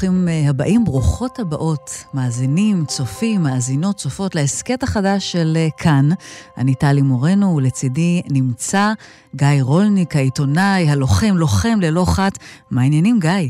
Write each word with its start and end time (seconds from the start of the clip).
שלום 0.00 0.14
וברוכים 0.14 0.28
אה, 0.28 0.50
הבאים, 0.50 0.84
ברוכות 0.84 1.38
הבאות, 1.38 2.04
מאזינים, 2.14 2.84
צופים, 2.84 3.42
מאזינות, 3.42 3.96
צופות 3.96 4.34
להסכת 4.34 4.82
החדש 4.82 5.32
של 5.32 5.52
אה, 5.56 5.68
כאן. 5.78 6.08
אני 6.58 6.74
טלי 6.74 7.02
מורנו, 7.02 7.56
ולצידי 7.56 8.22
נמצא 8.30 8.92
גיא 9.36 9.46
רולניק, 9.60 10.16
העיתונאי, 10.16 10.90
הלוחם, 10.90 11.36
לוחם 11.36 11.78
ללא 11.80 12.04
חת. 12.08 12.38
מה 12.70 12.82
העניינים, 12.82 13.18
גיא? 13.20 13.48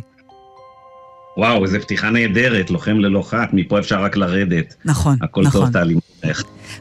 וואו, 1.37 1.65
איזו 1.65 1.81
פתיחה 1.81 2.11
נהדרת, 2.11 2.71
לוחם 2.71 2.99
ללא 2.99 3.23
חת, 3.23 3.49
מפה 3.53 3.79
אפשר 3.79 4.03
רק 4.03 4.17
לרדת. 4.17 4.75
נכון, 4.85 5.17
הכל 5.23 5.43
נכון. 5.43 5.61
טוב, 5.61 5.73
טלי. 5.73 5.95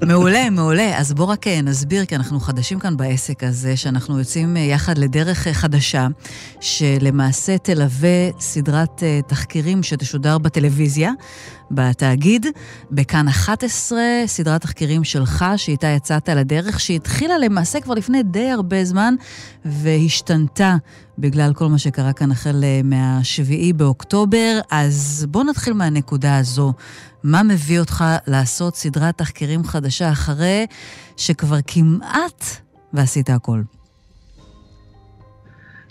מעולה, 0.01 0.49
מעולה. 0.49 0.97
אז 0.97 1.13
בוא 1.13 1.25
רק 1.25 1.47
אה, 1.47 1.61
נסביר, 1.61 2.05
כי 2.05 2.15
אנחנו 2.15 2.39
חדשים 2.39 2.79
כאן 2.79 2.97
בעסק 2.97 3.43
הזה, 3.43 3.77
שאנחנו 3.77 4.19
יוצאים 4.19 4.57
אה, 4.57 4.61
יחד 4.61 4.97
לדרך 4.97 5.47
אה, 5.47 5.53
חדשה, 5.53 6.07
שלמעשה 6.61 7.57
תלווה 7.57 8.31
סדרת 8.39 9.03
תחקירים 9.27 9.83
שתשודר 9.83 10.37
בטלוויזיה, 10.37 11.11
בתאגיד, 11.71 12.45
בכאן 12.91 13.27
11, 13.27 13.99
סדרת 14.25 14.61
תחקירים 14.61 15.03
שלך, 15.03 15.45
שאיתה 15.57 15.87
יצאת 15.87 16.29
לדרך, 16.29 16.79
שהתחילה 16.79 17.37
למעשה 17.37 17.79
כבר 17.79 17.93
לפני 17.93 18.23
די 18.23 18.49
הרבה 18.49 18.85
זמן, 18.85 19.15
והשתנתה 19.65 20.75
בגלל 21.17 21.53
כל 21.53 21.67
מה 21.67 21.77
שקרה 21.77 22.13
כאן 22.13 22.31
החל 22.31 22.63
מה-7 22.83 23.73
באוקטובר. 23.75 24.59
אז 24.71 25.25
בוא 25.29 25.43
נתחיל 25.43 25.73
מהנקודה 25.73 26.37
הזו. 26.37 26.73
מה 27.23 27.43
מביא 27.43 27.79
אותך 27.79 28.03
לעשות 28.27 28.75
סדרת 28.75 29.17
תחקירים 29.17 29.63
חדשה 29.63 30.11
אחרי 30.11 30.65
שכבר 31.17 31.57
כמעט 31.67 32.45
ועשית 32.93 33.29
הכל? 33.29 33.61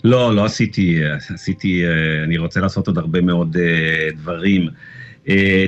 לא, 0.03 0.35
לא 0.35 0.45
עשיתי, 0.45 0.99
עשיתי, 1.33 1.83
אני 2.25 2.37
רוצה 2.37 2.59
לעשות 2.59 2.87
עוד 2.87 2.97
הרבה 2.97 3.21
מאוד 3.21 3.57
דברים. 4.17 4.69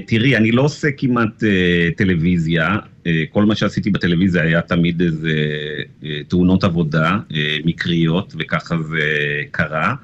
תראי, 0.05 0.37
אני 0.37 0.51
לא 0.51 0.61
עושה 0.61 0.87
כמעט 0.97 1.43
טלוויזיה, 1.95 2.75
כל 3.29 3.45
מה 3.45 3.55
שעשיתי 3.55 3.89
בטלוויזיה 3.89 4.43
היה 4.43 4.61
תמיד 4.61 5.01
איזה 5.01 5.33
תאונות 6.27 6.63
עבודה 6.63 7.17
מקריות, 7.65 8.33
וככה 8.39 8.75
זה 8.89 9.01
קרה. 9.51 9.95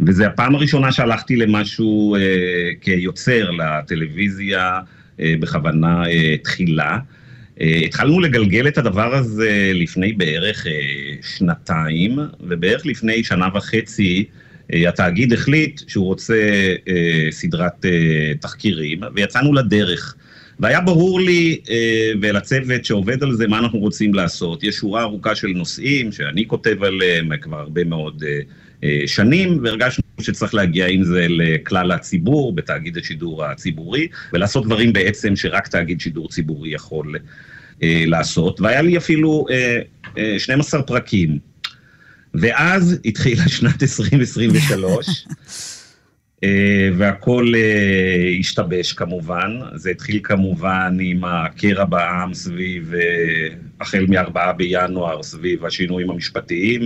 וזו 0.00 0.24
הפעם 0.24 0.54
הראשונה 0.54 0.92
שהלכתי 0.92 1.36
למשהו 1.36 2.16
כיוצר 2.80 3.50
לטלוויזיה. 3.50 4.80
בכוונה 5.40 6.02
תחילה. 6.42 6.98
התחלנו 7.60 8.20
לגלגל 8.20 8.68
את 8.68 8.78
הדבר 8.78 9.14
הזה 9.14 9.72
לפני 9.74 10.12
בערך 10.12 10.66
שנתיים, 11.22 12.18
ובערך 12.40 12.86
לפני 12.86 13.24
שנה 13.24 13.48
וחצי 13.54 14.24
התאגיד 14.72 15.32
החליט 15.32 15.80
שהוא 15.88 16.06
רוצה 16.06 16.34
סדרת 17.30 17.84
תחקירים, 18.40 19.00
ויצאנו 19.14 19.54
לדרך. 19.54 20.14
והיה 20.60 20.80
ברור 20.80 21.20
לי 21.20 21.60
ולצוות 22.22 22.84
שעובד 22.84 23.22
על 23.22 23.32
זה 23.32 23.48
מה 23.48 23.58
אנחנו 23.58 23.78
רוצים 23.78 24.14
לעשות. 24.14 24.64
יש 24.64 24.74
שורה 24.74 25.02
ארוכה 25.02 25.34
של 25.34 25.48
נושאים 25.48 26.12
שאני 26.12 26.46
כותב 26.46 26.82
עליהם 26.82 27.36
כבר 27.40 27.58
הרבה 27.58 27.84
מאוד 27.84 28.24
שנים, 29.06 29.58
והרגשנו 29.62 30.04
שצריך 30.20 30.54
להגיע 30.54 30.86
עם 30.86 31.04
זה 31.04 31.26
לכלל 31.28 31.92
הציבור, 31.92 32.52
בתאגיד 32.52 32.96
השידור 32.96 33.44
הציבורי, 33.44 34.08
ולעשות 34.32 34.66
דברים 34.66 34.92
בעצם 34.92 35.36
שרק 35.36 35.68
תאגיד 35.68 36.00
שידור 36.00 36.28
ציבורי 36.28 36.74
יכול 36.74 37.14
אה, 37.82 38.04
לעשות. 38.06 38.60
והיה 38.60 38.82
לי 38.82 38.96
אפילו 38.96 39.46
אה, 39.50 39.80
אה, 40.18 40.38
12 40.38 40.82
פרקים. 40.82 41.49
ואז 42.34 42.98
התחילה 43.04 43.48
שנת 43.48 43.82
2023, 43.82 45.26
והכל 46.98 47.52
השתבש 48.40 48.92
כמובן. 48.92 49.50
זה 49.74 49.90
התחיל 49.90 50.20
כמובן 50.22 50.96
עם 51.00 51.24
הקרע 51.24 51.84
בעם 51.84 52.34
סביב, 52.34 52.92
החל 53.80 54.06
מ-4 54.08 54.52
בינואר, 54.52 55.22
סביב 55.22 55.64
השינויים 55.64 56.10
המשפטיים. 56.10 56.82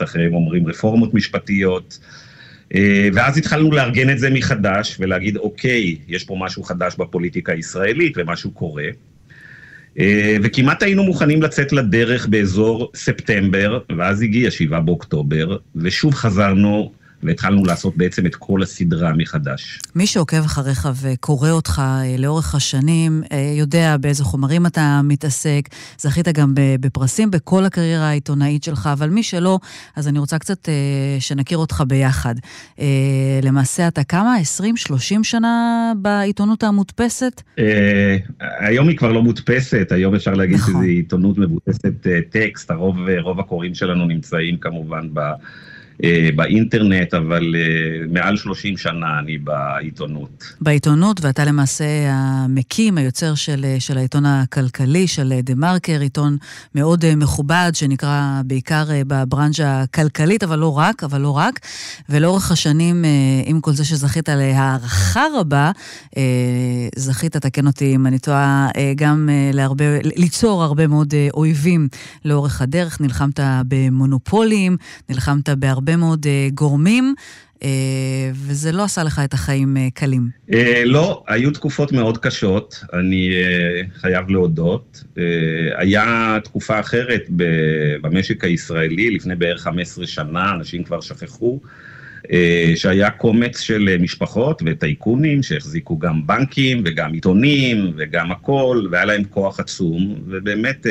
אחרים 0.00 0.34
אומרים 0.34 0.66
רפורמות 0.66 1.14
משפטיות. 1.14 1.98
ואז 3.14 3.38
התחלנו 3.38 3.72
לארגן 3.72 4.10
את 4.10 4.18
זה 4.18 4.30
מחדש 4.30 4.96
ולהגיד, 5.00 5.36
אוקיי, 5.36 5.96
יש 6.08 6.24
פה 6.24 6.36
משהו 6.38 6.62
חדש 6.62 6.96
בפוליטיקה 6.98 7.52
הישראלית 7.52 8.12
ומשהו 8.16 8.50
קורה. 8.50 8.84
וכמעט 10.42 10.82
היינו 10.82 11.04
מוכנים 11.04 11.42
לצאת 11.42 11.72
לדרך 11.72 12.26
באזור 12.26 12.90
ספטמבר, 12.94 13.80
ואז 13.98 14.22
הגיע 14.22 14.50
7 14.50 14.80
באוקטובר, 14.80 15.56
ושוב 15.76 16.14
חזרנו 16.14 16.92
והתחלנו 17.22 17.64
לעשות 17.64 17.96
בעצם 17.96 18.26
את 18.26 18.34
כל 18.34 18.62
הסדרה 18.62 19.12
מחדש. 19.12 19.78
מי 19.94 20.06
שעוקב 20.06 20.44
אחריך 20.44 20.88
וקורא 21.02 21.50
אותך 21.50 21.82
לאורך 22.18 22.54
השנים, 22.54 23.22
יודע 23.58 23.96
באיזה 23.96 24.24
חומרים 24.24 24.66
אתה 24.66 25.00
מתעסק. 25.04 25.68
זכית 25.98 26.28
גם 26.28 26.52
בפרסים 26.54 27.30
בכל 27.30 27.64
הקריירה 27.64 28.08
העיתונאית 28.08 28.64
שלך, 28.64 28.88
אבל 28.92 29.10
מי 29.10 29.22
שלא, 29.22 29.58
אז 29.96 30.08
אני 30.08 30.18
רוצה 30.18 30.38
קצת 30.38 30.68
שנכיר 31.18 31.58
אותך 31.58 31.82
ביחד. 31.86 32.34
למעשה 33.42 33.88
אתה 33.88 34.04
כמה? 34.04 34.36
20-30 34.90 35.00
שנה 35.22 35.92
בעיתונות 35.96 36.62
המודפסת? 36.62 37.42
היום 38.60 38.88
היא 38.88 38.96
כבר 38.96 39.12
לא 39.12 39.22
מודפסת, 39.22 39.88
היום 39.90 40.14
אפשר 40.14 40.34
להגיד 40.34 40.56
נכון. 40.56 40.74
שזו 40.74 40.82
עיתונות 40.82 41.38
מבוססת 41.38 42.06
טקסט, 42.30 42.70
הרוב, 42.70 42.96
רוב 43.20 43.40
הקוראים 43.40 43.74
שלנו 43.74 44.06
נמצאים 44.06 44.56
כמובן 44.58 45.08
ב... 45.14 45.20
באינטרנט, 46.36 47.14
אבל 47.14 47.54
מעל 48.10 48.36
30 48.36 48.76
שנה 48.76 49.18
אני 49.18 49.38
בעיתונות. 49.38 50.44
בעיתונות, 50.60 51.24
ואתה 51.24 51.44
למעשה 51.44 51.84
המקים, 52.08 52.98
היוצר 52.98 53.34
של, 53.34 53.66
של 53.78 53.98
העיתון 53.98 54.26
הכלכלי, 54.26 55.06
של 55.06 55.32
דה 55.42 55.54
מרקר, 55.54 56.00
עיתון 56.00 56.36
מאוד 56.74 57.14
מכובד, 57.16 57.70
שנקרא 57.74 58.40
בעיקר 58.44 58.84
בברנז'ה 59.06 59.82
הכלכלית, 59.82 60.42
אבל 60.42 60.58
לא 60.58 60.78
רק, 60.78 61.04
אבל 61.04 61.20
לא 61.20 61.36
רק. 61.36 61.60
ולאורך 62.08 62.52
השנים, 62.52 63.04
עם 63.44 63.60
כל 63.60 63.72
זה 63.72 63.96
זכית 63.96 64.28
להערכה 64.28 65.24
רבה, 65.38 65.70
זכית, 66.96 67.36
תקן 67.36 67.66
אותי 67.66 67.94
אם 67.94 68.06
אני 68.06 68.18
טועה, 68.18 68.68
גם 68.96 69.28
להרבה, 69.52 69.84
ליצור 70.16 70.62
הרבה 70.62 70.86
מאוד 70.86 71.14
אויבים 71.34 71.88
לאורך 72.24 72.62
הדרך. 72.62 73.00
נלחמת 73.00 73.40
במונופולים, 73.68 74.76
נלחמת 75.08 75.48
בהרבה... 75.48 75.87
הרבה 75.88 75.96
מאוד 75.96 76.26
uh, 76.26 76.54
גורמים, 76.54 77.14
uh, 77.54 77.60
וזה 78.34 78.72
לא 78.72 78.84
עשה 78.84 79.04
לך 79.04 79.20
את 79.24 79.34
החיים 79.34 79.76
uh, 79.76 79.80
קלים. 79.94 80.28
לא, 80.84 81.24
היו 81.28 81.50
תקופות 81.50 81.92
מאוד 81.92 82.18
קשות, 82.18 82.84
אני 82.92 83.30
חייב 83.94 84.30
להודות. 84.30 85.04
היה 85.76 86.38
תקופה 86.44 86.80
אחרת 86.80 87.22
במשק 88.00 88.44
הישראלי, 88.44 89.10
לפני 89.10 89.36
בערך 89.36 89.60
15 89.60 90.06
שנה, 90.06 90.52
אנשים 90.52 90.84
כבר 90.84 91.00
שכחו. 91.00 91.60
שהיה 92.74 93.10
קומץ 93.10 93.60
של 93.60 93.96
משפחות 94.00 94.62
וטייקונים 94.66 95.42
שהחזיקו 95.42 95.98
גם 95.98 96.26
בנקים 96.26 96.82
וגם 96.84 97.12
עיתונים 97.12 97.92
וגם 97.96 98.32
הכל, 98.32 98.86
והיה 98.90 99.04
להם 99.04 99.24
כוח 99.24 99.60
עצום, 99.60 100.14
ובאמת 100.26 100.86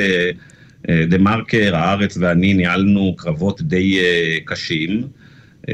דה 1.08 1.18
מרקר, 1.18 1.76
הארץ 1.76 2.16
ואני 2.20 2.54
ניהלנו 2.54 3.14
קרבות 3.16 3.62
די 3.62 3.98
קשים. 4.44 5.02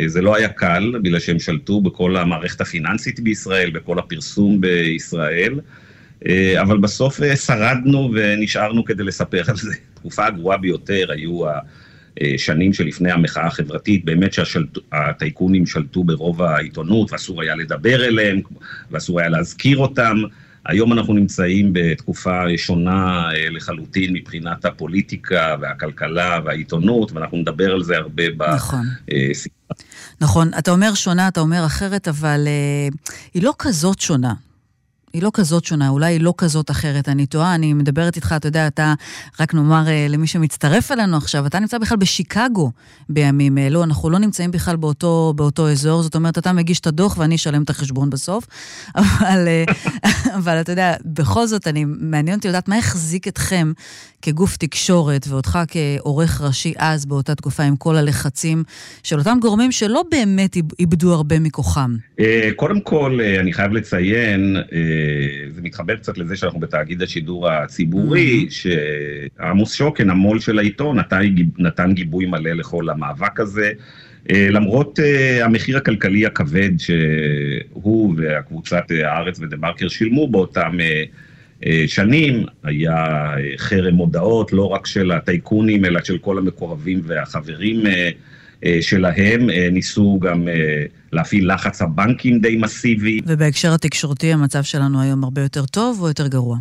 זה 0.07 0.23
לא 0.23 0.37
היה 0.37 0.49
קל, 0.49 0.93
בגלל 1.03 1.21
שהם 1.21 1.39
שלטו 1.39 1.81
בכל 1.81 2.17
המערכת 2.17 2.61
הפיננסית 2.61 3.21
בישראל, 3.21 3.71
בכל 3.71 3.99
הפרסום 3.99 4.61
בישראל, 4.61 5.61
אבל 6.57 6.79
בסוף 6.79 7.21
שרדנו 7.35 8.11
ונשארנו 8.15 8.85
כדי 8.85 9.05
לספר 9.05 9.43
על 9.49 9.57
זה. 9.57 9.75
התקופה 9.95 10.27
הגרועה 10.27 10.59
ביותר 10.59 11.13
היו 11.13 11.41
השנים 12.21 12.73
שלפני 12.73 13.13
המחאה 13.13 13.47
החברתית, 13.47 14.05
באמת 14.05 14.33
שהטייקונים 14.33 15.67
שלטו 15.67 16.05
ברוב 16.05 16.43
העיתונות, 16.43 17.13
ואסור 17.13 17.43
היה 17.43 17.55
לדבר 17.55 18.05
אליהם, 18.05 18.41
ואסור 18.91 19.21
היה 19.21 19.29
להזכיר 19.29 19.79
אותם. 19.79 20.17
היום 20.67 20.93
אנחנו 20.93 21.15
נמצאים 21.15 21.71
בתקופה 21.73 22.43
שונה 22.57 23.29
לחלוטין 23.51 24.13
מבחינת 24.13 24.65
הפוליטיקה 24.65 25.57
והכלכלה 25.61 26.41
והעיתונות, 26.45 27.13
ואנחנו 27.13 27.39
נדבר 27.39 27.73
על 27.73 27.83
זה 27.83 27.97
הרבה 27.97 28.23
נכון. 28.55 28.87
בסדרה. 29.07 29.55
נכון. 30.21 30.51
אתה 30.59 30.71
אומר 30.71 30.95
שונה, 30.95 31.29
אתה 31.29 31.41
אומר 31.41 31.67
אחרת, 31.67 32.09
אבל 32.09 32.47
uh, 32.47 33.13
היא 33.35 33.43
לא 33.43 33.53
כזאת 33.59 34.01
שונה. 34.01 34.35
היא 35.15 35.23
לא 35.23 35.31
כזאת 35.35 35.65
שונה, 35.65 35.89
אולי 35.89 36.13
היא 36.13 36.21
לא 36.21 36.35
כזאת 36.39 36.71
אחרת. 36.71 37.09
אני 37.09 37.27
טועה, 37.27 37.55
אני 37.55 37.73
מדברת 37.73 38.17
איתך, 38.17 38.35
אתה 38.37 38.49
יודע, 38.49 38.67
אתה, 38.67 38.95
רק 39.41 39.55
נאמר 39.55 39.89
אה, 39.89 40.07
למי 40.09 40.27
שמצטרף 40.27 40.93
אלינו 40.93 41.17
עכשיו, 41.17 41.47
אתה 41.47 41.59
נמצא 41.59 41.79
בכלל 41.79 41.99
בשיקגו 41.99 42.71
בימים 43.09 43.59
אלו, 43.59 43.85
אנחנו 43.85 44.11
לא 44.11 44.19
נמצאים 44.19 44.51
בכלל 44.51 44.77
באותו, 44.77 45.33
באותו 45.37 45.71
אזור, 45.71 46.03
זאת 46.03 46.15
אומרת, 46.15 46.39
אתה 46.39 46.53
מגיש 46.53 46.81
את 46.81 46.87
הדוח 46.87 47.19
ואני 47.19 47.35
אשלם 47.35 47.63
את 47.63 47.71
החשבון 47.71 48.11
בסוף. 48.11 48.47
אבל, 48.95 49.49
אה, 49.49 49.65
אבל 50.39 50.61
אתה 50.61 50.73
יודע, 50.73 50.95
בכל 51.05 51.47
זאת, 51.47 51.67
אני, 51.67 51.85
מעניין 51.87 52.37
אותי 52.37 52.49
לדעת 52.49 52.69
מה 52.69 52.77
החזיק 52.79 53.29
אתכם 53.29 53.73
כגוף 54.23 54.57
תקשורת, 54.57 55.27
ואותך 55.29 55.59
כעורך 55.69 56.41
ראשי 56.41 56.73
אז, 56.79 57.07
באותה 57.07 57.35
תקופה, 57.35 57.63
עם 57.63 57.77
כל 57.77 57.97
הלחצים 57.97 58.65
של 59.03 59.19
אותם 59.19 59.39
גורמים 59.41 59.73
שלא 59.73 60.03
באמת 60.11 60.57
איבדו 60.79 61.13
הרבה 61.13 61.39
מכוחם. 61.39 61.97
אה, 62.21 62.51
קודם 62.57 62.81
כל, 62.81 63.21
אני 63.41 63.53
חייב 63.53 63.73
לציין, 63.73 64.57
זה 65.51 65.63
מתחבר 65.63 65.97
קצת 65.97 66.19
לזה 66.19 66.37
שאנחנו 66.37 66.61
בתאגיד 66.61 67.03
השידור 67.03 67.51
הציבורי, 67.51 68.47
mm-hmm. 68.49 68.53
שעמוס 69.39 69.75
שוקן, 69.75 70.11
המו"ל 70.11 70.41
של 70.41 70.59
העיתון, 70.59 70.99
נתן 71.59 71.93
גיבוי 71.95 72.27
מלא 72.27 72.51
לכל 72.51 72.89
המאבק 72.91 73.41
הזה. 73.41 73.73
למרות 74.31 74.99
המחיר 75.43 75.77
הכלכלי 75.77 76.27
הכבד 76.27 76.71
שהוא 76.79 78.15
והקבוצת 78.17 78.85
הארץ 78.91 79.41
ודה 79.41 79.57
מרקר 79.57 79.89
שילמו 79.89 80.29
באותם 80.29 80.79
שנים, 81.87 82.45
היה 82.63 83.35
חרם 83.57 83.95
מודעות, 83.95 84.53
לא 84.53 84.69
רק 84.69 84.87
של 84.87 85.11
הטייקונים, 85.13 85.85
אלא 85.85 86.01
של 86.05 86.19
כל 86.19 86.39
המקורבים 86.39 87.01
והחברים 87.05 87.87
אה, 87.87 88.11
שלהם, 88.81 89.51
אה, 89.51 89.69
ניסו 89.73 90.19
גם 90.23 90.49
אה, 90.49 90.55
להפעיל 91.13 91.55
לחץ 91.55 91.83
הבנקים 91.83 92.39
די 92.41 92.57
מסיבי. 92.57 93.21
ובהקשר 93.27 93.75
התקשורתי 93.75 94.33
המצב 94.33 94.63
שלנו 94.63 95.03
היום 95.03 95.25
הרבה 95.25 95.43
יותר 95.43 95.67
טוב 95.67 95.99
או 96.01 96.09
יותר 96.09 96.27
גרוע? 96.27 96.57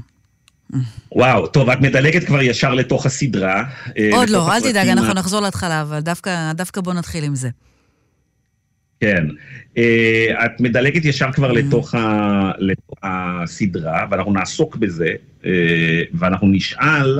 וואו, 1.11 1.47
טוב, 1.47 1.69
את 1.69 1.81
מדלגת 1.81 2.23
כבר 2.23 2.41
ישר 2.41 2.73
לתוך 2.73 3.05
הסדרה. 3.05 3.63
עוד 4.11 4.29
לא, 4.29 4.53
אל 4.53 4.61
תדאג, 4.61 4.87
אנחנו 4.87 5.13
נחזור 5.13 5.41
להתחלה, 5.41 5.81
אבל 5.81 5.99
דווקא, 5.99 6.51
דווקא 6.53 6.81
בוא 6.81 6.93
נתחיל 6.93 7.23
עם 7.23 7.35
זה. 7.35 7.49
כן. 8.99 9.27
את 10.45 10.59
מדלגת 10.59 11.05
ישר 11.05 11.31
כבר 11.31 11.51
לתוך, 11.51 11.95
ה, 11.95 12.51
לתוך 12.57 12.97
הסדרה, 13.03 14.05
ואנחנו 14.11 14.33
נעסוק 14.33 14.75
בזה, 14.75 15.09
ואנחנו 16.13 16.47
נשאל... 16.47 17.19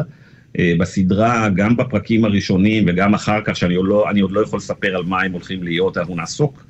אה, 0.60 0.74
בסדרה, 0.80 1.50
גם 1.50 1.78
בפרקים 1.78 2.26
הראשונים 2.26 2.86
וגם 2.88 3.14
אחר 3.14 3.40
כך, 3.46 3.56
שאני 3.56 3.76
עוד 3.76 3.86
לא, 3.88 4.06
עוד 4.22 4.32
לא 4.32 4.42
יכול 4.42 4.58
לספר 4.58 4.96
על 4.96 5.04
מה 5.04 5.22
הם 5.22 5.32
הולכים 5.32 5.64
להיות, 5.64 5.98
אנחנו 5.98 6.16
נעסוק 6.16 6.66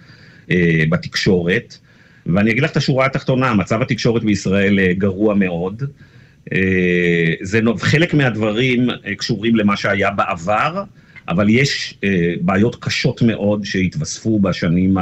אה, 0.52 0.84
בתקשורת. 0.90 1.78
ואני 2.26 2.52
אגיד 2.52 2.64
לך 2.64 2.72
את 2.72 2.78
השורה 2.78 3.06
התחתונה, 3.06 3.54
מצב 3.54 3.82
התקשורת 3.82 4.24
בישראל 4.24 4.80
אה, 4.80 4.94
גרוע 4.94 5.34
מאוד. 5.34 5.84
זה 7.42 7.60
חלק 7.78 8.14
מהדברים 8.14 8.88
קשורים 9.18 9.56
למה 9.56 9.78
שהיה 9.78 10.12
בעבר, 10.12 10.84
אבל 11.28 11.50
יש 11.50 12.00
בעיות 12.42 12.76
קשות 12.80 13.22
מאוד 13.22 13.66
שהתווספו 13.66 14.40
בשנים 14.40 14.98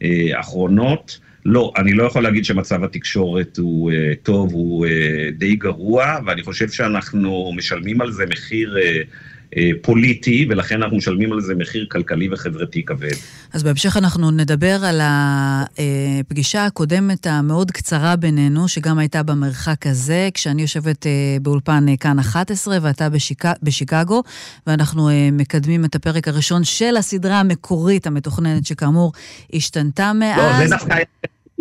האחרונות. 0.00 1.18
לא, 1.44 1.72
אני 1.76 1.92
לא 1.92 2.04
יכול 2.04 2.22
להגיד 2.22 2.44
שמצב 2.44 2.84
התקשורת 2.84 3.58
הוא 3.58 3.92
uh, 3.92 3.94
טוב, 4.22 4.52
הוא 4.52 4.86
uh, 4.86 4.90
די 5.38 5.56
גרוע, 5.56 6.18
ואני 6.26 6.42
חושב 6.42 6.68
שאנחנו 6.68 7.52
משלמים 7.56 8.00
על 8.00 8.12
זה 8.12 8.24
מחיר 8.26 8.76
uh, 8.76 9.06
פוליטי, 9.82 10.46
ולכן 10.50 10.82
אנחנו 10.82 10.96
משלמים 10.96 11.32
על 11.32 11.40
זה 11.40 11.54
מחיר 11.54 11.86
כלכלי 11.90 12.28
וחברתי 12.32 12.84
כבד. 12.84 13.14
אז 13.52 13.62
בהמשך 13.62 13.96
אנחנו 13.96 14.30
נדבר 14.30 14.84
על 14.84 15.00
הפגישה 15.02 16.66
הקודמת 16.66 17.26
המאוד 17.26 17.70
קצרה 17.70 18.16
בינינו, 18.16 18.68
שגם 18.68 18.98
הייתה 18.98 19.22
במרחק 19.22 19.86
הזה, 19.86 20.28
כשאני 20.34 20.62
יושבת 20.62 21.06
uh, 21.06 21.42
באולפן 21.42 21.86
uh, 21.88 21.96
כאן 21.96 22.18
11 22.18 22.78
ואתה 22.82 23.08
בשיק... 23.08 23.44
בשיקגו, 23.62 24.22
ואנחנו 24.66 25.08
מקדמים 25.32 25.84
את 25.84 25.94
הפרק 25.94 26.28
הראשון 26.28 26.64
של 26.64 26.96
הסדרה 26.96 27.40
המקורית 27.40 28.06
המתוכננת, 28.06 28.66
שכאמור 28.66 29.12
השתנתה 29.54 30.12
מאז. 30.12 30.60
לא, 30.60 30.66
זה 30.66 30.70
דווקא... 30.70 30.94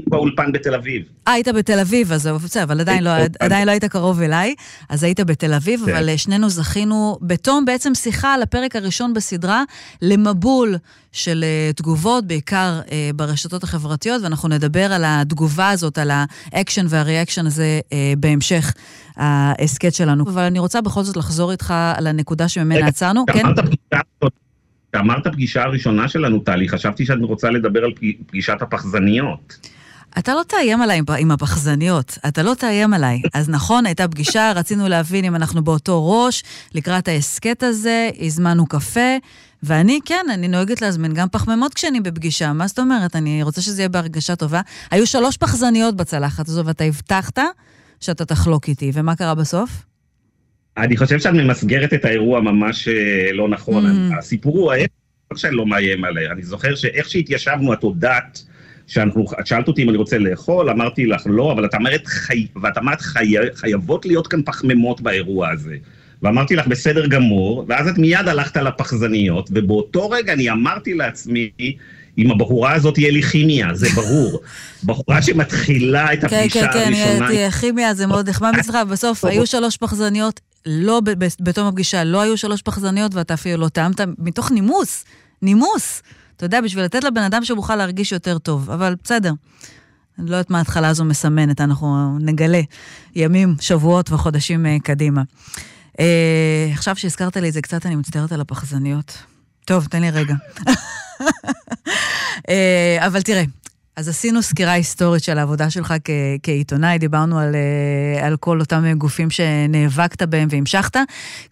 באולפן 0.09 0.51
בתל 0.51 0.75
אביב. 0.75 1.03
אה, 1.27 1.33
היית 1.33 1.47
בתל 1.47 1.79
אביב, 1.79 2.11
אז 2.11 2.27
בסדר, 2.27 2.63
אבל 2.63 2.79
עדיין 2.79 3.03
לא, 3.03 3.11
עדיין 3.39 3.65
לא 3.65 3.71
היית 3.71 3.85
קרוב 3.85 4.21
אליי, 4.21 4.55
אז 4.89 5.03
היית 5.03 5.19
בתל 5.19 5.53
אביב, 5.53 5.81
כן. 5.85 5.95
אבל 5.95 6.17
שנינו 6.17 6.49
זכינו 6.49 7.17
בתום 7.21 7.65
בעצם 7.65 7.95
שיחה 7.95 8.33
על 8.33 8.41
הפרק 8.41 8.75
הראשון 8.75 9.13
בסדרה, 9.13 9.63
למבול 10.01 10.75
של 11.11 11.43
uh, 11.43 11.73
תגובות, 11.73 12.27
בעיקר 12.27 12.79
uh, 12.85 12.91
ברשתות 13.15 13.63
החברתיות, 13.63 14.23
ואנחנו 14.23 14.49
נדבר 14.49 14.93
על 14.93 15.03
התגובה 15.05 15.69
הזאת, 15.69 15.97
על 15.97 16.11
ה 16.53 16.58
action 16.58 16.85
וה 16.89 17.00
reaction 17.00 17.45
הזה 17.45 17.79
uh, 17.85 17.93
בהמשך 18.17 18.73
ההסכת 19.15 19.93
שלנו. 19.93 20.23
אבל 20.27 20.43
אני 20.43 20.59
רוצה 20.59 20.81
בכל 20.81 21.03
זאת 21.03 21.17
לחזור 21.17 21.51
איתך 21.51 21.73
על 21.95 22.07
הנקודה 22.07 22.47
שממנה 22.47 22.87
עצרנו. 22.87 23.25
כן? 23.25 23.43
כשאמרת 24.91 25.27
פגישה 25.27 25.63
הראשונה 25.63 26.07
שלנו, 26.07 26.39
טלי, 26.39 26.69
חשבתי 26.69 27.05
שאת 27.05 27.17
רוצה 27.21 27.49
לדבר 27.49 27.83
על 27.83 27.91
פגישת 28.27 28.61
הפחזניות. 28.61 29.67
אתה 30.19 30.33
לא 30.33 30.43
תאיים 30.47 30.81
עליי 30.81 31.01
עם 31.19 31.31
הפחזניות, 31.31 32.17
אתה 32.27 32.43
לא 32.43 32.53
תאיים 32.53 32.93
עליי. 32.93 33.21
אז 33.33 33.49
נכון, 33.49 33.85
הייתה 33.85 34.07
פגישה, 34.07 34.51
רצינו 34.55 34.87
להבין 34.87 35.25
אם 35.25 35.35
אנחנו 35.35 35.63
באותו 35.63 36.09
ראש, 36.09 36.43
לקראת 36.73 37.07
ההסכת 37.07 37.63
הזה, 37.63 38.09
הזמנו 38.19 38.65
קפה, 38.65 39.17
ואני, 39.63 39.99
כן, 40.05 40.25
אני 40.33 40.47
נוהגת 40.47 40.81
להזמין 40.81 41.13
גם 41.13 41.27
פחמימות 41.31 41.73
כשאני 41.73 42.01
בפגישה, 42.01 42.53
מה 42.53 42.67
זאת 42.67 42.79
אומרת? 42.79 43.15
אני 43.15 43.43
רוצה 43.43 43.61
שזה 43.61 43.81
יהיה 43.81 43.89
בהרגשה 43.89 44.35
טובה. 44.35 44.61
היו 44.91 45.07
שלוש 45.07 45.37
פחזניות 45.37 45.95
בצלחת 45.95 46.47
הזו, 46.47 46.65
ואתה 46.65 46.83
הבטחת 46.83 47.39
שאתה 47.99 48.25
תחלוק 48.25 48.67
איתי, 48.67 48.91
ומה 48.93 49.15
קרה 49.15 49.35
בסוף? 49.35 49.69
אני 50.77 50.97
חושב 50.97 51.19
שאת 51.19 51.33
ממסגרת 51.33 51.93
את 51.93 52.05
האירוע 52.05 52.41
ממש 52.41 52.87
אה, 52.87 53.33
לא 53.33 53.49
נכון. 53.49 53.85
Mm. 53.85 54.17
הסיפור 54.17 54.57
הוא 54.57 54.71
ההפך, 54.71 54.93
לא 55.31 55.37
שאני 55.37 55.55
לא 55.55 55.65
מאיים 55.65 56.05
עליה. 56.05 56.31
אני 56.31 56.43
זוכר 56.43 56.75
שאיך 56.75 57.09
שהתיישבנו, 57.09 57.73
את 57.73 57.83
הודעת 57.83 58.46
שאנחנו, 58.87 59.25
את 59.39 59.47
שאלת 59.47 59.67
אותי 59.67 59.83
אם 59.83 59.89
אני 59.89 59.97
רוצה 59.97 60.17
לאכול, 60.17 60.69
אמרתי 60.69 61.05
לך 61.05 61.21
לא, 61.25 61.51
אבל 61.51 61.65
את 61.65 61.75
אומרת, 61.75 62.07
חי, 62.07 62.47
ואת 62.61 62.77
אמרת, 62.77 63.01
חי, 63.01 63.33
חייבות 63.55 64.05
להיות 64.05 64.27
כאן 64.27 64.41
פחמימות 64.45 65.01
באירוע 65.01 65.49
הזה. 65.49 65.75
ואמרתי 66.23 66.55
לך, 66.55 66.67
בסדר 66.67 67.07
גמור, 67.07 67.65
ואז 67.67 67.87
את 67.87 67.97
מיד 67.97 68.27
הלכת 68.27 68.57
לפחזניות, 68.57 69.49
ובאותו 69.53 70.09
רגע 70.09 70.33
אני 70.33 70.49
אמרתי 70.49 70.93
לעצמי, 70.93 71.49
עם 72.17 72.31
הבחורה 72.31 72.73
הזאת 72.73 72.97
יהיה 72.97 73.11
לי 73.11 73.21
כימיה, 73.21 73.73
זה 73.73 73.87
ברור. 73.95 74.39
בחורה 74.85 75.21
שמתחילה 75.21 76.13
את 76.13 76.19
כן, 76.19 76.25
הפגישה 76.25 76.71
הראשונה... 76.71 77.27
כן, 77.27 77.33
כן, 77.35 77.49
כן, 77.51 77.59
כימיה 77.59 77.93
זה 77.93 78.07
מאוד 78.07 78.29
נחמד 78.29 78.51
מצדך, 78.59 78.77
בסוף 78.89 79.25
היו 79.25 79.45
שלוש 79.45 79.77
פחזניות, 79.77 80.39
לא 80.65 81.01
בתום 81.39 81.67
הפגישה, 81.67 82.03
לא 82.03 82.21
היו 82.21 82.37
שלוש 82.37 82.61
פחזניות, 82.61 83.15
ואתה 83.15 83.33
אפילו 83.33 83.57
לא 83.57 83.67
טעמת, 83.67 84.01
מתוך 84.17 84.51
נימוס, 84.51 85.05
נימוס. 85.41 86.01
אתה 86.37 86.45
יודע, 86.45 86.61
בשביל 86.61 86.83
לתת 86.83 87.03
לבן 87.03 87.21
אדם 87.21 87.45
שמוכל 87.45 87.75
להרגיש 87.75 88.11
יותר 88.11 88.37
טוב, 88.37 88.71
אבל 88.71 88.95
בסדר. 89.03 89.33
אני 90.19 90.29
לא 90.29 90.35
יודעת 90.35 90.49
מה 90.49 90.57
ההתחלה 90.57 90.87
הזו 90.87 91.05
מסמנת, 91.05 91.61
אנחנו 91.61 92.17
נגלה 92.19 92.61
ימים, 93.15 93.55
שבועות 93.59 94.11
וחודשים 94.11 94.65
uh, 94.65 94.83
קדימה. 94.83 95.21
Uh, 95.93 95.99
עכשיו 96.73 96.95
שהזכרת 96.95 97.37
לי 97.37 97.49
את 97.49 97.53
זה 97.53 97.61
קצת, 97.61 97.85
אני 97.85 97.95
מצטערת 97.95 98.31
על 98.31 98.41
הפחזניות. 98.41 99.17
טוב, 99.65 99.85
תן 99.85 100.01
לי 100.01 100.09
רגע. 100.09 100.33
uh, 100.67 100.73
אבל 103.07 103.21
תראה, 103.21 103.43
אז 103.97 104.07
עשינו 104.09 104.41
סקירה 104.41 104.71
היסטורית 104.71 105.23
של 105.23 105.37
העבודה 105.37 105.69
שלך 105.69 105.93
כ- 106.03 106.09
כעיתונאי, 106.43 106.97
דיברנו 106.97 107.39
על, 107.39 107.55
אה, 107.55 108.27
על 108.27 108.37
כל 108.37 108.59
אותם 108.59 108.93
גופים 108.97 109.29
שנאבקת 109.29 110.21
בהם 110.21 110.47
והמשכת. 110.51 110.97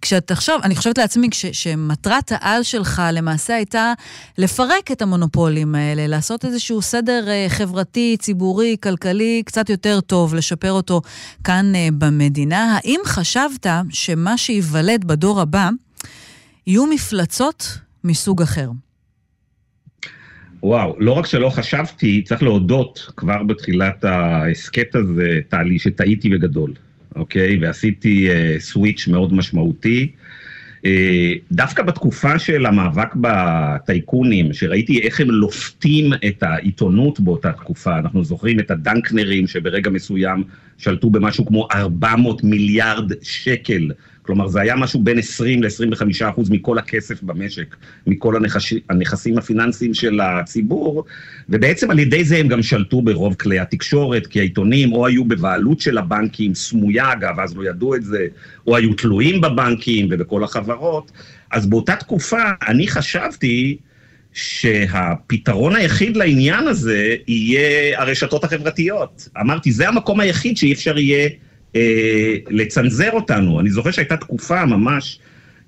כשתחשוב, 0.01 0.55
אני 0.63 0.75
חושבת 0.75 0.97
לעצמי 0.97 1.29
כש, 1.29 1.45
שמטרת 1.45 2.31
העל 2.31 2.63
שלך 2.63 3.01
למעשה 3.13 3.55
הייתה 3.55 3.93
לפרק 4.37 4.91
את 4.91 5.01
המונופולים 5.01 5.75
האלה, 5.75 6.07
לעשות 6.07 6.45
איזשהו 6.45 6.81
סדר 6.81 7.25
אה, 7.27 7.45
חברתי, 7.49 8.17
ציבורי, 8.19 8.75
כלכלי, 8.83 9.43
קצת 9.45 9.69
יותר 9.69 10.01
טוב, 10.01 10.35
לשפר 10.35 10.71
אותו 10.71 11.01
כאן 11.43 11.75
אה, 11.75 11.87
במדינה. 11.97 12.77
האם 12.77 12.99
חשבת 13.05 13.67
שמה 13.89 14.37
שייוולד 14.37 15.05
בדור 15.05 15.41
הבא 15.41 15.69
יהיו 16.67 16.85
מפלצות 16.85 17.77
מסוג 18.03 18.41
אחר? 18.41 18.69
וואו, 20.65 20.95
לא 20.99 21.11
רק 21.11 21.25
שלא 21.25 21.49
חשבתי, 21.49 22.21
צריך 22.21 22.43
להודות 22.43 23.11
כבר 23.17 23.43
בתחילת 23.43 24.03
ההסכת 24.03 24.95
הזה, 24.95 25.39
טלי, 25.49 25.79
שטעיתי 25.79 26.29
בגדול, 26.29 26.73
אוקיי? 27.15 27.57
ועשיתי 27.61 28.29
uh, 28.29 28.59
סוויץ' 28.61 29.07
מאוד 29.07 29.33
משמעותי. 29.33 30.11
Uh, 30.77 30.87
דווקא 31.51 31.83
בתקופה 31.83 32.39
של 32.39 32.65
המאבק 32.65 33.15
בטייקונים, 33.15 34.53
שראיתי 34.53 35.01
איך 35.01 35.19
הם 35.19 35.31
לופתים 35.31 36.13
את 36.27 36.43
העיתונות 36.43 37.19
באותה 37.19 37.51
תקופה, 37.51 37.97
אנחנו 37.97 38.23
זוכרים 38.23 38.59
את 38.59 38.71
הדנקנרים 38.71 39.47
שברגע 39.47 39.89
מסוים 39.89 40.43
שלטו 40.77 41.09
במשהו 41.09 41.45
כמו 41.45 41.67
400 41.75 42.43
מיליארד 42.43 43.11
שקל 43.21 43.91
כלומר, 44.25 44.47
זה 44.47 44.61
היה 44.61 44.75
משהו 44.75 45.03
בין 45.03 45.17
20 45.17 45.63
ל-25 45.63 46.29
אחוז 46.29 46.49
מכל 46.49 46.77
הכסף 46.77 47.23
במשק, 47.23 47.75
מכל 48.07 48.35
הנכס, 48.35 48.73
הנכסים 48.89 49.37
הפיננסיים 49.37 49.93
של 49.93 50.19
הציבור, 50.19 51.03
ובעצם 51.49 51.91
על 51.91 51.99
ידי 51.99 52.23
זה 52.23 52.37
הם 52.37 52.47
גם 52.47 52.63
שלטו 52.63 53.01
ברוב 53.01 53.33
כלי 53.33 53.59
התקשורת, 53.59 54.27
כי 54.27 54.39
העיתונים 54.39 54.93
או 54.93 55.07
היו 55.07 55.25
בבעלות 55.25 55.79
של 55.79 55.97
הבנקים, 55.97 56.55
סמויה 56.55 57.13
אגב, 57.13 57.39
אז 57.39 57.55
לא 57.55 57.69
ידעו 57.69 57.95
את 57.95 58.03
זה, 58.03 58.27
או 58.67 58.75
היו 58.75 58.93
תלויים 58.93 59.41
בבנקים 59.41 60.07
ובכל 60.11 60.43
החברות. 60.43 61.11
אז 61.51 61.65
באותה 61.65 61.95
תקופה 61.95 62.43
אני 62.67 62.87
חשבתי 62.87 63.77
שהפתרון 64.33 65.75
היחיד 65.75 66.17
לעניין 66.17 66.67
הזה 66.67 67.15
יהיה 67.27 68.01
הרשתות 68.01 68.43
החברתיות. 68.43 69.29
אמרתי, 69.41 69.71
זה 69.71 69.87
המקום 69.87 70.19
היחיד 70.19 70.57
שאי 70.57 70.73
אפשר 70.73 70.97
יהיה 70.97 71.29
לצנזר 72.49 73.11
אותנו. 73.11 73.59
אני 73.59 73.69
זוכר 73.69 73.91
שהייתה 73.91 74.17
תקופה 74.17 74.65
ממש, 74.65 75.19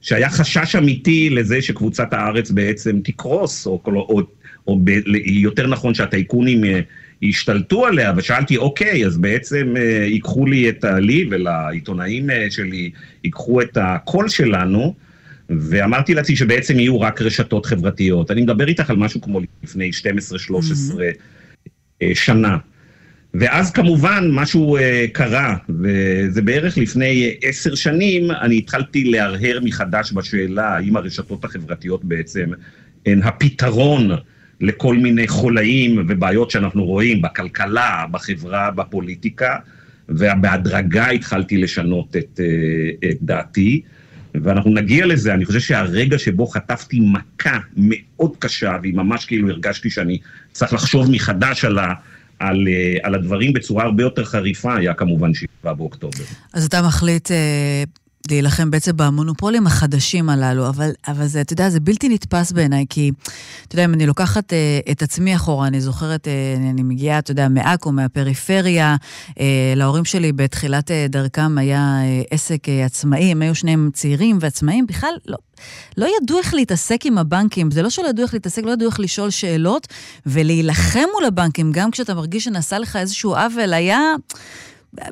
שהיה 0.02 0.30
חשש 0.30 0.76
אמיתי 0.76 1.30
לזה 1.30 1.62
שקבוצת 1.62 2.14
הארץ 2.14 2.52
בעצם 2.52 3.00
תקרוס, 3.04 3.68
או, 3.68 3.82
או, 3.86 3.92
או, 3.94 4.22
או 4.68 4.80
ב, 4.84 4.90
יותר 5.26 5.68
נכון 5.68 5.94
שהטייקונים 5.94 6.66
אה, 6.66 6.80
ישתלטו 7.22 7.86
עליה, 7.86 8.14
ושאלתי, 8.18 8.58
אוקיי, 8.58 9.06
אז 9.06 9.18
בעצם 9.18 9.74
אה, 9.78 10.06
ייקחו 10.06 10.46
לי 10.46 10.70
את 10.70 10.84
ה... 10.84 11.00
לי 11.00 11.28
ולעיתונאים 11.32 12.30
אה, 12.30 12.48
שלי, 12.50 12.92
ייקחו 13.24 13.62
את 13.62 13.78
הקול 13.82 14.30
שלנו, 14.30 14.94
ואמרתי 15.50 16.14
לעצמי 16.14 16.36
שבעצם 16.36 16.80
יהיו 16.80 17.02
רק 17.02 17.22
רשתות 17.22 17.66
חברתיות. 17.66 18.32
אני 18.32 18.42
מדבר 18.42 18.68
איתך 18.68 18.90
על 18.90 18.96
משהו 18.96 19.22
כמו 19.22 19.40
לפני 19.64 19.90
12-13 19.90 20.02
mm-hmm. 20.52 22.06
שנה. 22.14 22.58
ואז 23.34 23.72
כמובן 23.72 24.30
משהו 24.32 24.78
uh, 24.78 24.82
קרה, 25.12 25.56
וזה 25.70 26.42
בערך 26.42 26.78
לפני 26.78 27.36
עשר 27.42 27.76
שנים, 27.76 28.32
אני 28.32 28.58
התחלתי 28.58 29.04
להרהר 29.04 29.60
מחדש 29.64 30.14
בשאלה 30.14 30.76
האם 30.76 30.98
הרשתות 30.98 31.46
החברתיות 31.46 32.06
בעצם 32.06 32.50
הן 33.06 33.24
הפתרון 33.24 34.12
לכל 34.62 34.96
מיני 34.96 35.28
חולאים 35.28 36.06
ובעיות 36.10 36.52
שאנחנו 36.52 36.86
רואים 36.86 37.22
בכלכלה, 37.22 38.06
בחברה, 38.12 38.72
בפוליטיקה, 38.72 39.56
ובהדרגה 40.10 41.10
התחלתי 41.10 41.58
לשנות 41.58 42.16
את, 42.16 42.40
uh, 42.40 43.10
את 43.10 43.18
דעתי. 43.22 43.82
ואנחנו 44.44 44.72
נגיע 44.72 45.06
לזה, 45.06 45.34
אני 45.34 45.46
חושב 45.46 45.60
שהרגע 45.60 46.18
שבו 46.18 46.48
חטפתי 46.48 47.00
מכה 47.00 47.60
מאוד 47.78 48.32
קשה, 48.40 48.78
והיא 48.82 48.94
ממש 48.94 49.26
כאילו 49.26 49.50
הרגשתי 49.50 49.90
שאני 49.90 50.18
צריך 50.52 50.74
לחשוב 50.74 51.12
מחדש 51.12 51.66
על, 51.66 51.80
ה, 51.80 51.94
על, 52.40 52.68
אה, 52.68 52.98
על 53.04 53.16
הדברים 53.16 53.54
בצורה 53.54 53.84
הרבה 53.84 54.04
יותר 54.04 54.26
חריפה, 54.26 54.76
היה 54.76 54.94
כמובן 54.94 55.34
7 55.34 55.74
באוקטובר. 55.74 56.24
אז 56.54 56.66
אתה 56.66 56.82
מחליט 56.82 57.32
אה, 57.32 57.84
להילחם 58.32 58.72
בעצם 58.72 58.92
במונופולים 58.96 59.68
החדשים 59.68 60.30
הללו, 60.30 60.70
אבל, 60.70 60.92
אבל 61.08 61.28
זה, 61.28 61.42
אתה 61.42 61.54
יודע, 61.54 61.70
זה 61.70 61.80
בלתי 61.80 62.10
נתפס 62.10 62.52
בעיניי, 62.52 62.86
כי, 62.90 63.12
אתה 63.68 63.76
יודע, 63.76 63.86
אם 63.86 63.94
אני 63.94 64.06
לוקחת 64.06 64.54
אה, 64.54 64.80
את 64.92 65.02
עצמי 65.02 65.36
אחורה, 65.36 65.68
אני 65.68 65.82
זוכרת, 65.82 66.28
אה, 66.28 66.56
אני 66.72 66.84
מגיעה, 66.84 67.20
אתה 67.20 67.32
יודע, 67.32 67.48
מעכו, 67.50 67.92
מהפריפריה, 67.92 68.96
אה, 69.40 69.74
להורים 69.76 70.06
שלי 70.06 70.32
בתחילת 70.32 70.92
אה, 70.92 71.06
דרכם 71.10 71.58
היה 71.58 72.00
אה, 72.02 72.22
עסק 72.32 72.70
אה, 72.70 72.86
עצמאי, 72.86 73.32
הם 73.32 73.42
היו 73.42 73.56
שניהם 73.56 73.90
צעירים 73.94 74.38
ועצמאים, 74.42 74.88
בכלל 74.88 75.14
לא, 75.26 75.38
לא 75.98 76.08
ידעו 76.22 76.38
איך 76.38 76.54
להתעסק 76.54 77.06
עם 77.06 77.18
הבנקים, 77.18 77.72
זה 77.72 77.82
לא 77.82 77.90
שלא 77.90 78.08
ידעו 78.08 78.26
איך 78.26 78.34
להתעסק, 78.34 78.64
לא 78.64 78.72
ידעו 78.72 78.90
איך 78.90 79.00
לשאול 79.00 79.30
שאלות 79.30 79.88
ולהילחם 80.26 81.06
מול 81.14 81.26
הבנקים, 81.26 81.72
גם 81.72 81.92
כשאתה 81.92 82.14
מרגיש 82.14 82.44
שנעשה 82.44 82.80
לך 82.80 82.96
איזשהו 82.96 83.36
עוול, 83.36 83.74
היה... 83.74 84.02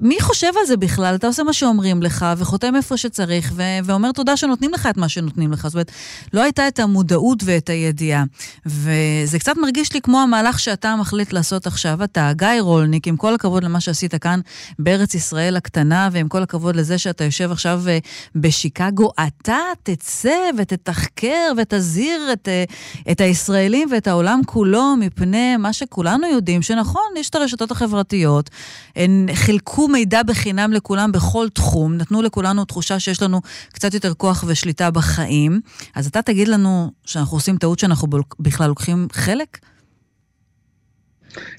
מי 0.01 0.21
חושב 0.21 0.51
על 0.59 0.65
זה 0.65 0.77
בכלל? 0.77 1.15
אתה 1.15 1.27
עושה 1.27 1.43
מה 1.43 1.53
שאומרים 1.53 2.03
לך, 2.03 2.25
וחותם 2.37 2.75
איפה 2.75 2.97
שצריך, 2.97 3.51
ו- 3.55 3.61
ואומר 3.83 4.11
תודה 4.11 4.37
שנותנים 4.37 4.71
לך 4.73 4.87
את 4.89 4.97
מה 4.97 5.09
שנותנים 5.09 5.51
לך. 5.51 5.67
זאת 5.67 5.73
אומרת, 5.73 5.91
לא 6.33 6.41
הייתה 6.41 6.67
את 6.67 6.79
המודעות 6.79 7.43
ואת 7.45 7.69
הידיעה. 7.69 8.23
וזה 8.65 9.39
קצת 9.39 9.57
מרגיש 9.57 9.93
לי 9.93 10.01
כמו 10.01 10.21
המהלך 10.21 10.59
שאתה 10.59 10.95
מחליט 10.95 11.33
לעשות 11.33 11.67
עכשיו. 11.67 12.03
אתה, 12.03 12.31
גיא 12.35 12.47
רולניק, 12.59 13.07
עם 13.07 13.17
כל 13.17 13.33
הכבוד 13.35 13.63
למה 13.63 13.79
שעשית 13.79 14.15
כאן 14.15 14.39
בארץ 14.79 15.15
ישראל 15.15 15.55
הקטנה, 15.55 16.09
ועם 16.11 16.27
כל 16.27 16.43
הכבוד 16.43 16.75
לזה 16.75 16.97
שאתה 16.97 17.23
יושב 17.23 17.51
עכשיו 17.51 17.81
אה, 17.87 17.97
בשיקגו, 18.35 19.11
אתה 19.27 19.57
תצא 19.83 20.49
ותתחקר 20.57 21.51
ותזהיר 21.57 22.33
את, 22.33 22.47
אה, 22.47 22.63
את 23.11 23.21
הישראלים 23.21 23.89
ואת 23.91 24.07
העולם 24.07 24.41
כולו 24.45 24.95
מפני 24.99 25.57
מה 25.57 25.73
שכולנו 25.73 26.27
יודעים, 26.27 26.61
שנכון, 26.61 27.01
יש 27.17 27.29
את 27.29 27.35
הרשתות 27.35 27.71
החברתיות, 27.71 28.49
הן 28.95 29.27
חילקו... 29.33 29.74
חילקו 29.75 29.87
מידע 29.87 30.23
בחינם 30.23 30.73
לכולם 30.73 31.11
בכל 31.11 31.47
תחום, 31.53 31.97
נתנו 31.97 32.21
לכולנו 32.21 32.65
תחושה 32.65 32.99
שיש 32.99 33.21
לנו 33.21 33.41
קצת 33.73 33.93
יותר 33.93 34.13
כוח 34.13 34.43
ושליטה 34.47 34.91
בחיים. 34.91 35.59
אז 35.95 36.07
אתה 36.07 36.21
תגיד 36.21 36.47
לנו 36.47 36.91
שאנחנו 37.05 37.37
עושים 37.37 37.57
טעות 37.57 37.79
שאנחנו 37.79 38.07
בכלל 38.39 38.67
לוקחים 38.67 39.07
חלק? 39.11 39.57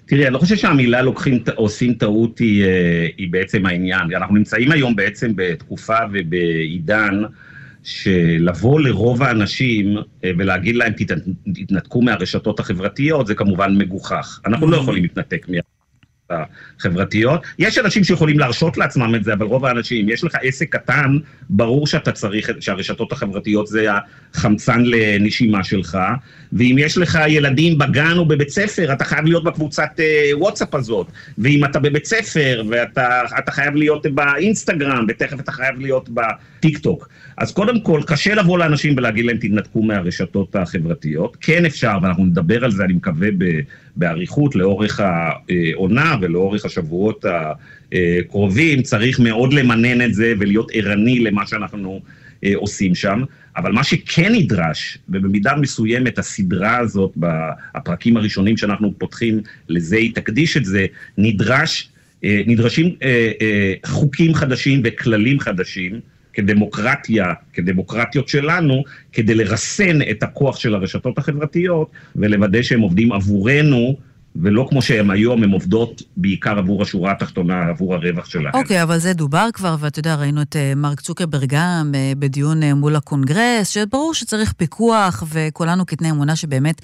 תראי, 0.06 0.26
אני 0.26 0.35
לא 0.35 0.38
חושב 0.38 0.56
שהמילה 0.56 1.02
לוקחים, 1.02 1.42
עושים 1.54 1.94
טעות 1.94 2.38
היא, 2.38 2.64
אה, 2.64 3.06
היא 3.18 3.32
בעצם 3.32 3.66
העניין. 3.66 4.14
אנחנו 4.16 4.35
נמצאים 4.35 4.73
היום 4.73 4.96
בעצם 4.96 5.32
בתקופה 5.35 5.99
ובעידן 6.12 7.23
שלבוא 7.82 8.80
לרוב 8.80 9.23
האנשים 9.23 9.96
אה, 10.25 10.30
ולהגיד 10.38 10.76
להם 10.76 10.92
תתנתקו 11.54 12.02
מהרשתות 12.02 12.61
החברתיות, 12.61 13.26
זה 13.26 13.35
כמובן 13.35 13.78
מגוחך. 13.78 14.40
אנחנו 14.46 14.70
לא 14.70 14.76
mm-hmm. 14.76 14.80
יכולים 14.80 15.02
להתנתק 15.02 15.46
מה... 15.49 15.75
החברתיות. 16.30 17.40
יש 17.59 17.78
אנשים 17.78 18.04
שיכולים 18.04 18.38
להרשות 18.38 18.76
לעצמם 18.76 19.14
את 19.14 19.25
זה, 19.25 19.33
אבל 19.33 19.47
רוב 19.47 19.64
האנשים, 19.64 20.09
יש 20.09 20.25
לך 20.25 20.37
עסק 20.42 20.73
קטן, 20.76 21.18
ברור 21.50 21.87
שאתה 21.87 22.12
צריך, 22.12 22.50
שהרשתות 22.61 23.12
החברתיות 23.12 23.66
זה 23.66 23.87
החמצן 24.35 24.83
לנשימה 24.85 25.64
שלך, 25.64 25.99
ואם 26.52 26.76
יש 26.78 26.99
לך 26.99 27.18
ילדים 27.28 27.78
בגן 27.78 28.14
או 28.16 28.26
בבית 28.26 28.49
ספר, 28.49 28.92
אתה 28.92 29.04
חייב 29.04 29.25
להיות 29.25 29.45
בקבוצת 29.45 29.90
uh, 29.97 30.37
וואטסאפ 30.37 30.75
הזאת, 30.75 31.06
ואם 31.38 31.64
אתה 31.64 31.78
בבית 31.78 32.04
ספר, 32.04 32.62
ואתה 32.71 33.50
חייב 33.50 33.75
להיות 33.75 34.06
באינסטגרם, 34.06 35.06
ותכף 35.09 35.40
אתה 35.40 35.52
חייב 35.52 35.80
להיות 35.80 36.09
בטיק 36.09 36.78
טוק. 36.78 37.09
אז 37.37 37.52
קודם 37.52 37.81
כל, 37.81 38.00
קשה 38.07 38.35
לבוא 38.35 38.59
לאנשים 38.59 38.95
ולהגיד 38.97 39.25
להם, 39.25 39.37
תתנתקו 39.37 39.83
מהרשתות 39.83 40.57
החברתיות. 40.57 41.37
כן 41.40 41.64
אפשר, 41.64 41.99
ואנחנו 42.02 42.25
נדבר 42.25 42.64
על 42.64 42.71
זה, 42.71 42.85
אני 42.85 42.93
מקווה, 42.93 43.28
באריכות 43.97 44.55
לאורך 44.55 45.00
העונה 45.00 46.16
ולאורך 46.21 46.64
השבועות 46.64 47.25
הקרובים. 47.93 48.83
צריך 48.83 49.21
מאוד 49.21 49.52
למנן 49.52 50.02
את 50.02 50.14
זה 50.14 50.33
ולהיות 50.38 50.71
ערני 50.73 51.21
למה 51.21 51.47
שאנחנו 51.47 52.00
אה, 52.45 52.52
עושים 52.55 52.95
שם. 52.95 53.23
אבל 53.57 53.73
מה 53.73 53.85
שכן 53.85 54.33
נדרש, 54.33 54.99
ובמידה 55.09 55.57
מסוימת 55.57 56.19
הסדרה 56.19 56.78
הזאת, 56.78 57.12
הפרקים 57.75 58.16
הראשונים 58.16 58.57
שאנחנו 58.57 58.95
פותחים, 58.99 59.40
לזה 59.69 59.97
היא 59.97 60.14
תקדיש 60.14 60.57
את 60.57 60.64
זה, 60.64 60.87
נדרש, 61.19 61.88
אה, 62.25 62.43
נדרשים 62.47 62.95
אה, 63.02 63.73
חוקים 63.87 64.35
חדשים 64.35 64.81
וכללים 64.85 65.40
חדשים. 65.40 66.00
כדמוקרטיה, 66.37 67.25
כדמוקרטיות 67.52 68.28
שלנו, 68.28 68.83
כדי 69.12 69.35
לרסן 69.35 69.99
את 70.11 70.23
הכוח 70.23 70.57
של 70.59 70.75
הרשתות 70.75 71.19
החברתיות 71.19 71.90
ולוודא 72.16 72.62
שהם 72.62 72.81
עובדים 72.81 73.12
עבורנו 73.12 73.97
ולא 74.43 74.66
כמו 74.69 74.83
שהן 74.83 75.11
היום, 75.11 75.43
הן 75.43 75.50
עובדות 75.50 76.02
בעיקר 76.16 76.59
עבור 76.59 76.83
השורה 76.83 77.12
התחתונה, 77.12 77.62
עבור 77.62 77.95
הרווח 77.95 78.25
שלהן. 78.25 78.55
אוקיי, 78.55 78.81
okay, 78.81 78.83
אבל 78.83 78.99
זה 78.99 79.12
דובר 79.12 79.49
כבר, 79.52 79.76
ואתה 79.81 79.99
יודע, 79.99 80.14
ראינו 80.14 80.43
את 80.43 80.57
uh, 80.57 80.78
מרק 80.78 81.00
צוקרברג 81.00 81.47
גם 81.49 81.93
uh, 81.93 82.19
בדיון 82.19 82.62
uh, 82.62 82.75
מול 82.75 82.97
הקונגרס, 82.97 83.69
שברור 83.69 84.14
שצריך 84.14 84.52
פיקוח, 84.52 85.25
וכולנו 85.33 85.87
קטני 85.87 86.11
אמונה 86.11 86.37
שבאמת 86.37 86.81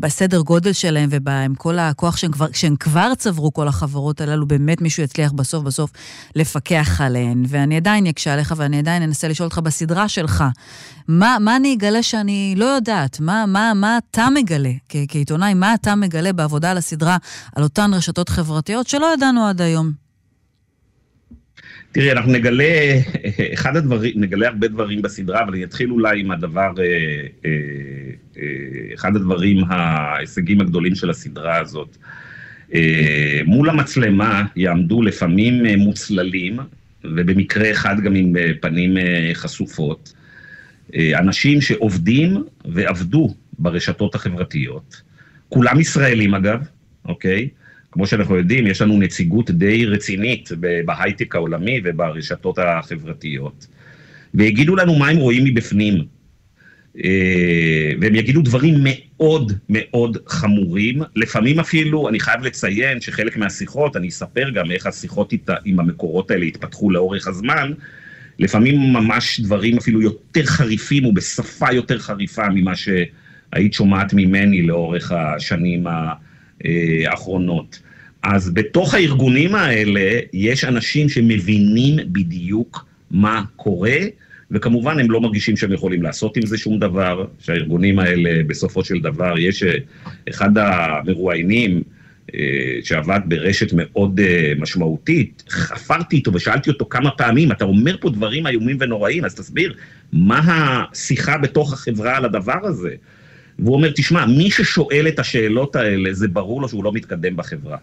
בסדר 0.00 0.40
גודל 0.40 0.72
שלהם 0.72 1.08
ועם 1.24 1.54
כל 1.54 1.78
הכוח 1.78 2.16
שהם 2.16 2.32
כבר, 2.32 2.46
שהם 2.52 2.76
כבר 2.76 3.14
צברו, 3.14 3.52
כל 3.52 3.68
החברות 3.68 4.20
הללו, 4.20 4.46
באמת 4.46 4.80
מישהו 4.80 5.02
יצליח 5.02 5.32
בסוף 5.32 5.64
בסוף 5.64 5.90
לפקח 6.36 7.00
עליהן. 7.00 7.42
ואני 7.48 7.76
עדיין 7.76 8.06
אקשה 8.06 8.32
עליך, 8.32 8.54
ואני 8.56 8.78
עדיין 8.78 9.02
אנסה 9.02 9.28
לשאול 9.28 9.44
אותך 9.44 9.58
בסדרה 9.58 10.08
שלך, 10.08 10.44
מה, 11.08 11.36
מה 11.40 11.56
אני 11.56 11.74
אגלה 11.74 12.02
שאני 12.02 12.54
לא 12.56 12.64
יודעת? 12.64 13.20
מה, 13.20 13.44
מה, 13.46 13.72
מה 13.74 13.98
אתה 14.10 14.28
מגלה 14.34 14.72
כעיתונאי? 15.08 15.54
מה 15.54 15.74
אתה 15.74 15.94
מגלה 15.94 16.32
בעבודה 16.50 16.70
על 16.70 16.76
הסדרה, 16.76 17.16
על 17.56 17.62
אותן 17.62 17.90
רשתות 17.94 18.28
חברתיות 18.28 18.86
שלא 18.86 19.06
ידענו 19.16 19.46
עד 19.46 19.60
היום? 19.62 19.92
תראי, 21.92 22.12
אנחנו 22.12 22.32
נגלה, 22.32 23.00
אחד 23.54 23.76
הדברים, 23.76 24.12
נגלה 24.16 24.48
הרבה 24.48 24.68
דברים 24.68 25.02
בסדרה, 25.02 25.42
אבל 25.42 25.52
אני 25.54 25.64
אתחיל 25.64 25.90
אולי 25.90 26.20
עם 26.20 26.30
הדבר, 26.30 26.72
אה, 26.78 26.84
אה, 27.44 27.50
אה, 28.36 28.94
אחד 28.94 29.16
הדברים, 29.16 29.64
ההישגים 29.68 30.60
הגדולים 30.60 30.94
של 30.94 31.10
הסדרה 31.10 31.60
הזאת. 31.60 31.96
מול 33.46 33.70
המצלמה 33.70 34.44
יעמדו 34.56 35.02
לפעמים 35.02 35.64
מוצללים, 35.78 36.58
ובמקרה 37.04 37.70
אחד 37.70 38.00
גם 38.00 38.14
עם 38.14 38.34
פנים 38.60 38.96
חשופות, 39.34 40.12
אנשים 41.14 41.60
שעובדים 41.60 42.44
ועבדו 42.64 43.34
ברשתות 43.58 44.14
החברתיות, 44.14 45.02
כולם 45.50 45.80
ישראלים 45.80 46.34
אגב, 46.34 46.60
אוקיי? 47.04 47.48
כמו 47.92 48.06
שאנחנו 48.06 48.36
יודעים, 48.36 48.66
יש 48.66 48.82
לנו 48.82 48.98
נציגות 48.98 49.50
די 49.50 49.86
רצינית 49.86 50.50
בהייטק 50.84 51.34
העולמי 51.34 51.80
וברשתות 51.84 52.58
החברתיות. 52.58 53.66
ויגידו 54.34 54.76
לנו 54.76 54.94
מה 54.98 55.08
הם 55.08 55.16
רואים 55.16 55.44
מבפנים. 55.44 56.04
אה, 57.04 57.92
והם 58.00 58.14
יגידו 58.14 58.42
דברים 58.42 58.74
מאוד 58.80 59.52
מאוד 59.68 60.18
חמורים. 60.26 61.02
לפעמים 61.16 61.60
אפילו, 61.60 62.08
אני 62.08 62.20
חייב 62.20 62.42
לציין 62.42 63.00
שחלק 63.00 63.36
מהשיחות, 63.36 63.96
אני 63.96 64.08
אספר 64.08 64.50
גם 64.50 64.70
איך 64.70 64.86
השיחות 64.86 65.32
איתה, 65.32 65.54
עם 65.64 65.80
המקורות 65.80 66.30
האלה 66.30 66.44
התפתחו 66.44 66.90
לאורך 66.90 67.28
הזמן, 67.28 67.72
לפעמים 68.38 68.92
ממש 68.92 69.40
דברים 69.40 69.76
אפילו 69.76 70.02
יותר 70.02 70.44
חריפים 70.44 71.04
ובשפה 71.04 71.72
יותר 71.72 71.98
חריפה 71.98 72.48
ממה 72.54 72.76
שהיית 73.54 73.72
שומעת 73.72 74.14
ממני 74.14 74.62
לאורך 74.62 75.12
השנים 75.12 75.86
האחרונות. 76.64 77.80
אז 78.22 78.50
בתוך 78.50 78.94
הארגונים 78.94 79.54
האלה 79.54 80.20
יש 80.32 80.64
אנשים 80.64 81.08
שמבינים 81.08 81.96
בדיוק 82.12 82.86
מה 83.10 83.42
קורה, 83.56 83.98
וכמובן 84.50 84.98
הם 84.98 85.10
לא 85.10 85.20
מרגישים 85.20 85.56
שהם 85.56 85.72
יכולים 85.72 86.02
לעשות 86.02 86.36
עם 86.36 86.46
זה 86.46 86.58
שום 86.58 86.78
דבר, 86.78 87.24
שהארגונים 87.38 87.98
האלה 87.98 88.42
בסופו 88.46 88.84
של 88.84 89.00
דבר, 89.00 89.38
יש 89.38 89.62
אה, 89.62 89.74
אחד 90.28 90.58
המרואיינים 90.58 91.82
אה, 92.34 92.78
שעבד 92.82 93.20
ברשת 93.24 93.72
מאוד 93.72 94.20
אה, 94.20 94.52
משמעותית, 94.58 95.44
חפרתי 95.48 96.16
איתו 96.16 96.34
ושאלתי 96.34 96.70
אותו 96.70 96.86
כמה 96.90 97.10
פעמים, 97.10 97.52
אתה 97.52 97.64
אומר 97.64 97.96
פה 98.00 98.10
דברים 98.10 98.46
איומים 98.46 98.76
ונוראים, 98.80 99.24
אז 99.24 99.34
תסביר, 99.34 99.74
מה 100.12 100.40
השיחה 100.92 101.38
בתוך 101.38 101.72
החברה 101.72 102.16
על 102.16 102.24
הדבר 102.24 102.58
הזה? 102.62 102.94
והוא 103.64 103.74
אומר, 103.74 103.90
תשמע, 103.94 104.26
מי 104.26 104.50
ששואל 104.50 105.08
את 105.08 105.18
השאלות 105.18 105.76
האלה, 105.76 106.12
זה 106.12 106.28
ברור 106.28 106.62
לו 106.62 106.68
שהוא 106.68 106.84
לא 106.84 106.92
מתקדם 106.92 107.36
בחברה. 107.36 107.76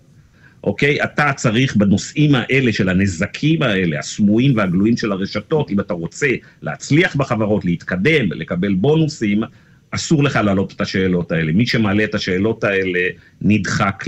אוקיי? 0.64 1.04
אתה 1.04 1.32
צריך 1.36 1.76
בנושאים 1.76 2.36
האלה 2.36 2.74
של 2.74 2.90
הנזקים 2.90 3.62
האלה, 3.62 4.00
הסמויים 4.00 4.58
והגלויים 4.58 4.98
של 4.98 5.12
הרשתות, 5.12 5.72
אם 5.72 5.80
אתה 5.80 5.94
רוצה 5.94 6.28
להצליח 6.62 7.16
בחברות, 7.16 7.66
להתקדם, 7.66 8.32
לקבל 8.32 8.74
בונוסים, 8.74 9.42
אסור 9.92 10.24
לך 10.24 10.36
להעלות 10.36 10.74
את 10.76 10.82
השאלות 10.82 11.32
האלה. 11.32 11.52
מי 11.52 11.66
שמעלה 11.66 12.04
את 12.04 12.16
השאלות 12.16 12.64
האלה 12.64 13.00
נדחק 13.42 14.04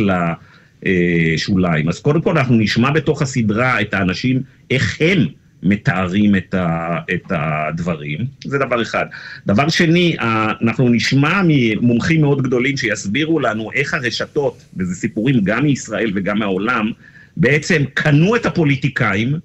לשוליים. 0.84 1.90
אז 1.90 2.00
קודם 2.00 2.22
כל 2.22 2.38
אנחנו 2.38 2.56
נשמע 2.56 2.92
בתוך 2.92 3.22
הסדרה 3.22 3.82
את 3.82 3.94
האנשים, 3.94 4.42
איך 4.72 4.98
הם 5.02 5.28
מתארים 5.64 6.36
את, 6.36 6.54
ה, 6.54 6.98
את 7.14 7.24
הדברים, 7.30 8.20
זה 8.44 8.58
דבר 8.58 8.82
אחד. 8.82 9.06
דבר 9.48 9.70
שני, 9.70 10.16
אנחנו 10.20 10.90
נשמע 10.90 11.42
ממומחים 11.48 12.22
מאוד 12.22 12.42
גדולים 12.42 12.78
שיסבירו 12.78 13.40
לנו 13.40 13.72
איך 13.76 13.94
הרשתות, 13.94 14.64
וזה 14.78 14.96
סיפורים 14.96 15.40
גם 15.44 15.64
מישראל 15.64 16.12
וגם 16.16 16.40
מהעולם, 16.40 16.92
בעצם 17.38 17.84
קנו 17.94 18.36
את 18.36 18.46
הפוליטיקאים 18.46 19.36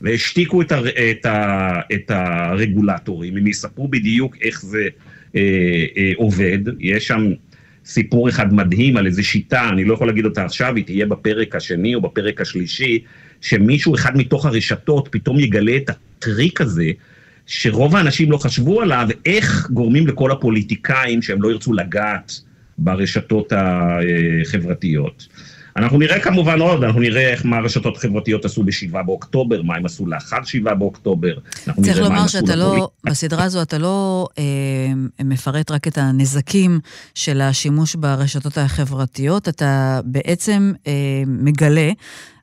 והשתיקו 0.00 0.62
את, 0.62 0.72
הר, 0.72 0.88
את, 0.88 1.26
ה, 1.26 1.72
את 1.94 2.10
הרגולטורים, 2.10 3.36
הם 3.36 3.46
יספרו 3.46 3.88
בדיוק 3.88 4.36
איך 4.42 4.62
זה 4.62 4.88
אה, 5.36 5.40
אה, 5.96 6.12
עובד. 6.16 6.58
יש 6.80 7.06
שם 7.06 7.32
סיפור 7.84 8.28
אחד 8.28 8.54
מדהים 8.54 8.96
על 8.96 9.06
איזו 9.06 9.26
שיטה, 9.26 9.68
אני 9.68 9.84
לא 9.84 9.94
יכול 9.94 10.06
להגיד 10.06 10.24
אותה 10.24 10.44
עכשיו, 10.44 10.76
היא 10.76 10.84
תהיה 10.84 11.06
בפרק 11.06 11.54
השני 11.54 11.94
או 11.94 12.00
בפרק 12.00 12.40
השלישי, 12.40 12.98
שמישהו 13.40 13.94
אחד 13.94 14.16
מתוך 14.16 14.46
הרשתות 14.46 15.08
פתאום 15.10 15.40
יגלה 15.40 15.76
את 15.76 15.90
הטריק 15.90 16.60
הזה, 16.60 16.90
שרוב 17.46 17.96
האנשים 17.96 18.30
לא 18.30 18.36
חשבו 18.36 18.82
עליו, 18.82 19.08
איך 19.26 19.70
גורמים 19.70 20.06
לכל 20.06 20.30
הפוליטיקאים 20.30 21.22
שהם 21.22 21.42
לא 21.42 21.50
ירצו 21.50 21.72
לגעת 21.72 22.40
ברשתות 22.78 23.52
החברתיות. 23.56 25.26
אנחנו 25.78 25.98
נראה 25.98 26.20
כמובן 26.20 26.60
עוד, 26.60 26.84
אנחנו 26.84 27.00
נראה 27.00 27.30
איך 27.30 27.46
מה 27.46 27.56
הרשתות 27.56 27.96
החברתיות 27.96 28.44
עשו 28.44 28.62
ב-7 28.62 29.02
באוקטובר, 29.02 29.62
מה 29.62 29.76
הם 29.76 29.86
עשו 29.86 30.06
לאחר 30.06 30.44
7 30.44 30.74
באוקטובר. 30.74 31.38
צריך 31.82 31.98
לומר 31.98 32.26
שאתה 32.26 32.56
לא, 32.56 32.88
בסדרה 33.04 33.44
הזו 33.44 33.62
אתה 33.62 33.78
לא 33.78 34.26
אה, 34.38 34.44
מפרט 35.24 35.70
רק 35.70 35.88
את 35.88 35.98
הנזקים 35.98 36.80
של 37.14 37.40
השימוש 37.40 37.94
ברשתות 37.94 38.58
החברתיות, 38.58 39.48
אתה 39.48 40.00
בעצם 40.04 40.72
אה, 40.86 40.92
מגלה 41.26 41.90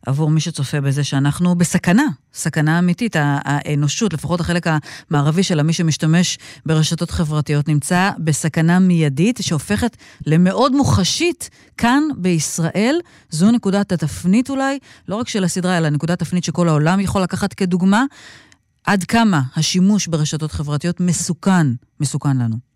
עבור 0.05 0.29
מי 0.29 0.39
שצופה 0.39 0.81
בזה 0.81 1.03
שאנחנו 1.03 1.55
בסכנה, 1.55 2.03
סכנה 2.33 2.79
אמיתית. 2.79 3.15
האנושות, 3.19 4.13
לפחות 4.13 4.39
החלק 4.39 4.67
המערבי 4.67 5.43
שלה, 5.43 5.63
מי 5.63 5.73
שמשתמש 5.73 6.37
ברשתות 6.65 7.11
חברתיות, 7.11 7.67
נמצא 7.67 8.11
בסכנה 8.17 8.79
מיידית 8.79 9.39
שהופכת 9.41 9.97
למאוד 10.25 10.71
מוחשית 10.71 11.49
כאן 11.77 12.03
בישראל. 12.17 12.99
זו 13.29 13.51
נקודת 13.51 13.91
התפנית 13.91 14.49
אולי, 14.49 14.79
לא 15.07 15.15
רק 15.15 15.27
של 15.27 15.43
הסדרה, 15.43 15.77
אלא 15.77 15.89
נקודת 15.89 16.19
תפנית 16.19 16.43
שכל 16.43 16.67
העולם 16.67 16.99
יכול 16.99 17.21
לקחת 17.21 17.53
כדוגמה. 17.53 18.03
עד 18.85 19.03
כמה 19.03 19.41
השימוש 19.55 20.07
ברשתות 20.07 20.51
חברתיות 20.51 20.99
מסוכן, 20.99 21.67
מסוכן 21.99 22.37
לנו. 22.37 22.74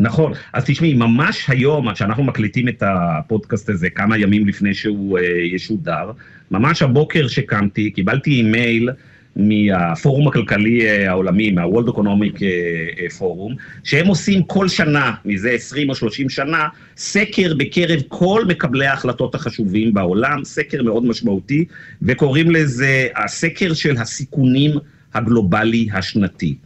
נכון, 0.00 0.32
אז 0.52 0.64
תשמעי, 0.64 0.94
ממש 0.94 1.44
היום, 1.48 1.92
כשאנחנו 1.92 2.24
מקליטים 2.24 2.68
את 2.68 2.82
הפודקאסט 2.86 3.68
הזה, 3.68 3.90
כמה 3.90 4.18
ימים 4.18 4.48
לפני 4.48 4.74
שהוא 4.74 5.18
uh, 5.18 5.22
ישודר, 5.54 6.10
ממש 6.50 6.82
הבוקר 6.82 7.28
שקמתי, 7.28 7.90
קיבלתי 7.90 8.30
אימייל 8.30 8.90
מהפורום 9.36 10.28
הכלכלי 10.28 10.80
uh, 10.80 11.10
העולמי, 11.10 11.50
מה-World 11.50 11.88
Economic 11.88 12.36
uh, 12.38 13.18
Forum, 13.18 13.54
שהם 13.84 14.06
עושים 14.06 14.42
כל 14.42 14.68
שנה, 14.68 15.14
מזה 15.24 15.50
20 15.50 15.90
או 15.90 15.94
30 15.94 16.28
שנה, 16.30 16.68
סקר 16.96 17.54
בקרב 17.56 18.00
כל 18.08 18.44
מקבלי 18.48 18.86
ההחלטות 18.86 19.34
החשובים 19.34 19.94
בעולם, 19.94 20.44
סקר 20.44 20.82
מאוד 20.82 21.04
משמעותי, 21.06 21.64
וקוראים 22.02 22.50
לזה 22.50 23.08
הסקר 23.16 23.74
של 23.74 23.96
הסיכונים 23.96 24.72
הגלובלי 25.14 25.88
השנתי. 25.92 26.56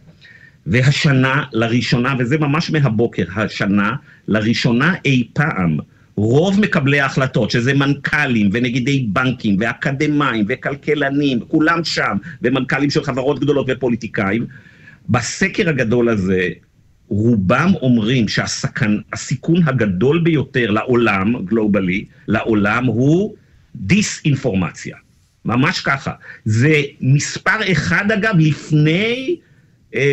והשנה, 0.67 1.45
לראשונה, 1.53 2.15
וזה 2.19 2.39
ממש 2.39 2.71
מהבוקר, 2.71 3.25
השנה, 3.37 3.93
לראשונה 4.29 4.95
אי 5.05 5.29
פעם, 5.33 5.79
רוב 6.17 6.61
מקבלי 6.61 7.01
ההחלטות, 7.01 7.51
שזה 7.51 7.75
מנכ"לים 7.75 8.51
ונגידי 8.53 9.07
בנקים 9.13 9.57
ואקדמאים 9.61 10.45
וכלכלנים, 10.49 11.41
כולם 11.49 11.85
שם, 11.85 12.17
ומנכ"לים 12.43 12.91
של 12.91 13.05
חברות 13.05 13.41
גדולות 13.41 13.67
ופוליטיקאים, 13.69 14.47
בסקר 15.09 15.69
הגדול 15.69 16.09
הזה, 16.09 16.49
רובם 17.09 17.73
אומרים 17.83 18.29
שהסיכון 18.29 19.63
הגדול 19.67 20.19
ביותר 20.19 20.71
לעולם, 20.71 21.45
גלובלי, 21.45 22.05
לעולם 22.29 22.85
הוא 22.85 23.35
דיסאינפורמציה. 23.77 24.97
ממש 25.45 25.81
ככה. 25.81 26.13
זה 26.45 26.83
מספר 27.01 27.73
אחד, 27.73 28.13
אגב, 28.13 28.35
לפני 28.39 29.37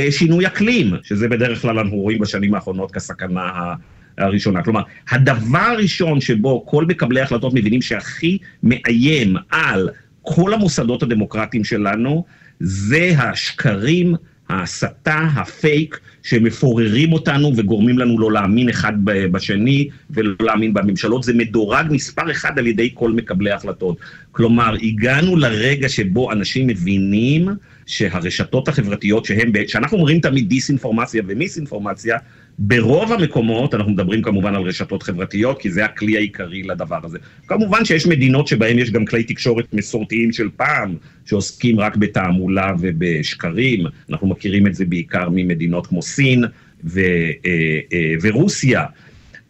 שינוי 0.10 0.48
אקלים, 0.48 0.94
שזה 1.04 1.30
בדרך 1.30 1.62
כלל 1.62 1.80
אנחנו 1.80 1.98
רואים 1.98 2.20
בשנים 2.20 2.54
האחרונות 2.54 2.92
כסכנה 2.92 3.74
הראשונה. 4.18 4.64
כלומר, 4.64 4.82
הדבר 5.12 5.60
הראשון 5.60 6.22
שבו 6.22 6.66
כל 6.66 6.86
מקבלי 6.86 7.20
ההחלטות 7.20 7.54
מבינים 7.54 7.82
שהכי 7.82 8.38
מאיים 8.64 9.36
על 9.50 9.90
כל 10.22 10.54
המוסדות 10.54 11.04
הדמוקרטיים 11.04 11.64
שלנו, 11.64 12.26
זה 12.60 13.12
השקרים, 13.18 14.16
ההסתה, 14.50 15.28
הפייק, 15.36 16.00
שמפוררים 16.28 17.14
אותנו 17.14 17.52
וגורמים 17.56 17.98
לנו 18.00 18.20
לא 18.20 18.32
להאמין 18.32 18.70
אחד 18.70 18.94
בשני 19.04 19.88
ולא 20.10 20.36
להאמין 20.40 20.74
בממשלות. 20.74 21.24
זה 21.24 21.34
מדורג 21.34 21.86
מספר 21.90 22.32
אחד 22.32 22.60
על 22.60 22.68
ידי 22.68 22.90
כל 22.94 23.12
מקבלי 23.12 23.52
ההחלטות. 23.52 23.98
כלומר, 24.32 24.76
הגענו 24.82 25.36
לרגע 25.36 25.90
שבו 25.90 26.32
אנשים 26.32 26.68
מבינים 26.68 27.48
שהרשתות 27.86 28.68
החברתיות 28.68 29.26
שהן, 29.26 29.52
שאנחנו 29.68 29.98
אומרים 29.98 30.20
תמיד 30.20 30.50
דיסאינפורמציה 30.50 31.24
ומיסאינפורמציה, 31.28 32.18
ברוב 32.60 33.14
המקומות, 33.14 33.74
אנחנו 33.74 33.92
מדברים 33.92 34.22
כמובן 34.22 34.56
על 34.56 34.62
רשתות 34.62 35.04
חברתיות, 35.04 35.62
כי 35.62 35.72
זה 35.72 35.86
הכלי 35.86 36.18
העיקרי 36.18 36.64
לדבר 36.64 37.00
הזה. 37.04 37.18
כמובן 37.48 37.86
שיש 37.86 38.08
מדינות 38.08 38.48
שבהן 38.48 38.80
יש 38.80 38.92
גם 38.92 39.06
כלי 39.06 39.24
תקשורת 39.24 39.74
מסורתיים 39.74 40.32
של 40.32 40.50
פעם, 40.56 40.96
שעוסקים 41.26 41.80
רק 41.80 41.96
בתעמולה 41.96 42.74
ובשקרים, 42.80 43.86
אנחנו 44.10 44.28
מכירים 44.28 44.68
את 44.68 44.76
זה 44.76 44.86
בעיקר 44.86 45.30
ממדינות 45.30 45.88
כמו 45.88 46.02
סין 46.02 46.44
ו, 46.84 47.00
אה, 47.00 47.80
אה, 47.94 48.14
ורוסיה, 48.22 48.86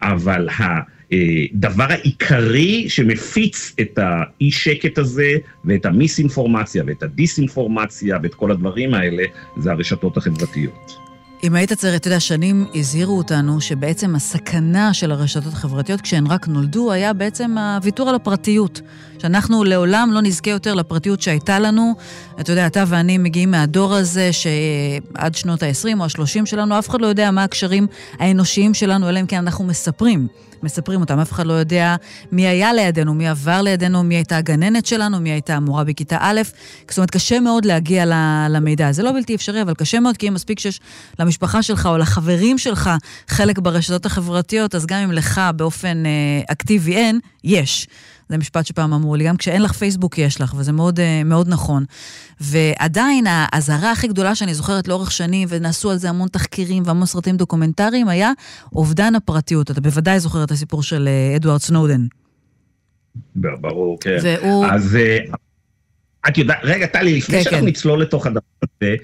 אבל 0.02 0.50
הדבר 1.12 1.86
העיקרי 1.90 2.90
שמפיץ 2.90 3.76
את 3.82 4.00
האי 4.02 4.52
שקט 4.52 4.98
הזה 4.98 5.32
ואת 5.66 5.86
המיסאינפורמציה 5.86 6.84
ואת 6.88 7.04
הדיסאינפורמציה 7.04 8.18
ואת 8.24 8.34
כל 8.34 8.52
הדברים 8.52 8.94
האלה, 8.94 9.24
זה 9.58 9.72
הרשתות 9.72 10.18
החברתיות. 10.18 11.07
אם 11.44 11.56
היית 11.56 11.74
צריך, 11.74 11.96
אתה 11.96 12.08
יודע, 12.08 12.20
שנים 12.20 12.66
הזהירו 12.76 13.18
אותנו 13.18 13.62
שבעצם 13.62 14.16
הסכנה 14.16 14.94
של 14.94 15.12
הרשתות 15.12 15.54
החברתיות 15.54 16.02
כשהן 16.02 16.28
רק 16.28 16.48
נולדו 16.48 16.92
היה 16.92 17.14
בעצם 17.14 17.58
הוויתור 17.58 18.10
על 18.10 18.16
הפרטיות. 18.16 18.82
שאנחנו 19.22 19.64
לעולם 19.64 20.10
לא 20.14 20.22
נזכה 20.22 20.50
יותר 20.50 20.74
לפרטיות 20.74 21.22
שהייתה 21.22 21.60
לנו. 21.60 21.96
אתה 22.40 22.52
יודע, 22.52 22.68
אתה 22.68 22.84
ואני 22.88 23.18
מגיעים 23.18 23.52
מהדור 23.52 23.94
הזה 23.94 24.30
שעד 24.34 25.36
שנות 25.36 25.64
ה-20 25.64 26.00
או 26.00 26.04
ה-30 26.04 26.46
שלנו, 26.46 26.80
אף 26.80 26.90
אחד 26.90 27.02
לא 27.02 27.08
יודע 27.08 27.32
מה 27.32 27.44
הקשרים 27.44 27.88
האנושיים 28.20 28.74
שלנו, 28.74 29.10
אלא 29.10 29.20
אם 29.20 29.26
כן 29.26 29.38
אנחנו 29.38 29.66
מספרים. 29.66 30.28
מספרים 30.64 31.02
אותם, 31.02 31.20
אף 31.20 31.32
אחד 31.32 31.46
לא 31.46 31.54
יודע 31.54 31.96
מי 32.32 32.48
היה 32.48 32.74
לידינו, 32.74 33.14
מי 33.14 33.28
עבר 33.28 33.62
לידינו, 33.62 34.04
מי 34.04 34.16
הייתה 34.16 34.38
הגננת 34.38 34.86
שלנו, 34.86 35.20
מי 35.20 35.30
הייתה 35.30 35.56
המורה 35.56 35.84
בכיתה 35.84 36.18
א'. 36.20 36.42
זאת 36.90 36.98
אומרת, 36.98 37.12
קשה 37.12 37.40
מאוד 37.40 37.66
להגיע 37.66 38.06
למידע. 38.50 38.92
זה 38.92 39.04
לא 39.04 39.12
בלתי 39.12 39.36
אפשרי, 39.36 39.62
אבל 39.62 39.74
קשה 39.74 40.00
מאוד, 40.00 40.18
כי 40.18 40.28
אם 40.28 40.34
מספיק 40.34 40.60
שיש 40.60 40.80
למשפחה 41.20 41.64
שלך 41.64 41.86
או 41.86 41.98
לחברים 41.98 42.58
שלך 42.58 42.90
חלק 43.28 43.60
ברשתות 43.60 44.06
החברתיות, 44.06 44.76
אז 44.76 44.86
גם 44.86 45.00
אם 45.00 45.12
לך 45.12 45.42
באופן 45.56 46.06
אה, 46.06 46.12
אקטיבי 46.52 46.96
אין, 46.96 47.20
יש. 47.44 47.88
זה 48.30 48.38
משפט 48.38 48.66
שפעם 48.66 48.94
אמרו 48.94 49.16
לי, 49.16 49.24
גם 49.24 49.38
כשאין 49.38 49.62
לך 49.62 49.72
פייסבוק 49.72 50.18
יש 50.18 50.42
לך, 50.42 50.54
וזה 50.58 50.72
מאוד, 50.72 51.00
אה, 51.00 51.24
מאוד 51.26 51.48
נכון. 51.48 51.86
ועדיין, 52.42 53.26
האזהרה 53.28 53.92
הכי 53.92 54.08
גדולה 54.08 54.36
שאני 54.36 54.54
זוכרת 54.54 54.88
לאורך 54.88 55.12
שנים, 55.12 55.48
ונעשו 55.52 55.92
על 55.92 55.98
זה 55.98 56.10
המון 56.10 56.28
תחקירים 56.28 56.84
והמון 56.86 57.06
סרטים 57.06 57.38
דוקומנטריים, 57.38 58.08
היה 58.08 58.32
אובדן 58.74 59.16
הפרטיות. 59.16 59.72
אתה 59.72 59.82
בוודאי 59.82 60.20
זוכר 60.20 60.44
את 60.44 60.52
הסיפור 60.52 60.84
של 60.84 61.08
אה, 61.08 61.36
אדוארד 61.36 61.62
סנודן. 61.62 62.06
ברור, 63.36 63.98
כן. 64.02 64.18
והוא... 64.24 64.66
אז 64.66 64.96
אה, 64.96 65.18
את 66.28 66.38
יודעת, 66.38 66.58
רגע, 66.64 66.86
טלי, 66.86 67.18
לפני 67.18 67.38
כן, 67.38 67.44
שאנחנו 67.44 67.60
כן. 67.60 67.66
נצלול 67.66 68.02
לתוך 68.02 68.26
הדבר 68.26 68.40
הזה, 68.64 68.96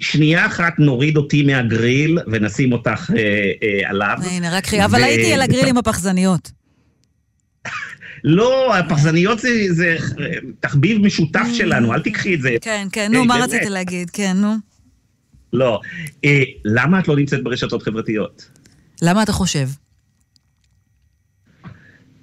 שנייה 0.00 0.46
אחת 0.46 0.72
נוריד 0.78 1.16
אותי 1.16 1.42
מהגריל 1.42 2.18
ונשים 2.32 2.72
אותך 2.72 3.10
אה, 3.16 3.22
אה, 3.62 3.90
עליו. 3.90 4.16
הנה, 4.24 4.56
רק 4.56 4.66
חי... 4.66 4.84
אבל 4.84 5.02
הייתי 5.02 5.34
על 5.34 5.42
הגריל 5.42 5.66
עם 5.66 5.78
הפחזניות. 5.78 6.61
לא, 8.24 8.76
הפחזניות 8.76 9.38
זה, 9.38 9.48
זה 9.70 9.96
תחביב 10.60 10.98
משותף 10.98 11.46
mm. 11.50 11.54
שלנו, 11.54 11.94
אל 11.94 12.00
תיקחי 12.00 12.34
את 12.34 12.42
זה. 12.42 12.56
כן, 12.60 12.88
כן, 12.92 13.12
נו, 13.12 13.24
מה 13.24 13.36
רצית 13.36 13.62
להגיד? 13.62 14.10
כן, 14.10 14.36
נו. 14.36 14.54
לא. 15.52 15.80
אה, 16.24 16.42
למה 16.64 16.98
את 17.00 17.08
לא 17.08 17.16
נמצאת 17.16 17.44
ברשתות 17.44 17.82
חברתיות? 17.82 18.48
למה 19.02 19.22
אתה 19.22 19.32
חושב? 19.32 19.66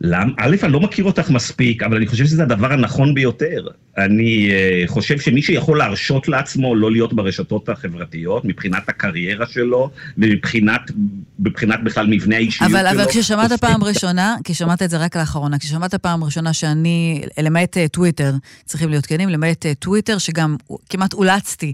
למ... 0.01 0.33
א', 0.37 0.55
אני 0.63 0.73
לא 0.73 0.79
מכיר 0.79 1.05
אותך 1.05 1.29
מספיק, 1.29 1.83
אבל 1.83 1.97
אני 1.97 2.07
חושב 2.07 2.25
שזה 2.25 2.43
הדבר 2.43 2.73
הנכון 2.73 3.13
ביותר. 3.13 3.67
אני 3.97 4.49
uh, 4.49 4.87
חושב 4.87 5.19
שמי 5.19 5.41
שיכול 5.41 5.77
להרשות 5.77 6.27
לעצמו 6.27 6.75
לא 6.75 6.91
להיות 6.91 7.13
ברשתות 7.13 7.69
החברתיות, 7.69 8.45
מבחינת 8.45 8.89
הקריירה 8.89 9.45
שלו, 9.47 9.89
ומבחינת 10.17 10.81
בכלל 11.83 12.07
מבנה 12.07 12.35
האישיות 12.35 12.71
אבל, 12.71 12.79
שלו... 12.91 13.01
אבל 13.01 13.11
כששמעת 13.11 13.51
פעם 13.51 13.83
ראשונה, 13.83 14.35
כי 14.43 14.53
שמעת 14.53 14.81
את 14.81 14.89
זה 14.89 14.97
רק 14.97 15.15
לאחרונה, 15.15 15.59
כששמעת 15.59 15.95
פעם 15.95 16.23
ראשונה 16.23 16.53
שאני, 16.53 17.21
למעט 17.39 17.77
uh, 17.77 17.87
טוויטר, 17.87 18.33
צריכים 18.65 18.89
להיות 18.89 19.05
כנים, 19.05 19.29
למעט 19.29 19.65
uh, 19.65 19.69
טוויטר, 19.79 20.17
שגם 20.17 20.55
כמעט 20.89 21.13
אולצתי 21.13 21.73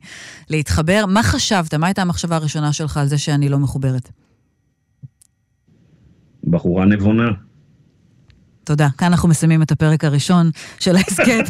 להתחבר, 0.49 1.05
מה 1.07 1.23
חשבת? 1.23 1.73
מה 1.73 1.87
הייתה 1.87 2.01
המחשבה 2.01 2.35
הראשונה 2.35 2.73
שלך 2.73 2.97
על 2.97 3.07
זה 3.07 3.17
שאני 3.17 3.49
לא 3.49 3.59
מחוברת? 3.59 4.09
בחורה 6.43 6.85
נבונה. 6.85 7.31
תודה. 8.65 8.87
כאן 8.97 9.07
אנחנו 9.07 9.29
מסיימים 9.29 9.61
את 9.61 9.71
הפרק 9.71 10.03
הראשון 10.03 10.49
של 10.79 10.95
ההסכת. 10.95 11.49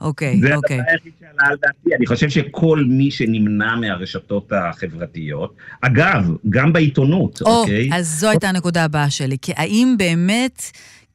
אוקיי, 0.00 0.40
אוקיי. 0.40 0.40
זה 0.40 0.54
הדבר 0.54 0.90
היחיד 0.90 1.12
שעלה 1.20 1.48
על 1.50 1.56
דעתי. 1.62 1.96
אני 1.96 2.06
חושב 2.06 2.28
שכל 2.28 2.84
מי 2.88 3.10
שנמנע 3.10 3.76
מהרשתות 3.76 4.52
החברתיות, 4.52 5.54
אגב, 5.80 6.30
גם 6.48 6.72
בעיתונות, 6.72 7.42
אוקיי? 7.42 7.90
אז 7.92 8.20
זו 8.20 8.28
הייתה 8.28 8.48
הנקודה 8.48 8.84
הבאה 8.84 9.10
שלי. 9.10 9.36
כי 9.42 9.52
האם 9.56 9.94
באמת... 9.98 10.62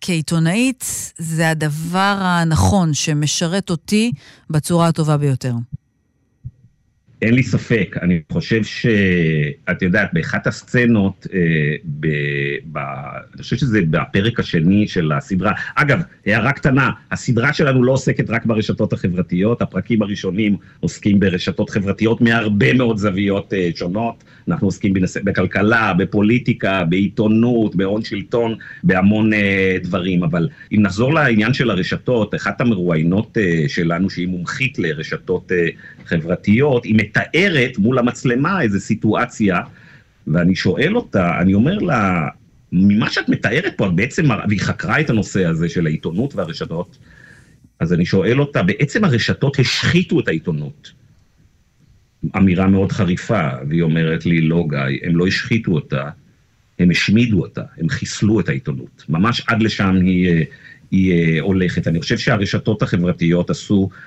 כעיתונאית 0.02 1.14
זה 1.18 1.50
הדבר 1.50 2.18
הנכון 2.20 2.94
שמשרת 2.94 3.70
אותי 3.70 4.12
בצורה 4.50 4.88
הטובה 4.88 5.18
ביותר. 5.18 5.54
אין 7.22 7.34
לי 7.34 7.44
ספק, 7.44 7.96
אני 8.02 8.22
חושב 8.32 8.64
שאת 8.64 9.82
יודעת, 9.82 10.10
באחת 10.14 10.48
הסצנות, 10.48 11.28
אה, 11.34 11.40
ב, 12.00 12.08
ב, 12.72 12.78
אני 13.34 13.42
חושב 13.42 13.56
שזה 13.56 13.80
בפרק 13.90 14.40
השני 14.40 14.88
של 14.88 15.12
הסדרה, 15.12 15.52
אגב, 15.76 16.02
הערה 16.26 16.52
קטנה, 16.52 16.90
הסדרה 17.12 17.54
שלנו 17.54 17.84
לא 17.84 17.92
עוסקת 17.92 18.30
רק 18.30 18.46
ברשתות 18.46 18.94
החברתיות, 18.94 19.62
הפרקים 19.62 20.02
הראשונים 20.02 20.58
עוסקים 20.80 21.20
ברשתות 21.20 21.70
חברתיות 21.70 22.22
מהרבה 22.22 22.74
מאוד 22.74 22.98
זוויות 22.98 23.54
אה, 23.54 23.70
שונות, 23.76 24.24
אנחנו 24.48 24.68
עוסקים 24.68 24.94
בנס... 24.94 25.18
בכלכלה, 25.18 25.94
בפוליטיקה, 25.94 26.84
בעיתונות, 26.84 27.76
בהון 27.76 28.04
שלטון, 28.04 28.56
בהמון 28.84 29.34
אה, 29.34 29.78
דברים, 29.84 30.24
אבל 30.24 30.50
אם 30.72 30.82
נחזור 30.82 31.14
לעניין 31.14 31.54
של 31.54 31.70
הרשתות, 31.70 32.36
אחת 32.36 32.62
המרואיינות 32.62 33.38
אה, 33.38 33.64
שלנו, 33.68 34.10
שהיא 34.10 34.28
מומחית 34.28 34.80
לרשתות 34.80 35.52
אה, 35.52 35.68
חברתיות, 36.06 36.84
היא 36.84 36.96
מתארת 36.96 37.78
מול 37.78 38.00
המצלמה 38.00 38.62
איזו 38.62 38.80
סיטואציה, 38.80 39.62
ואני 40.28 40.56
שואל 40.56 40.96
אותה, 40.96 41.40
אני 41.42 41.54
אומר 41.54 41.78
לה, 41.78 42.28
ממה 42.72 43.10
שאת 43.10 43.30
מתארת 43.30 43.74
פה, 43.78 43.88
את 43.88 43.94
בעצם, 43.94 44.26
והיא 44.48 44.60
חקרה 44.60 45.00
את 45.00 45.10
הנושא 45.10 45.46
הזה 45.46 45.70
של 45.70 45.86
העיתונות 45.86 46.36
והרשתות, 46.36 46.98
אז 47.80 47.94
אני 47.94 48.06
שואל 48.06 48.40
אותה, 48.40 48.64
בעצם 48.64 49.04
הרשתות 49.04 49.60
השחיתו 49.60 50.20
את 50.20 50.28
העיתונות. 50.28 50.92
אמירה 52.38 52.68
מאוד 52.68 52.92
חריפה, 52.92 53.50
והיא 53.70 53.82
אומרת 53.82 54.26
לי, 54.26 54.42
לא, 54.42 54.66
גיא, 54.70 55.00
הם 55.04 55.18
לא 55.18 55.28
השחיתו 55.28 55.72
אותה, 55.72 56.10
הם 56.80 56.90
השמידו 56.90 57.42
אותה, 57.42 57.64
הם 57.78 57.90
חיסלו 57.90 58.40
את 58.40 58.50
העיתונות. 58.50 59.06
ממש 59.10 59.42
עד 59.48 59.62
לשם 59.62 59.96
היא, 59.96 60.46
היא 60.92 61.42
הולכת. 61.42 61.88
אני 61.88 62.02
חושב 62.02 62.18
שהרשתות 62.18 62.82
החברתיות 62.82 63.50
עשו 63.50 63.90
אה, 63.92 63.98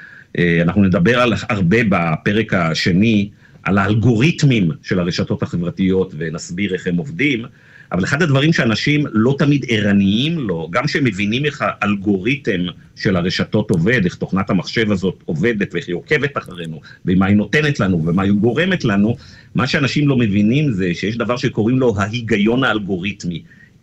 אנחנו 0.62 0.83
נדבר 0.83 1.21
על 1.21 1.33
הרבה 1.49 1.79
בפרק 1.88 2.55
השני, 2.55 3.31
על 3.62 3.79
האלגוריתמים 3.79 4.71
של 4.83 4.99
הרשתות 4.99 5.43
החברתיות 5.43 6.14
ונסביר 6.19 6.75
איך 6.75 6.87
הם 6.87 6.97
עובדים, 6.97 7.45
אבל 7.93 8.05
אחד 8.05 8.23
הדברים 8.23 8.53
שאנשים 8.53 9.05
לא 9.12 9.35
תמיד 9.38 9.64
ערניים 9.69 10.38
לו, 10.38 10.69
גם 10.71 10.87
כשהם 10.87 11.05
מבינים 11.05 11.45
איך 11.45 11.64
האלגוריתם 11.67 12.61
של 12.97 13.17
הרשתות 13.17 13.71
עובד, 13.71 14.05
איך 14.05 14.14
תוכנת 14.14 14.51
המחשב 14.51 14.93
הזאת 14.93 15.23
עובדת 15.25 15.75
ואיך 15.75 15.88
היא 15.88 15.97
עוקבת 15.97 16.38
אחרינו, 16.38 16.81
ומה 17.07 17.27
היא 17.27 17.37
נותנת 17.37 17.81
לנו 17.81 18.07
ומה 18.07 18.23
היא 18.23 18.33
גורמת 18.33 18.85
לנו, 18.85 19.17
מה 19.55 19.67
שאנשים 19.67 20.09
לא 20.09 20.17
מבינים 20.17 20.73
זה 20.73 20.95
שיש 20.95 21.17
דבר 21.17 21.37
שקוראים 21.37 21.79
לו 21.79 21.95
ההיגיון 21.99 22.64
האלגוריתמי, 22.64 23.43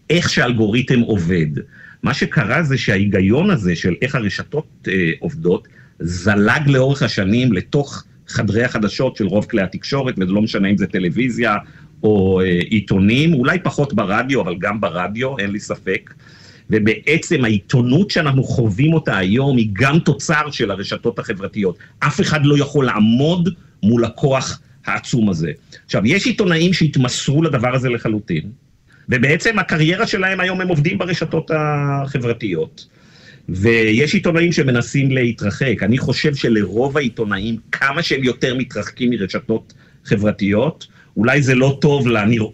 איך 0.10 0.29
שהאלגוריתם 0.29 0.99
עובד. 0.99 1.47
מה 2.03 2.13
שקרה 2.13 2.63
זה 2.63 2.77
שההיגיון 2.77 3.49
הזה 3.49 3.75
של 3.75 3.93
איך 4.01 4.15
הרשתות 4.15 4.88
אה, 4.88 5.12
עובדות, 5.19 5.67
זלג 5.99 6.67
לאורך 6.67 7.03
השנים 7.03 7.53
לתוך 7.53 8.03
חדרי 8.27 8.63
החדשות 8.63 9.15
של 9.15 9.25
רוב 9.27 9.45
כלי 9.45 9.62
התקשורת, 9.62 10.13
וזה 10.17 10.31
לא 10.31 10.41
משנה 10.41 10.69
אם 10.69 10.77
זה 10.77 10.88
טלוויזיה 10.88 11.55
או 12.03 12.41
אה, 12.41 12.45
עיתונים, 12.45 13.34
אולי 13.34 13.60
פחות 13.63 13.93
ברדיו, 13.93 14.41
אבל 14.41 14.55
גם 14.60 14.81
ברדיו, 14.81 15.38
אין 15.38 15.51
לי 15.51 15.60
ספק. 15.60 16.13
ובעצם 16.69 17.45
העיתונות 17.45 18.12
שאנחנו 18.12 18.43
חווים 18.43 18.93
אותה 18.93 19.17
היום 19.17 19.58
היא 19.58 19.69
גם 19.73 19.99
תוצר 19.99 20.51
של 20.51 20.71
הרשתות 20.71 21.19
החברתיות. 21.19 21.77
אף 21.99 22.21
אחד 22.21 22.45
לא 22.45 22.58
יכול 22.58 22.86
לעמוד 22.86 23.49
מול 23.84 24.05
הכוח 24.05 24.60
העצום 24.86 25.29
הזה. 25.29 25.51
עכשיו, 25.86 26.01
יש 26.05 26.25
עיתונאים 26.25 26.73
שהתמסרו 26.73 27.43
לדבר 27.43 27.75
הזה 27.75 27.89
לחלוטין, 27.89 28.51
ובעצם 29.10 29.60
הקריירה 29.60 30.08
שלהם 30.08 30.39
היום 30.39 30.62
הם 30.62 30.67
עובדים 30.67 30.97
ברשתות 30.97 31.51
החברתיות. 31.53 32.88
ויש 33.49 34.13
עיתונאים 34.13 34.51
שמנסים 34.51 35.12
להתרחק. 35.12 35.75
אני 35.81 35.97
חושב 35.97 36.36
שלרוב 36.36 36.97
העיתונאים, 36.97 37.58
כמה 37.71 38.03
שהם 38.03 38.23
יותר 38.23 38.55
מתרחקים 38.55 39.10
מרשתות 39.10 39.73
חברתיות, 40.05 40.88
אולי 41.17 41.41
זה 41.41 41.55
לא 41.55 41.77
טוב. 41.81 42.08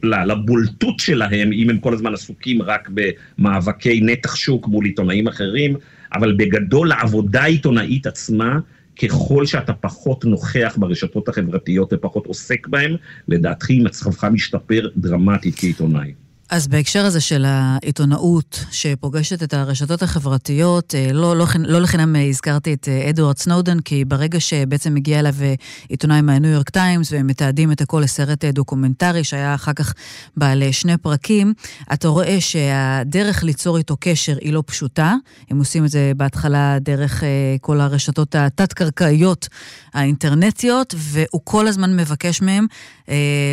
לבולטות 0.04 1.00
שלהם, 1.00 1.54
אם 1.54 1.70
הם 1.70 1.78
כל 1.78 1.94
הזמן 1.94 2.14
עסוקים 2.14 2.62
רק 2.62 2.90
במאבקי 2.94 4.02
נתח 4.02 4.36
שוק 4.36 4.68
מול 4.68 4.86
עיתונאים 4.86 5.28
אחרים, 5.28 5.76
אבל 6.14 6.34
בגדול 6.34 6.90
לעבודה 6.90 7.42
העיתונאית 7.42 8.08
עצמה, 8.08 8.60
ככל 9.04 9.46
שאתה 9.46 9.74
פחות 9.74 10.26
נוכח 10.26 10.78
ברשתות 10.80 11.30
החברתיות 11.30 11.94
ופחות 11.94 12.26
עוסק 12.26 12.68
בהן, 12.68 12.96
לדעתי 13.28 13.80
מצבך 13.80 14.24
משתפר 14.24 14.88
דרמטית 14.98 15.56
כעיתונאי. 15.58 16.14
אז 16.52 16.68
בהקשר 16.68 17.06
הזה 17.06 17.22
של 17.22 17.46
העיתונאות 17.48 18.66
שפוגשת 18.72 19.44
את 19.44 19.54
הרשתות 19.54 20.04
החברתיות, 20.04 20.96
אה, 20.96 21.14
לא, 21.14 21.38
לא, 21.38 21.46
לא 21.60 21.82
לחינם 21.82 22.16
הזכרתי 22.30 22.74
את 22.74 22.88
אה, 22.88 23.10
אדוארד 23.10 23.38
סנודן, 23.38 23.80
כי 23.80 24.06
ברגע 24.06 24.40
שבעצם 24.40 24.96
הגיע 24.96 25.20
אליו 25.20 25.34
אה, 25.42 25.54
עיתונאי 25.90 26.22
מהניו 26.22 26.52
יורק 26.52 26.70
טיימס, 26.70 27.12
והם 27.12 27.28
מתעדים 27.28 27.72
את 27.72 27.82
הכל 27.82 28.02
לסרט 28.04 28.46
דוקומנטרי 28.46 29.24
שהיה 29.24 29.56
אחר 29.56 29.74
כך 29.74 29.94
בעל 30.38 30.64
שני 30.72 30.98
פרקים, 30.98 31.54
אתה 31.94 32.08
רואה 32.08 32.42
שהדרך 32.42 33.44
ליצור 33.44 33.78
איתו 33.78 33.98
קשר 34.00 34.38
היא 34.42 34.54
לא 34.54 34.64
פשוטה. 34.66 35.16
הם 35.50 35.60
עושים 35.60 35.86
את 35.86 35.90
זה 35.90 36.12
בהתחלה 36.18 36.80
דרך 36.80 37.24
כל 37.62 37.82
הרשתות 37.82 38.36
התת-קרקעיות 38.36 39.48
האינטרנטיות, 39.94 40.96
והוא 40.98 41.42
כל 41.44 41.68
הזמן 41.68 41.98
מבקש 41.98 42.42
מהם 42.42 42.66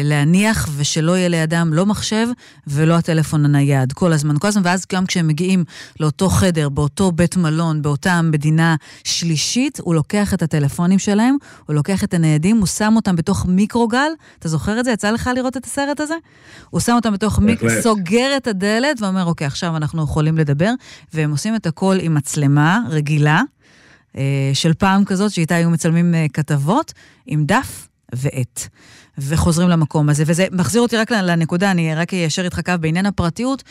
להניח 0.04 0.68
ושלא 0.76 1.16
יהיה 1.16 1.28
לידם 1.28 1.70
לא 1.72 1.86
מחשב 1.86 2.26
ולא... 2.66 2.87
ולא 2.88 2.96
הטלפון 2.96 3.44
הנייד, 3.44 3.92
כל 3.92 4.12
הזמן, 4.12 4.34
כל 4.38 4.48
הזמן, 4.48 4.62
ואז 4.64 4.86
גם 4.92 5.06
כשהם 5.06 5.28
מגיעים 5.28 5.64
לאותו 6.00 6.28
חדר, 6.28 6.68
באותו 6.68 7.12
בית 7.12 7.36
מלון, 7.36 7.82
באותה 7.82 8.22
מדינה 8.22 8.76
שלישית, 9.04 9.80
הוא 9.82 9.94
לוקח 9.94 10.34
את 10.34 10.42
הטלפונים 10.42 10.98
שלהם, 10.98 11.36
הוא 11.66 11.74
לוקח 11.74 12.04
את 12.04 12.14
הניידים, 12.14 12.56
הוא 12.56 12.66
שם 12.66 12.92
אותם 12.96 13.16
בתוך 13.16 13.46
מיקרוגל, 13.46 14.10
אתה 14.38 14.48
זוכר 14.48 14.80
את 14.80 14.84
זה? 14.84 14.90
יצא 14.90 15.10
לך 15.10 15.30
לראות 15.34 15.56
את 15.56 15.64
הסרט 15.64 16.00
הזה? 16.00 16.14
הוא 16.70 16.80
שם 16.80 16.92
אותם 16.92 17.12
בתוך 17.12 17.38
מיקרוגל, 17.38 17.80
סוגר 17.82 18.36
את 18.36 18.46
הדלת 18.46 19.02
ואומר, 19.02 19.24
אוקיי, 19.24 19.46
עכשיו 19.46 19.76
אנחנו 19.76 20.02
יכולים 20.02 20.38
לדבר, 20.38 20.72
והם 21.14 21.30
עושים 21.30 21.54
את 21.54 21.66
הכל 21.66 21.96
עם 22.00 22.14
מצלמה 22.14 22.80
רגילה. 22.88 23.42
אה, 24.16 24.50
של 24.54 24.74
פעם 24.74 25.04
כזאת, 25.04 25.30
שאיתה 25.30 25.54
היו 25.54 25.70
מצלמים 25.70 26.14
אה, 26.14 26.26
כתבות, 26.32 26.92
עם 27.26 27.44
דף 27.44 27.88
ועט. 28.14 28.68
וחוזרים 29.18 29.68
למקום 29.68 30.08
הזה. 30.08 30.24
וזה 30.26 30.46
מחזיר 30.52 30.82
אותי 30.82 30.96
רק 30.96 31.10
לנקודה, 31.12 31.70
אני 31.70 31.94
רק 31.94 32.14
איישר 32.14 32.44
איתך 32.44 32.60
קו 32.64 32.72
בעניין 32.80 33.06
הפרטיות, 33.06 33.62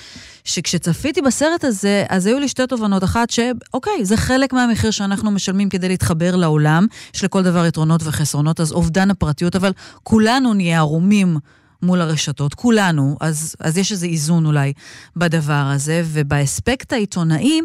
שכשצפיתי 0.43 1.21
בסרט 1.21 1.63
הזה, 1.63 2.05
אז 2.09 2.25
היו 2.25 2.39
לי 2.39 2.47
שתי 2.47 2.67
תובנות. 2.67 3.03
אחת, 3.03 3.29
שאוקיי, 3.29 4.05
זה 4.05 4.17
חלק 4.17 4.53
מהמחיר 4.53 4.91
שאנחנו 4.91 5.31
משלמים 5.31 5.69
כדי 5.69 5.87
להתחבר 5.87 6.35
לעולם, 6.35 6.87
יש 7.15 7.23
לכל 7.23 7.43
דבר 7.43 7.65
יתרונות 7.65 8.01
וחסרונות, 8.03 8.59
אז 8.59 8.71
אובדן 8.71 9.11
הפרטיות, 9.11 9.55
אבל 9.55 9.71
כולנו 10.03 10.53
נהיה 10.53 10.77
ערומים. 10.77 11.37
מול 11.81 12.01
הרשתות, 12.01 12.53
כולנו, 12.53 13.17
אז, 13.21 13.55
אז 13.59 13.77
יש 13.77 13.91
איזה 13.91 14.05
איזון 14.05 14.45
אולי 14.45 14.73
בדבר 15.15 15.53
הזה, 15.73 16.03
ובאספקט 16.05 16.93
העיתונאי, 16.93 17.59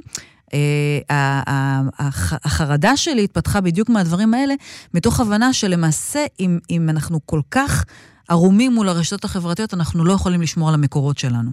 החרדה 2.44 2.96
שלי 2.96 3.24
התפתחה 3.24 3.60
בדיוק 3.60 3.88
מהדברים 3.88 4.34
האלה, 4.34 4.54
מתוך 4.94 5.20
הבנה 5.20 5.52
שלמעשה, 5.52 6.20
אם, 6.40 6.58
אם 6.70 6.88
אנחנו 6.90 7.20
כל 7.26 7.40
כך 7.50 7.84
ערומים 8.28 8.72
מול 8.74 8.88
הרשתות 8.88 9.24
החברתיות, 9.24 9.74
אנחנו 9.74 10.04
לא 10.04 10.12
יכולים 10.12 10.42
לשמור 10.42 10.68
על 10.68 10.74
המקורות 10.74 11.18
שלנו. 11.18 11.50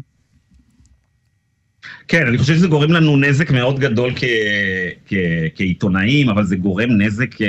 כן, 2.07 2.27
אני 2.27 2.37
חושב 2.37 2.55
שזה 2.55 2.67
גורם 2.67 2.91
לנו 2.91 3.17
נזק 3.17 3.51
מאוד 3.51 3.79
גדול 3.79 4.13
כ, 4.15 4.23
כ, 5.07 5.13
כעיתונאים, 5.55 6.29
אבל 6.29 6.43
זה 6.43 6.55
גורם 6.55 6.89
נזק 6.89 7.41
אה, 7.41 7.47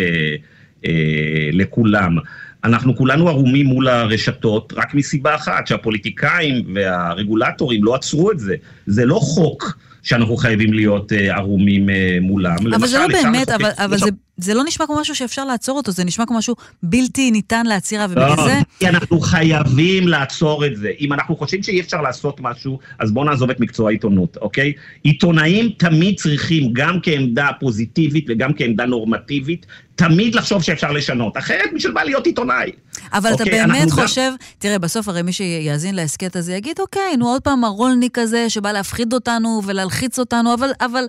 אה, 0.86 1.50
לכולם. 1.52 2.16
אנחנו 2.64 2.96
כולנו 2.96 3.28
ערומים 3.28 3.66
מול 3.66 3.88
הרשתות 3.88 4.72
רק 4.76 4.94
מסיבה 4.94 5.34
אחת, 5.34 5.66
שהפוליטיקאים 5.66 6.74
והרגולטורים 6.74 7.84
לא 7.84 7.94
עצרו 7.94 8.30
את 8.30 8.38
זה. 8.38 8.56
זה 8.86 9.04
לא 9.04 9.18
חוק. 9.22 9.78
שאנחנו 10.02 10.36
חייבים 10.36 10.72
להיות 10.72 11.12
אה, 11.12 11.36
ערומים 11.36 11.90
אה, 11.90 12.18
מולם. 12.20 12.56
אבל 12.74 12.86
זה 12.86 12.98
לא 12.98 13.06
באמת, 13.06 13.48
אבל, 13.48 13.70
אבל 13.78 13.98
זה, 13.98 14.10
זה 14.44 14.55
לא 14.55 14.64
נשמע 14.64 14.87
כמו 14.87 15.00
משהו 15.00 15.14
שאפשר 15.14 15.44
לעצור 15.44 15.76
אותו, 15.76 15.92
זה 15.92 16.05
נשמע 16.05 16.26
כמו 16.26 16.38
משהו 16.38 16.55
בלתי 16.83 17.31
ניתן 17.31 17.66
לעצירה, 17.66 18.07
ובגלל 18.11 18.29
לא, 18.37 18.44
זה... 18.44 18.59
כי 18.79 18.88
אנחנו 18.88 19.20
חייבים 19.20 20.09
לעצור 20.09 20.66
את 20.66 20.76
זה. 20.76 20.90
אם 21.00 21.12
אנחנו 21.12 21.37
חושבים 21.37 21.62
שאי 21.62 21.81
אפשר 21.81 22.00
לעשות 22.03 22.40
משהו, 22.40 22.79
אז 22.98 23.12
בואו 23.12 23.24
נעזוב 23.24 23.50
את 23.50 23.61
מקצוע 23.61 23.88
העיתונות, 23.88 24.37
אוקיי? 24.37 24.72
עיתונאים 25.03 25.70
תמיד 25.79 26.18
צריכים, 26.18 26.72
גם 26.72 26.98
כעמדה 27.03 27.48
פוזיטיבית 27.61 28.26
וגם 28.29 28.53
כעמדה 28.57 28.87
נורמטיבית, 28.87 29.66
תמיד 30.00 30.35
לחשוב 30.35 30.62
שאפשר 30.62 30.92
לשנות. 30.92 31.37
אחרת, 31.37 31.70
בשביל 31.74 31.92
מה 31.92 32.05
להיות 32.05 32.26
עיתונאי? 32.26 32.70
אבל 33.12 33.33
אוקיי, 33.33 33.62
אתה 33.62 33.68
באמת 33.68 33.90
חושב, 33.90 34.31
גם... 34.31 34.37
תראה, 34.59 34.79
בסוף 34.79 35.09
הרי 35.09 35.22
מי 35.22 35.33
שיאזין 35.33 35.94
להסכת 35.94 36.37
הזה 36.37 36.55
יגיד, 36.55 36.81
אוקיי, 36.81 37.16
נו 37.18 37.29
עוד 37.29 37.42
פעם 37.42 37.64
הרולניק 37.64 38.18
הזה 38.18 38.50
שבא 38.50 38.72
להפחיד 38.72 39.12
אותנו 39.12 39.62
ולהלחיץ 39.66 40.18
אותנו, 40.18 40.55
אבל, 40.55 40.70
אבל 40.81 41.05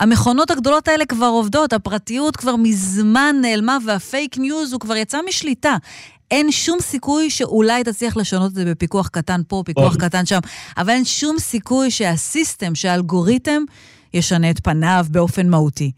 המכונות 0.00 0.50
הגדולות 0.50 0.88
האלה 0.88 1.06
כבר 1.06 1.26
עובדות, 1.26 1.72
הפרטיות 1.72 2.36
כבר 2.36 2.56
מזמן 2.72 3.36
נעלמה 3.40 3.78
והפייק 3.86 4.38
ניוז 4.38 4.72
הוא 4.72 4.80
כבר 4.80 4.96
יצא 4.96 5.18
משליטה. 5.28 5.76
אין 6.30 6.52
שום 6.52 6.80
סיכוי 6.80 7.30
שאולי 7.30 7.84
תצליח 7.84 8.16
לשנות 8.16 8.50
את 8.50 8.54
זה 8.54 8.64
בפיקוח 8.64 9.08
קטן 9.08 9.40
פה, 9.48 9.62
פיקוח 9.66 9.96
קטן 9.96 10.26
שם, 10.26 10.38
אבל 10.76 10.90
אין 10.90 11.04
שום 11.04 11.38
סיכוי 11.38 11.90
שה 11.90 12.15
system, 12.15 12.74
שהאלגוריתם, 12.74 13.62
ישנה 14.14 14.50
את 14.50 14.60
פניו 14.60 15.06
באופן 15.10 15.48
מהותי. 15.48 15.92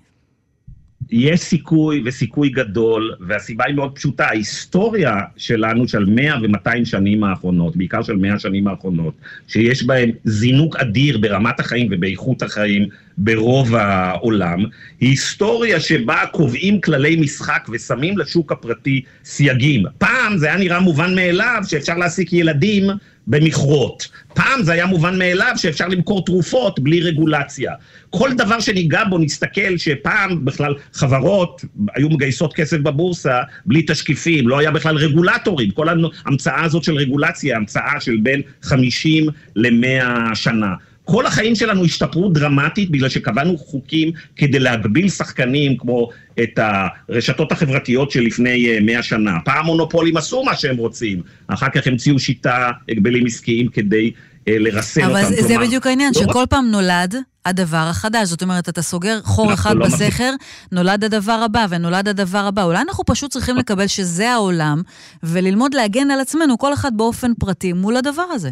יש 1.16 1.40
סיכוי 1.40 2.03
וסיכוי 2.05 2.48
גדול, 2.48 3.14
והסיבה 3.20 3.64
היא 3.66 3.74
מאוד 3.74 3.92
פשוטה, 3.94 4.27
ההיסטוריה 4.27 5.16
שלנו 5.37 5.88
של 5.88 6.05
100 6.05 6.35
ו-200 6.42 6.85
שנים 6.85 7.24
האחרונות, 7.24 7.77
בעיקר 7.77 8.03
של 8.03 8.16
100 8.16 8.38
שנים 8.38 8.68
האחרונות, 8.68 9.14
שיש 9.48 9.85
בהן 9.85 10.11
זינוק 10.24 10.77
אדיר 10.77 11.18
ברמת 11.18 11.61
החיים 11.61 11.88
ובאיכות 11.90 12.42
החיים 12.42 12.88
ברוב 13.18 13.74
העולם, 13.74 14.59
היא 15.00 15.11
היסטוריה 15.11 15.81
שבה 15.81 16.16
קובעים 16.33 16.81
כללי 16.81 17.16
משחק 17.16 17.68
ושמים 17.72 18.18
לשוק 18.18 18.53
הפרטי 18.53 19.03
סייגים. 19.24 19.83
פעם 19.98 20.37
זה 20.37 20.46
היה 20.46 20.57
נראה 20.57 20.81
מובן 20.81 21.14
מאליו 21.14 21.62
שאפשר 21.66 21.98
להעסיק 21.98 22.33
ילדים 22.33 22.85
במכרות. 23.26 24.08
פעם 24.34 24.62
זה 24.62 24.72
היה 24.72 24.87
מובן 24.87 25.18
מאליו 25.18 25.52
שאפשר 25.56 25.88
למכור 25.88 26.24
תרופות 26.24 26.80
בלי 26.80 27.00
רגולציה. 27.00 27.72
כל 28.10 28.30
דבר 28.37 28.60
שניגע 28.60 29.04
בו 29.04 29.18
נסתכל 29.18 29.76
שפעם 29.76 30.44
בכלל 30.44 30.74
חברות 30.92 31.64
היו 31.94 32.08
מגייסות 32.08 32.54
כסף 32.54 32.78
בבורסה 32.78 33.38
בלי 33.66 33.82
תשקיפים, 33.87 34.48
לא 34.48 34.58
היה 34.58 34.70
בכלל 34.70 34.96
רגולטורים. 34.96 35.70
כל 35.70 35.87
ההמצאה 35.88 36.64
הזאת 36.64 36.84
של 36.84 36.94
רגולציה, 36.94 37.56
המצאה 37.56 38.00
של 38.00 38.16
בין 38.22 38.42
50 38.62 39.26
ל-100 39.56 40.34
שנה. 40.34 40.74
כל 41.04 41.26
החיים 41.26 41.54
שלנו 41.54 41.84
השתפרו 41.84 42.28
דרמטית 42.28 42.90
בגלל 42.90 43.08
שקבענו 43.08 43.58
חוקים 43.58 44.12
כדי 44.36 44.58
להגביל 44.58 45.08
שחקנים 45.08 45.76
כמו 45.76 46.10
את 46.42 46.58
הרשתות 46.58 47.52
החברתיות 47.52 48.10
של 48.10 48.20
לפני 48.20 48.80
100 48.80 48.96
אה, 48.96 49.02
שנה. 49.02 49.38
פעם 49.44 49.66
מונופולים 49.66 50.16
עשו 50.16 50.42
מה 50.42 50.56
שהם 50.56 50.76
רוצים, 50.76 51.22
אחר 51.46 51.68
כך 51.74 51.86
המציאו 51.86 52.18
שיטה, 52.18 52.70
הגבלים 52.88 53.26
עסקיים 53.26 53.68
כדי 53.68 54.10
אה, 54.48 54.58
לרסן 54.58 55.04
אותם. 55.04 55.16
אבל 55.16 55.24
זה 55.24 55.48
כלומר, 55.48 55.66
בדיוק 55.66 55.86
העניין, 55.86 56.12
לא 56.16 56.22
שכל 56.22 56.44
פעם 56.50 56.70
נולד 56.70 57.14
הדבר 57.46 57.86
החדש. 57.90 58.28
זאת 58.28 58.42
אומרת, 58.42 58.68
אתה 58.68 58.82
סוגר 58.82 59.18
חור 59.22 59.52
אחד 59.52 59.76
לא 59.76 59.86
בסכר, 59.86 60.30
נולד 60.72 61.04
הדבר 61.04 61.40
הבא 61.44 61.66
ונולד 61.70 62.08
הדבר 62.08 62.38
הבא. 62.38 62.62
אולי 62.62 62.78
אנחנו 62.78 63.04
פשוט 63.04 63.30
צריכים 63.30 63.56
לקבל 63.56 63.86
שזה 63.86 64.30
העולם, 64.30 64.82
וללמוד 65.22 65.74
להגן 65.74 66.10
על 66.10 66.20
עצמנו, 66.20 66.58
כל 66.58 66.72
אחד 66.72 66.96
באופן 66.96 67.34
פרטי, 67.38 67.72
מול 67.72 67.96
הדבר 67.96 68.26
הזה. 68.32 68.50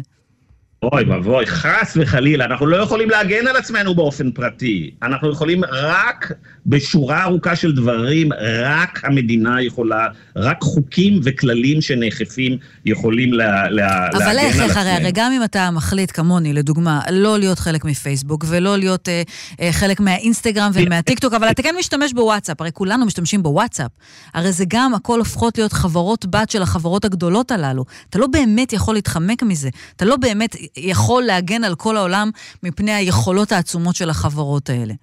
אוי 0.83 1.03
ואבוי, 1.03 1.45
חס 1.45 1.97
וחלילה, 2.01 2.45
אנחנו 2.45 2.65
לא 2.65 2.77
יכולים 2.77 3.09
להגן 3.09 3.47
על 3.47 3.55
עצמנו 3.55 3.95
באופן 3.95 4.31
פרטי. 4.31 4.91
אנחנו 5.03 5.31
יכולים 5.31 5.61
רק 5.71 6.31
בשורה 6.65 7.23
ארוכה 7.23 7.55
של 7.55 7.75
דברים, 7.75 8.29
רק 8.63 9.01
המדינה 9.03 9.61
יכולה, 9.61 10.07
רק 10.35 10.61
חוקים 10.61 11.19
וכללים 11.23 11.81
שנאכפים 11.81 12.57
יכולים 12.85 13.33
לה, 13.33 13.69
לה, 13.69 13.69
להגן 13.69 13.85
על 13.93 14.07
עצמנו. 14.07 14.31
אבל 14.31 14.39
איך, 14.39 14.77
הרי, 14.77 14.89
הרי 14.89 15.11
גם 15.13 15.31
אם 15.31 15.43
אתה 15.43 15.71
מחליט, 15.71 16.11
כמוני, 16.11 16.53
לדוגמה, 16.53 17.01
לא 17.11 17.39
להיות 17.39 17.59
חלק 17.59 17.85
מפייסבוק 17.85 18.45
ולא 18.47 18.77
להיות 18.77 19.09
אה, 19.09 19.21
אה, 19.61 19.71
חלק 19.71 19.99
מהאינסטגרם 19.99 20.71
ומהטיקטוק, 20.73 21.33
אבל 21.33 21.49
אתה 21.51 21.63
כן 21.63 21.75
משתמש 21.79 22.13
בוואטסאפ, 22.13 22.61
הרי 22.61 22.71
כולנו 22.73 23.05
משתמשים 23.05 23.43
בוואטסאפ. 23.43 23.91
הרי 24.33 24.51
זה 24.51 24.65
גם, 24.67 24.93
הכל 24.93 25.19
הופכות 25.19 25.57
להיות 25.57 25.73
חברות 25.73 26.25
בת 26.25 26.49
של 26.49 26.61
החברות 26.61 27.05
הגדולות 27.05 27.51
הללו. 27.51 27.85
אתה 28.09 28.19
לא 28.19 28.27
באמת 28.27 28.73
יכול 28.73 28.95
להתחמק 28.95 29.43
מזה. 29.43 29.69
אתה 29.95 30.05
לא 30.05 30.15
באמת 30.15 30.55
יכול 30.77 31.23
להגן 31.23 31.63
על 31.63 31.75
כל 31.75 31.97
העולם 31.97 32.29
מפני 32.63 32.93
היכולות 32.93 33.51
העצומות 33.51 33.95
של 33.95 34.09
החברות 34.09 34.69
האלה. 34.69 34.93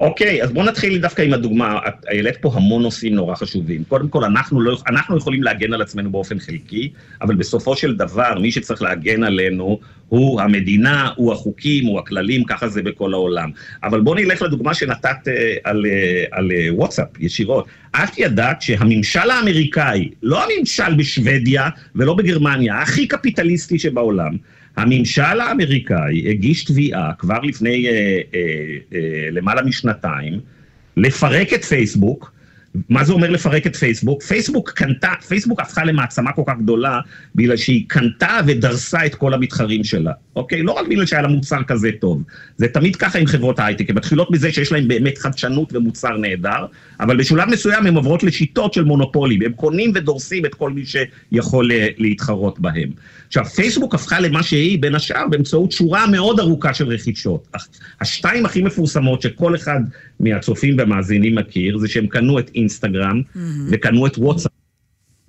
אוקיי, 0.00 0.42
אז 0.42 0.52
בואו 0.52 0.66
נתחיל 0.66 0.98
דווקא 0.98 1.22
עם 1.22 1.32
הדוגמה. 1.32 1.78
את 1.88 1.94
העלית 2.08 2.36
פה 2.40 2.52
המון 2.54 2.82
נושאים 2.82 3.14
נורא 3.14 3.34
חשובים. 3.34 3.84
קודם 3.88 4.08
כל, 4.08 4.24
אנחנו, 4.24 4.60
לא, 4.60 4.78
אנחנו 4.88 5.16
יכולים 5.16 5.42
להגן 5.42 5.72
על 5.72 5.82
עצמנו 5.82 6.10
באופן 6.10 6.38
חלקי, 6.38 6.92
אבל 7.22 7.34
בסופו 7.34 7.76
של 7.76 7.96
דבר, 7.96 8.38
מי 8.40 8.52
שצריך 8.52 8.82
להגן 8.82 9.24
עלינו 9.24 9.80
הוא 10.08 10.40
המדינה, 10.40 11.10
הוא 11.16 11.32
החוקים, 11.32 11.86
הוא 11.86 11.98
הכללים, 11.98 12.44
ככה 12.44 12.68
זה 12.68 12.82
בכל 12.82 13.14
העולם. 13.14 13.50
אבל 13.82 14.00
בואו 14.00 14.14
נלך 14.14 14.42
לדוגמה 14.42 14.74
שנתת 14.74 15.16
uh, 15.24 15.30
על, 15.64 15.84
uh, 15.84 16.28
על 16.30 16.50
uh, 16.50 16.74
וואטסאפ 16.74 17.08
ישירות. 17.18 17.66
את 17.90 18.18
ידעת 18.18 18.62
שהממשל 18.62 19.30
האמריקאי, 19.30 20.08
לא 20.22 20.44
הממשל 20.44 20.94
בשוודיה 20.94 21.68
ולא 21.94 22.14
בגרמניה, 22.14 22.78
הכי 22.78 23.06
קפיטליסטי 23.06 23.78
שבעולם, 23.78 24.36
הממשל 24.76 25.40
האמריקאי 25.40 26.30
הגיש 26.30 26.64
תביעה 26.64 27.12
כבר 27.18 27.40
לפני 27.40 27.88
אה, 27.88 27.92
אה, 27.92 28.40
אה, 28.94 29.28
למעלה 29.30 29.62
משנתיים 29.62 30.40
לפרק 30.96 31.52
את 31.52 31.64
פייסבוק, 31.64 32.32
מה 32.88 33.04
זה 33.04 33.12
אומר 33.12 33.30
לפרק 33.30 33.66
את 33.66 33.76
פייסבוק? 33.76 34.22
פייסבוק 34.22 34.70
קנתה, 34.70 35.12
פייסבוק 35.28 35.60
הפכה 35.60 35.84
למעצמה 35.84 36.32
כל 36.32 36.42
כך 36.46 36.54
גדולה 36.62 37.00
בגלל 37.34 37.56
שהיא 37.56 37.84
קנתה 37.88 38.38
ודרסה 38.46 39.06
את 39.06 39.14
כל 39.14 39.34
המתחרים 39.34 39.84
שלה, 39.84 40.12
אוקיי? 40.36 40.62
לא 40.62 40.72
רק 40.72 40.86
בגלל 40.86 41.06
שהיה 41.06 41.22
לה 41.22 41.28
מוצר 41.28 41.62
כזה 41.66 41.90
טוב. 42.00 42.22
זה 42.56 42.68
תמיד 42.68 42.96
ככה 42.96 43.18
עם 43.18 43.26
חברות 43.26 43.58
ההייטק, 43.58 43.90
הן 43.90 43.96
מתחילות 43.96 44.30
מזה 44.30 44.52
שיש 44.52 44.72
להן 44.72 44.88
באמת 44.88 45.18
חדשנות 45.18 45.72
ומוצר 45.72 46.16
נהדר, 46.16 46.66
אבל 47.00 47.16
בשלב 47.16 47.48
מסוים 47.48 47.86
הן 47.86 47.94
עוברות 47.94 48.22
לשיטות 48.22 48.74
של 48.74 48.84
מונופולים, 48.84 49.42
הם 49.42 49.52
קונים 49.52 49.92
ודורסים 49.94 50.44
את 50.44 50.54
כל 50.54 50.70
מי 50.70 50.82
שיכול 50.86 51.70
להתחרות 51.98 52.60
בהם. 52.60 52.90
עכשיו, 53.26 53.44
פייסבוק 53.44 53.94
הפכה 53.94 54.20
למה 54.20 54.42
שהיא, 54.42 54.78
בין 54.78 54.94
השאר, 54.94 55.28
באמצעות 55.30 55.72
שורה 55.72 56.06
מאוד 56.06 56.40
ארוכה 56.40 56.74
של 56.74 56.88
רכישות. 56.88 57.48
השתיים 58.00 58.46
הכי 58.46 58.62
מפורסמות 58.62 59.22
שכל 59.22 59.54
אחד 59.54 59.80
מהצופים 60.20 60.78
והמאזינים 60.78 61.34
מכיר, 61.34 61.78
זה 61.78 61.88
שהם 61.88 62.06
קנו 62.06 62.38
את 62.38 62.50
אינסטגרם 62.60 63.22
mm-hmm. 63.22 63.38
וקנו 63.70 64.06
את 64.06 64.18
וואטסאפ. 64.18 64.52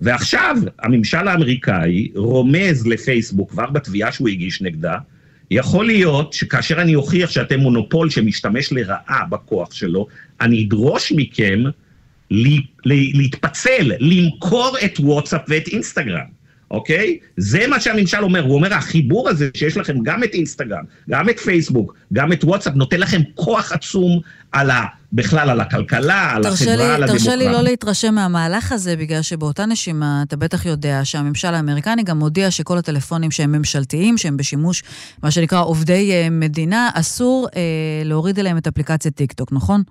ועכשיו 0.00 0.56
הממשל 0.78 1.28
האמריקאי 1.28 2.08
רומז 2.14 2.86
לפייסבוק 2.86 3.50
כבר 3.50 3.70
בתביעה 3.70 4.12
שהוא 4.12 4.28
הגיש 4.28 4.62
נגדה, 4.62 4.96
יכול 5.50 5.86
להיות 5.86 6.32
שכאשר 6.32 6.80
אני 6.82 6.94
אוכיח 6.94 7.30
שאתם 7.30 7.60
מונופול 7.60 8.10
שמשתמש 8.10 8.72
לרעה 8.72 9.24
בכוח 9.30 9.72
שלו, 9.72 10.06
אני 10.40 10.64
אדרוש 10.64 11.12
מכם 11.16 11.62
להתפצל, 12.84 13.92
למכור 13.98 14.76
את 14.84 15.00
וואטסאפ 15.00 15.40
ואת 15.48 15.68
אינסטגרם. 15.68 16.41
אוקיי? 16.72 17.18
זה 17.36 17.66
מה 17.66 17.80
שהממשל 17.80 18.22
אומר, 18.22 18.42
הוא 18.44 18.54
אומר, 18.54 18.74
החיבור 18.74 19.28
הזה 19.28 19.48
שיש 19.54 19.76
לכם 19.76 19.96
גם 20.02 20.24
את 20.24 20.34
אינסטגרם, 20.34 20.84
גם 21.10 21.28
את 21.28 21.38
פייסבוק, 21.38 21.94
גם 22.12 22.32
את 22.32 22.44
וואטסאפ, 22.44 22.74
נותן 22.74 23.00
לכם 23.00 23.20
כוח 23.34 23.72
עצום 23.72 24.20
על 24.52 24.70
ה... 24.70 24.84
בכלל 25.12 25.50
על 25.50 25.60
הכלכלה, 25.60 26.30
על 26.30 26.46
החברה, 26.46 26.76
לי, 26.76 26.82
על 26.82 26.90
הדמוקרטיה. 26.90 27.18
תרשה 27.18 27.36
לי 27.36 27.48
לא 27.48 27.62
להתרשם 27.62 28.14
מהמהלך 28.14 28.72
הזה, 28.72 28.96
בגלל 28.96 29.22
שבאותה 29.22 29.66
נשימה, 29.66 30.22
אתה 30.28 30.36
בטח 30.36 30.66
יודע 30.66 31.00
שהממשל 31.04 31.54
האמריקני 31.54 32.02
גם 32.02 32.18
מודיע 32.18 32.50
שכל 32.50 32.78
הטלפונים 32.78 33.30
שהם 33.30 33.52
ממשלתיים, 33.52 34.18
שהם 34.18 34.36
בשימוש, 34.36 34.82
מה 35.22 35.30
שנקרא 35.30 35.62
עובדי 35.62 36.12
אה, 36.12 36.30
מדינה, 36.30 36.90
אסור 36.94 37.48
אה, 37.56 37.60
להוריד 38.04 38.38
אליהם 38.38 38.58
את 38.58 38.66
אפליקציית 38.66 39.16
טיקטוק, 39.16 39.52
נכון? 39.52 39.82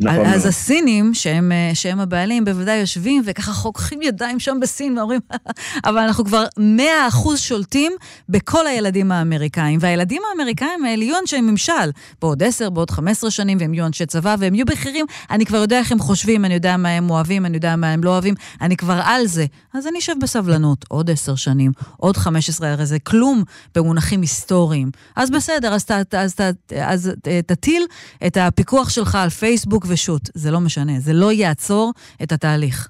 נכון. 0.00 0.26
אז 0.26 0.46
הסינים, 0.46 1.14
שהם, 1.14 1.52
אה, 1.52 1.70
שהם 1.74 2.00
הבעלים, 2.00 2.44
בוודאי 2.44 2.76
יושבים 2.76 3.22
וככה 3.26 3.52
חוככים 3.52 4.02
ידיים 4.02 4.38
שם 4.38 4.58
בסין 4.60 4.98
ואומרים, 4.98 5.20
אבל 5.88 5.98
אנחנו 5.98 6.24
כבר 6.24 6.44
100% 6.58 7.36
שולטים 7.36 7.92
בכל 8.28 8.66
הילדים 8.66 9.12
האמריקאים. 9.12 9.78
והילדים 9.82 10.22
האמריקאים 10.30 10.84
האלה 10.84 11.04
יהיו 11.04 11.16
אנשי 11.20 11.40
ממשל, 11.40 11.90
בעוד 12.22 12.42
10, 12.42 12.70
בעוד 12.70 12.90
15 12.90 13.30
שנים, 13.30 13.58
והם 13.60 13.74
יהיו 13.74 13.86
אנשי 13.86 14.06
צבא, 14.06 14.36
והם 14.38 14.54
יהיו 14.54 14.66
בכירים. 14.66 15.06
אני 15.30 15.46
כבר 15.46 15.58
יודע 15.58 15.78
איך 15.78 15.92
הם 15.92 15.98
חושבים, 15.98 16.44
אני 16.44 16.54
יודע 16.54 16.76
מה 16.76 16.88
הם 16.88 17.10
אוהבים, 17.10 17.46
אני 17.46 17.56
יודע 17.56 17.76
מה 17.76 17.92
הם 17.92 18.04
לא 18.04 18.10
אוהבים, 18.10 18.34
אני 18.60 18.76
כבר 18.76 19.00
על 19.04 19.26
זה. 19.26 19.46
אז 19.74 19.86
אני 19.86 19.98
אשב 19.98 20.14
בסבלנות 20.20 20.84
עוד 20.88 21.10
10 21.10 21.34
שנים, 21.34 21.72
עוד 21.96 22.16
15, 22.16 22.72
הרי 22.72 22.86
זה 22.86 22.98
כלום 22.98 23.42
במונחים 23.74 24.20
היסטוריים. 24.20 24.90
אז 25.16 25.30
בסדר, 25.30 25.74
אז, 25.74 25.84
ת, 25.84 26.14
אז, 26.14 26.34
ת, 26.34 26.72
אז 26.84 27.10
תטיל 27.46 27.86
את 28.26 28.36
הפיקוח 28.36 28.88
שלך 28.88 29.14
על 29.14 29.30
פייסבוק 29.30 29.59
ושות, 29.88 30.30
זה 30.34 30.50
לא 30.50 30.60
משנה, 30.60 31.00
זה 31.00 31.12
לא 31.12 31.32
יעצור 31.32 31.92
את 32.22 32.32
התהליך. 32.32 32.88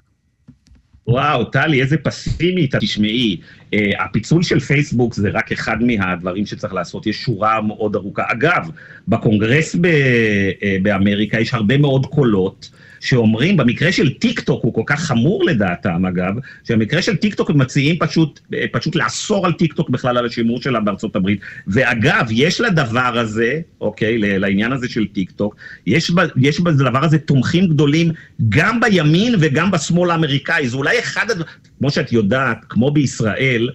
וואו, 1.07 1.43
טלי, 1.43 1.81
איזה 1.81 1.97
פסימית, 1.97 2.75
תשמעי. 2.75 3.37
Uh, 3.75 3.77
הפיצול 3.99 4.43
של 4.43 4.59
פייסבוק 4.59 5.13
זה 5.13 5.29
רק 5.33 5.51
אחד 5.51 5.77
מהדברים 5.81 6.45
שצריך 6.45 6.73
לעשות, 6.73 7.07
יש 7.07 7.23
שורה 7.23 7.61
מאוד 7.61 7.95
ארוכה. 7.95 8.23
אגב, 8.27 8.69
בקונגרס 9.07 9.75
ב, 9.75 9.85
uh, 9.85 10.65
באמריקה 10.81 11.39
יש 11.39 11.53
הרבה 11.53 11.77
מאוד 11.77 12.05
קולות 12.05 12.69
שאומרים, 13.01 13.57
במקרה 13.57 13.91
של 13.91 14.13
טיק 14.13 14.39
טוק, 14.39 14.63
הוא 14.63 14.73
כל 14.73 14.83
כך 14.85 14.99
חמור 14.99 15.45
לדעתם 15.45 16.05
אגב, 16.05 16.33
שבמקרה 16.63 17.01
של 17.01 17.15
טיק 17.15 17.35
טוק 17.35 17.49
הם 17.49 17.57
מציעים 17.57 17.95
פשוט, 17.99 18.39
פשוט 18.71 18.95
לאסור 18.95 19.45
על 19.45 19.53
טיק 19.53 19.73
טוק 19.73 19.89
בכלל 19.89 20.17
על 20.17 20.25
השימוש 20.25 20.63
שלה 20.63 20.79
בארצות 20.79 21.15
הברית. 21.15 21.39
ואגב, 21.67 22.27
יש 22.31 22.61
לדבר 22.61 23.19
הזה, 23.19 23.59
אוקיי, 23.81 24.17
לעניין 24.17 24.71
הזה 24.71 24.89
של 24.89 25.07
טיק 25.07 25.31
טוק, 25.31 25.55
יש, 25.87 26.11
יש 26.37 26.59
בדבר 26.59 27.05
הזה 27.05 27.17
תומכים 27.17 27.67
גדולים 27.67 28.11
גם 28.49 28.79
בימין 28.79 29.35
וגם 29.39 29.71
בשמאל 29.71 30.11
האמריקאי. 30.11 30.67
זה 30.67 30.77
אולי 30.77 30.99
אחד, 30.99 31.25
כמו 31.79 31.91
שאת 31.91 32.11
יודעת, 32.11 32.57
כמו 32.69 32.91
בישראל, 32.91 33.69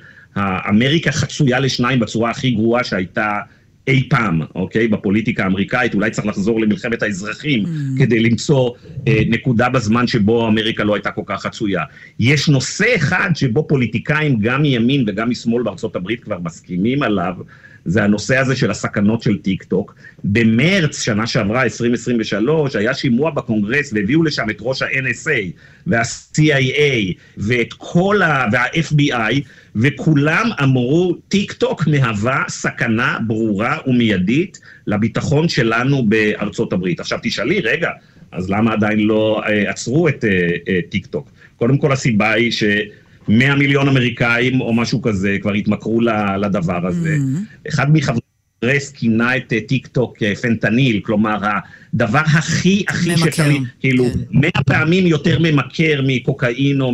אמריקה 0.69 1.13
חצויה 1.13 1.61
לשניים 1.61 2.01
בצורה 2.01 2.31
הכי 2.31 2.51
גרועה 2.51 2.85
שהייתה 2.85 3.39
אי 3.87 4.09
פעם, 4.09 4.41
אוקיי? 4.55 4.89
בפוליטיקה 4.89 5.45
האמריקאית, 5.45 5.95
אולי 5.95 6.11
צריך 6.11 6.27
לחזור 6.27 6.61
למלחמת 6.61 7.03
האזרחים 7.03 7.65
mm. 7.65 7.69
כדי 7.99 8.21
למצוא 8.21 8.71
אה, 9.09 9.23
נקודה 9.29 9.69
בזמן 9.69 10.07
שבו 10.07 10.49
אמריקה 10.49 10.85
לא 10.85 10.95
הייתה 10.95 11.11
כל 11.11 11.23
כך 11.27 11.43
חצויה. 11.43 11.83
יש 12.19 12.49
נושא 12.49 12.97
אחד 12.97 13.31
שבו 13.35 13.69
פוליטיקאים, 13.69 14.39
גם 14.41 14.63
מימין 14.63 15.05
וגם 15.07 15.31
משמאל 15.31 15.63
בארצות 15.63 15.97
הברית, 15.97 16.25
כבר 16.25 16.39
מסכימים 16.39 17.03
עליו, 17.03 17.35
זה 17.87 18.05
הנושא 18.05 18.37
הזה 18.37 18.57
של 18.57 18.71
הסכנות 18.71 19.23
של 19.23 19.39
טיק 19.39 19.63
טוק. 19.63 19.95
במרץ, 20.25 21.03
שנה 21.03 21.27
שעברה, 21.27 21.63
2023, 21.63 22.77
היה 22.77 22.95
שימוע 22.95 23.31
בקונגרס 23.31 23.93
והביאו 23.93 24.23
לשם 24.23 24.51
את 24.51 24.57
ראש 24.61 24.83
ה-NSA 24.83 25.53
וה-CIA 25.87 27.15
ואת 27.37 27.73
כל 27.73 28.23
ה... 28.23 28.45
וה-FBI, 28.53 29.35
וכולם 29.81 30.51
אמרו, 30.63 31.17
טיק 31.29 31.53
טוק 31.53 31.87
מהווה 31.87 32.45
סכנה 32.49 33.19
ברורה 33.27 33.79
ומיידית 33.87 34.61
לביטחון 34.87 35.49
שלנו 35.49 36.07
בארצות 36.07 36.73
הברית. 36.73 37.01
עכשיו 37.01 37.19
תשאלי, 37.23 37.61
רגע, 37.61 37.91
אז 38.33 38.51
למה 38.51 38.73
עדיין 38.73 39.01
לא 39.01 39.43
uh, 39.45 39.71
עצרו 39.71 40.09
את 40.09 40.25
uh, 40.25 40.29
uh, 40.29 40.91
טיק 40.91 41.07
טוק? 41.07 41.31
קודם 41.57 41.79
כל 41.79 41.93
הסיבה 41.93 42.33
היא 42.33 42.51
ש... 42.51 42.65
100 43.29 43.55
מיליון 43.55 43.89
אמריקאים 43.89 44.61
או 44.61 44.75
משהו 44.75 45.03
כזה 45.03 45.37
כבר 45.43 45.53
התמכרו 45.53 46.01
לדבר 46.41 46.87
הזה. 46.87 47.17
Mm-hmm. 47.17 47.69
אחד 47.69 47.93
מחברי 47.93 48.21
הקונגרס 48.63 48.91
כינה 48.91 49.37
את 49.37 49.53
טיק 49.69 49.87
טוק 49.87 50.19
פנטניל, 50.43 51.01
כלומר, 51.03 51.39
הדבר 51.95 52.19
הכי 52.19 52.85
הכי 52.89 53.17
שאפשר, 53.17 53.51
כאילו, 53.81 54.05
כן. 54.05 54.19
מאה 54.31 54.51
כן. 54.51 54.63
פעמים 54.67 55.07
יותר 55.07 55.39
ממכר 55.41 56.01
מקוקאין 56.07 56.81
או 56.81 56.93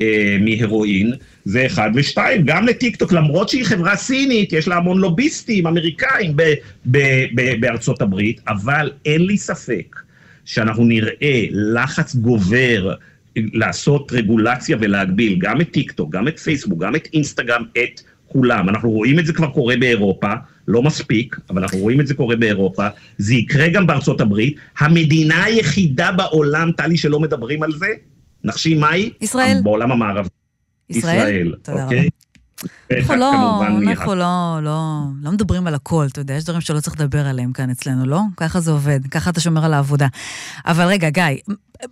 אה, 0.00 0.36
מהרואין, 0.40 1.12
זה 1.46 1.66
אחד. 1.66 1.90
ושתיים, 1.94 2.42
גם 2.44 2.66
לטיק 2.66 2.96
טוק, 2.96 3.12
למרות 3.12 3.48
שהיא 3.48 3.64
חברה 3.64 3.96
סינית, 3.96 4.52
יש 4.52 4.68
לה 4.68 4.76
המון 4.76 4.98
לוביסטים 4.98 5.66
אמריקאים 5.66 6.32
ב, 6.36 6.42
ב, 6.86 6.98
ב, 7.34 7.60
בארצות 7.60 8.02
הברית, 8.02 8.40
אבל 8.48 8.90
אין 9.04 9.26
לי 9.26 9.38
ספק 9.38 9.96
שאנחנו 10.44 10.84
נראה 10.84 11.44
לחץ 11.50 12.14
גובר 12.16 12.94
לעשות 13.36 14.12
רגולציה 14.12 14.76
ולהגביל 14.80 15.38
גם 15.40 15.60
את 15.60 15.70
טיקטוק, 15.70 16.10
גם 16.10 16.28
את 16.28 16.38
פייסבוק, 16.38 16.82
גם 16.82 16.96
את 16.96 17.08
אינסטגרם, 17.14 17.64
את 17.72 18.00
כולם. 18.28 18.68
אנחנו 18.68 18.90
רואים 18.90 19.18
את 19.18 19.26
זה 19.26 19.32
כבר 19.32 19.50
קורה 19.50 19.76
באירופה, 19.76 20.32
לא 20.68 20.82
מספיק, 20.82 21.36
אבל 21.50 21.62
אנחנו 21.62 21.78
רואים 21.78 22.00
את 22.00 22.06
זה 22.06 22.14
קורה 22.14 22.36
באירופה, 22.36 22.86
זה 23.18 23.34
יקרה 23.34 23.68
גם 23.68 23.86
בארצות 23.86 24.20
הברית. 24.20 24.56
המדינה 24.78 25.44
היחידה 25.44 26.12
בעולם, 26.12 26.70
טלי, 26.76 26.96
שלא 26.96 27.20
מדברים 27.20 27.62
על 27.62 27.72
זה, 27.72 27.88
נחשי 28.44 28.74
מהי? 28.74 29.10
ישראל. 29.20 29.56
בעולם 29.62 29.92
המערבי. 29.92 30.28
ישראל? 30.90 31.16
ישראל, 31.16 31.54
תודה 31.62 31.84
אוקיי? 31.84 31.98
רבה. 31.98 32.08
אנחנו 32.98 33.16
לא, 33.16 33.62
אנחנו 33.66 34.14
לא, 34.14 34.58
לא, 34.62 35.02
לא 35.22 35.32
מדברים 35.32 35.66
על 35.66 35.74
הכל, 35.74 36.06
אתה 36.12 36.20
יודע, 36.20 36.34
יש 36.34 36.44
דברים 36.44 36.60
שלא 36.60 36.80
צריך 36.80 37.00
לדבר 37.00 37.26
עליהם 37.26 37.52
כאן 37.52 37.70
אצלנו, 37.70 38.06
לא? 38.06 38.20
ככה 38.36 38.60
זה 38.60 38.70
עובד, 38.70 39.00
ככה 39.10 39.30
אתה 39.30 39.40
שומר 39.40 39.64
על 39.64 39.74
העבודה. 39.74 40.06
אבל 40.66 40.84
רגע, 40.84 41.10
גיא, 41.10 41.22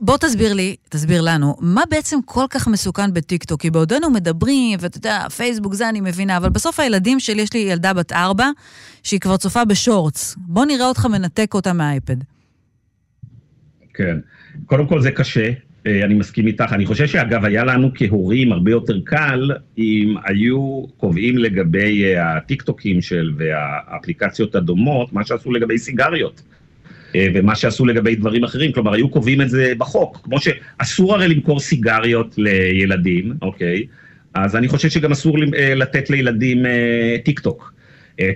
בוא 0.00 0.16
תסביר 0.16 0.52
לי, 0.52 0.76
תסביר 0.88 1.20
לנו, 1.22 1.57
מה 1.61 1.83
בעצם 1.90 2.18
כל 2.24 2.44
כך 2.50 2.68
מסוכן 2.68 3.14
בטיקטוק? 3.14 3.61
כי 3.61 3.70
בעודנו 3.70 4.11
מדברים, 4.11 4.78
ואתה 4.83 4.98
יודע, 4.98 5.28
פייסבוק 5.28 5.74
זה 5.74 5.88
אני 5.88 6.00
מבינה, 6.00 6.37
אבל 6.37 6.48
בסוף 6.48 6.80
הילדים 6.80 7.20
שלי, 7.20 7.42
יש 7.42 7.52
לי 7.52 7.61
ילדה 7.61 7.92
בת 7.92 8.12
ארבע, 8.12 8.48
שהיא 9.02 9.20
כבר 9.20 9.37
צופה 9.37 9.64
בשורטס. 9.64 10.35
בוא 10.38 10.64
נראה 10.64 10.87
אותך 10.87 11.07
מנתק 11.07 11.54
אותה 11.54 11.72
מהאייפד. 11.72 12.16
כן. 13.94 14.16
קודם 14.66 14.87
כל 14.87 15.02
זה 15.02 15.11
קשה, 15.11 15.50
אני 15.87 16.14
מסכים 16.14 16.47
איתך. 16.47 16.73
אני 16.73 16.87
חושב 16.87 17.07
שאגב, 17.07 17.44
היה 17.44 17.64
לנו 17.64 17.90
כהורים 17.94 18.53
הרבה 18.53 18.70
יותר 18.70 19.01
קל 19.05 19.51
אם 19.79 20.14
היו 20.25 20.85
קובעים 20.97 21.38
לגבי 21.38 22.05
אה, 22.05 22.37
הטיקטוקים 22.37 23.01
של 23.01 23.31
והאפליקציות 23.37 24.55
הדומות, 24.55 25.12
מה 25.12 25.25
שעשו 25.25 25.53
לגבי 25.53 25.79
סיגריות. 25.79 26.42
אה, 27.14 27.27
ומה 27.35 27.55
שעשו 27.55 27.87
לגבי 27.87 28.14
דברים 28.14 28.44
אחרים, 28.44 28.73
כלומר, 28.73 28.92
היו 28.92 29.09
קובעים 29.09 29.40
את 29.40 29.51
זה 29.51 29.73
בחוק, 29.79 30.20
כמו 30.23 30.37
שאסור 30.40 31.14
הרי 31.14 31.29
למכור 31.29 31.61
סיגריות 31.61 32.35
לילדים, 32.38 33.33
אוקיי? 33.42 33.87
אז 34.35 34.57
אני 34.57 34.68
חושב 34.68 34.88
שגם 34.88 35.12
אסור 35.12 35.38
לתת 35.77 36.11
לילדים 36.11 36.64
טיק 37.25 37.40
טוק. 37.40 37.75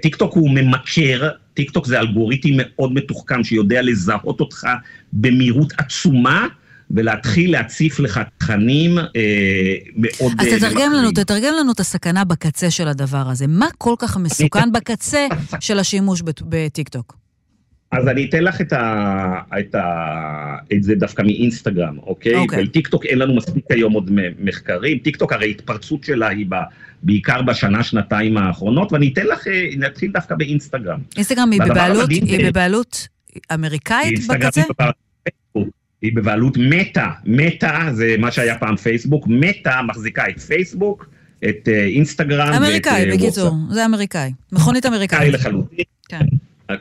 טיק 0.02 0.16
טוק 0.16 0.34
הוא 0.34 0.50
ממכר, 0.50 1.28
טיק 1.54 1.70
טוק 1.70 1.86
זה 1.86 2.00
אלגוריתם 2.00 2.48
מאוד 2.56 2.92
מתוחכם 2.92 3.44
שיודע 3.44 3.82
לזהות 3.82 4.40
אותך 4.40 4.66
במהירות 5.12 5.72
עצומה, 5.78 6.46
ולהתחיל 6.90 7.52
להציף 7.52 8.00
לך 8.00 8.20
תכנים 8.38 8.98
אה, 8.98 9.74
מאוד... 9.96 10.32
אז 10.38 10.46
אה, 10.46 10.58
תתרגם 10.58 10.92
לנו, 10.92 11.10
תתרגם 11.12 11.54
לנו 11.60 11.72
את 11.72 11.80
הסכנה 11.80 12.24
בקצה 12.24 12.70
של 12.70 12.88
הדבר 12.88 13.28
הזה. 13.28 13.46
מה 13.46 13.66
כל 13.78 13.94
כך 13.98 14.16
מסוכן 14.16 14.72
בקצה 14.72 15.26
של 15.60 15.78
השימוש 15.78 16.22
בטיקטוק? 16.48 17.16
אז 17.92 18.08
אני 18.08 18.24
אתן 18.24 18.44
לך 18.44 18.60
את, 18.60 18.72
ה, 18.72 19.40
את, 19.58 19.74
ה, 19.74 20.56
את 20.72 20.82
זה 20.82 20.94
דווקא 20.94 21.22
מאינסטגרם, 21.22 21.98
אוקיי? 21.98 22.34
אוקיי. 22.34 22.68
טיקטוק 22.68 23.06
אין 23.06 23.18
לנו 23.18 23.34
מספיק 23.34 23.64
היום 23.70 23.92
עוד 23.92 24.10
מחקרים. 24.38 24.98
טיקטוק 24.98 25.32
הרי 25.32 25.50
התפרצות 25.50 26.04
שלה 26.04 26.28
היא 26.28 26.46
ב, 26.48 26.54
בעיקר 27.02 27.42
בשנה, 27.42 27.82
שנתיים 27.82 28.36
האחרונות, 28.36 28.92
ואני 28.92 29.10
אתן 29.12 29.26
לך, 29.26 29.46
אה, 29.46 29.66
נתחיל 29.76 30.10
דווקא 30.12 30.34
באינסטגרם. 30.34 31.00
אינסטגרם 31.16 31.50
היא 31.50 31.60
בבעלות, 31.60 32.10
היא 32.10 32.48
בבעלות 32.48 33.08
אמריקאית 33.54 34.26
בקצה? 34.26 34.62
היא 36.02 36.12
בבעלות 36.14 36.56
מטא, 36.60 37.06
מטא 37.24 37.92
זה 37.92 38.16
מה 38.18 38.30
שהיה 38.30 38.58
פעם 38.58 38.76
פייסבוק, 38.76 39.24
מטא 39.28 39.82
מחזיקה 39.82 40.28
את 40.28 40.40
פייסבוק, 40.40 41.08
את 41.44 41.68
אה, 41.68 41.84
אינסטגרם 41.84 42.52
אמריקאי, 42.52 43.02
ואת, 43.02 43.08
אה, 43.08 43.16
בקיצור, 43.16 43.54
זה 43.70 43.86
אמריקאי. 43.86 44.32
מכונית 44.52 44.86
אמריקאית. 44.86 45.34
לחלוטין. 45.34 45.84
כן. 46.08 46.26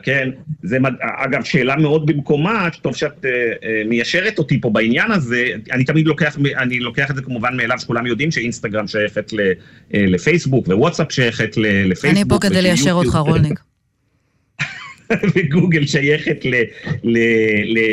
כן, 0.02 0.28
זה, 0.62 0.78
אגב, 1.00 1.44
שאלה 1.44 1.76
מאוד 1.76 2.06
במקומה, 2.06 2.68
טוב 2.82 2.96
שאת 2.96 3.24
uh, 3.24 3.28
מיישרת 3.88 4.38
אותי 4.38 4.60
פה 4.60 4.70
בעניין 4.70 5.12
הזה, 5.12 5.48
אני 5.72 5.84
תמיד 5.84 6.06
לוקח, 6.06 6.36
אני 6.58 6.80
לוקח 6.80 7.10
את 7.10 7.16
זה 7.16 7.22
כמובן 7.22 7.56
מאליו, 7.56 7.78
שכולם 7.78 8.06
יודעים 8.06 8.30
שאינסטגרם 8.30 8.86
שייכת 8.86 9.32
לפייסבוק, 9.90 10.68
ווואטסאפ 10.68 11.12
שייכת 11.12 11.56
לפייסבוק. 11.56 12.04
אני 12.04 12.24
פה 12.28 12.38
כדי 12.40 12.62
ליישר 12.62 12.92
אותך, 12.92 13.14
רולניק. 13.14 13.60
וגוגל 15.34 15.86
שייכת 15.86 16.44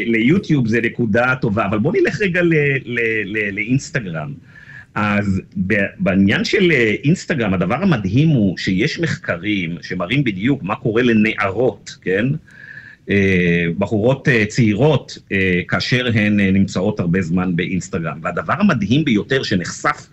ליוטיוב, 0.05 0.67
זה 0.67 0.81
נקודה 0.81 1.33
טובה, 1.41 1.65
אבל 1.65 1.77
בואו 1.77 1.93
נלך 1.93 2.21
רגע 2.21 2.41
לאינסטגרם. 3.51 4.33
אז 4.95 5.41
בעניין 5.97 6.45
של 6.45 6.71
אה, 6.71 6.95
אינסטגרם, 7.03 7.53
הדבר 7.53 7.75
המדהים 7.75 8.29
הוא 8.29 8.57
שיש 8.57 8.99
מחקרים 8.99 9.77
שמראים 9.81 10.23
בדיוק 10.23 10.63
מה 10.63 10.75
קורה 10.75 11.01
לנערות, 11.01 11.97
כן? 12.01 12.25
אה, 13.09 13.65
בחורות 13.77 14.27
אה, 14.27 14.45
צעירות, 14.45 15.17
כאשר 15.67 16.07
הן 16.13 16.39
נמצאות 16.39 16.99
הרבה 16.99 17.21
זמן 17.21 17.55
באינסטגרם. 17.55 18.19
והדבר 18.21 18.53
המדהים 18.59 19.05
ביותר 19.05 19.43
שנחשף 19.43 20.07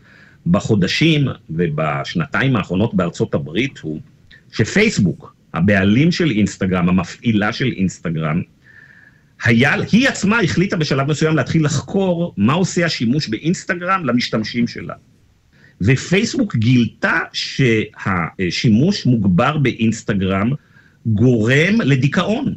בחודשים 0.46 1.26
ובשנתיים 1.50 2.56
האחרונות 2.56 2.94
בארצות 2.94 3.34
הברית 3.34 3.78
הוא 3.78 4.00
שפייסבוק, 4.52 5.31
הבעלים 5.54 6.12
של 6.12 6.30
אינסטגרם, 6.30 6.88
המפעילה 6.88 7.52
של 7.52 7.72
אינסטגרם, 7.76 8.42
היה, 9.44 9.74
היא 9.92 10.08
עצמה 10.08 10.40
החליטה 10.40 10.76
בשלב 10.76 11.10
מסוים 11.10 11.36
להתחיל 11.36 11.64
לחקור 11.64 12.34
מה 12.36 12.52
עושה 12.52 12.86
השימוש 12.86 13.28
באינסטגרם 13.28 14.04
למשתמשים 14.04 14.66
שלה. 14.66 14.94
ופייסבוק 15.80 16.56
גילתה 16.56 17.18
שהשימוש 17.32 19.06
מוגבר 19.06 19.58
באינסטגרם 19.58 20.50
גורם 21.06 21.80
לדיכאון, 21.80 22.54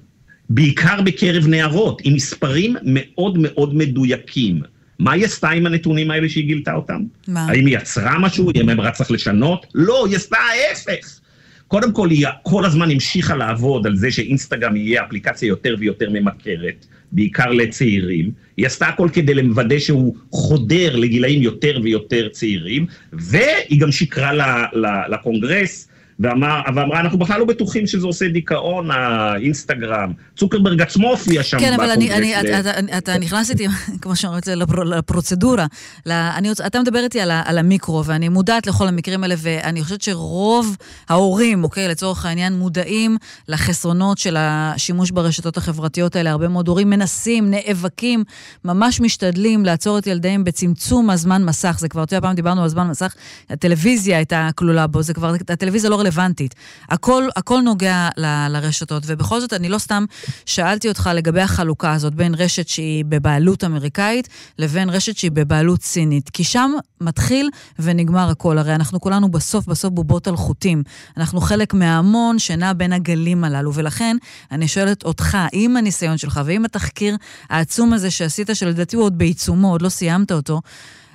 בעיקר 0.50 1.02
בקרב 1.02 1.48
נערות, 1.48 2.02
עם 2.04 2.14
מספרים 2.14 2.76
מאוד 2.84 3.38
מאוד 3.38 3.76
מדויקים. 3.76 4.62
מה 5.00 5.12
היא 5.12 5.26
עשתה 5.26 5.50
עם 5.50 5.66
הנתונים 5.66 6.12
האלה 6.12 6.30
שהיא 6.30 6.46
גילתה 6.46 6.74
אותם? 6.74 7.02
מה? 7.28 7.46
האם 7.46 7.66
היא 7.66 7.78
יצרה 7.78 8.20
משהו? 8.20 8.52
האם 8.56 8.70
הם 8.70 8.92
צריך 8.92 9.12
לשנות? 9.12 9.66
לא, 9.76 10.06
היא 10.08 10.16
עשתה 10.16 10.38
ההפך. 10.38 11.20
קודם 11.68 11.92
כל, 11.92 12.10
היא 12.10 12.28
כל 12.44 12.66
הזמן 12.66 12.92
המשיכה 12.92 13.36
לעבוד 13.36 13.88
על 13.88 13.96
זה 13.96 14.12
שאינסטגרם 14.12 14.76
יהיה 14.76 15.04
אפליקציה 15.04 15.48
יותר 15.48 15.76
ויותר 15.80 16.10
ממכרת, 16.10 16.86
בעיקר 17.12 17.52
לצעירים. 17.52 18.32
היא 18.58 18.66
עשתה 18.66 18.88
הכל 18.88 19.10
כדי 19.14 19.34
לוודא 19.34 19.80
שהוא 19.80 20.16
חודר 20.32 20.96
לגילאים 20.96 21.42
יותר 21.42 21.80
ויותר 21.84 22.30
צעירים, 22.30 22.86
והיא 23.14 23.80
גם 23.82 23.92
שקרה 23.92 24.66
לקונגרס 25.10 25.88
ואמר, 26.20 26.62
ואמרה, 26.76 27.00
אנחנו 27.00 27.20
בכלל 27.20 27.40
לא 27.40 27.46
בטוחים 27.46 27.88
שזה 27.88 28.08
עושה 28.08 28.28
דיכאון, 28.28 28.92
האינסטגרם. 28.92 30.12
צוקרברג 30.38 30.82
עצמו 30.82 31.10
הופיע 31.10 31.44
שם 31.44 31.60
כן, 31.60 31.74
אבל 31.74 31.90
אני, 31.90 32.14
אני, 32.14 32.34
ל... 32.44 32.52
אתה, 32.60 32.98
אתה 32.98 33.18
נכנס 33.18 33.50
איתי, 33.50 33.68
כמו 34.02 34.16
שאומרים 34.16 34.42
לפרוצדורה. 34.86 35.66
אני, 36.08 36.52
אתה 36.68 36.80
מדבר 36.80 37.00
איתי 37.04 37.22
על, 37.22 37.32
על 37.46 37.58
המיקרו, 37.58 38.06
ואני 38.06 38.30
מודעת 38.30 38.68
לכל 38.68 38.88
המקרים 38.88 39.24
האלה, 39.24 39.36
ואני 39.38 39.84
חושבת 39.84 40.02
שרוב 40.02 40.78
ההורים, 41.10 41.64
אוקיי, 41.64 41.88
לצורך 41.88 42.26
העניין, 42.26 42.54
מודעים 42.54 43.18
לחסרונות 43.48 44.18
של 44.18 44.36
השימוש 44.40 45.12
ברשתות 45.12 45.58
החברתיות 45.58 46.16
האלה. 46.16 46.32
הרבה 46.32 46.48
מאוד 46.48 46.68
הורים 46.68 46.90
מנסים, 46.90 47.52
נאבקים, 47.52 48.24
ממש 48.66 49.02
משתדלים 49.02 49.66
לעצור 49.66 49.98
את 49.98 50.08
ילדיהם 50.08 50.44
בצמצום 50.44 51.10
הזמן 51.10 51.44
מסך. 51.44 51.78
זה 51.80 51.90
כבר, 51.90 52.04
אתה 52.04 52.16
יודע, 52.16 52.28
פעם 52.28 52.36
דיברנו 52.36 52.64
על 52.64 52.70
זמן 52.70 52.88
מסך, 52.88 53.14
הטלוויזיה 53.50 54.18
הייתה 54.18 54.50
כלולה 54.56 54.88
בו, 54.88 55.02
זה 55.02 55.14
כבר, 55.14 55.34
הטלוויזיה 55.50 55.90
לא 55.90 55.96
רלוונטית. 56.06 56.56
הכל, 56.90 57.28
הכל 57.36 57.62
נוגע 57.62 58.10
ל, 58.18 58.48
לרשתות, 58.48 59.04
ובכל 59.06 59.40
זאת, 59.40 59.54
אני 59.54 59.70
לא 59.70 59.78
סתם 59.78 60.06
שאלתי 60.46 60.90
אותך 60.90 61.10
לגבי 61.14 61.42
החלוקה 61.42 61.94
הזאת 61.94 62.16
בין 62.16 62.36
רשת 62.36 62.68
שהיא 62.68 63.06
בבעלות 63.06 63.64
אמריקאית 63.64 64.30
לבין 64.60 64.90
רשת 64.90 65.18
שהיא 65.18 65.32
בבעלות 65.32 65.84
סינית. 65.84 66.30
כי 66.30 66.44
שם 66.44 66.72
מתחיל 67.02 67.50
ונגמר 67.80 68.30
הכל. 68.30 68.58
הרי 68.58 68.76
אנחנו 68.76 69.02
כולנו 69.02 69.32
בסוף 69.32 69.66
בסוף 69.66 69.94
בובות 69.94 70.28
על 70.28 70.36
חוטים. 70.36 70.84
אנחנו 71.18 71.42
חלק 71.42 71.74
מההמון 71.74 72.40
שנע 72.40 72.74
בין 72.74 72.94
הגלים 72.94 73.44
הללו, 73.44 73.74
ולכן 73.74 74.18
אני 74.52 74.68
שואלת 74.68 75.04
אותך, 75.04 75.38
עם 75.52 75.78
הניסיון 75.78 76.18
שלך 76.18 76.42
ועם 76.46 76.66
התחקיר 76.66 77.18
העצום 77.50 77.94
הזה 77.94 78.12
שעשית, 78.12 78.50
שלדעתי 78.54 78.96
הוא 78.96 79.06
עוד 79.06 79.18
בעיצומו, 79.18 79.72
עוד 79.72 79.82
לא 79.82 79.90
סיימת 79.90 80.32
אותו, 80.32 80.62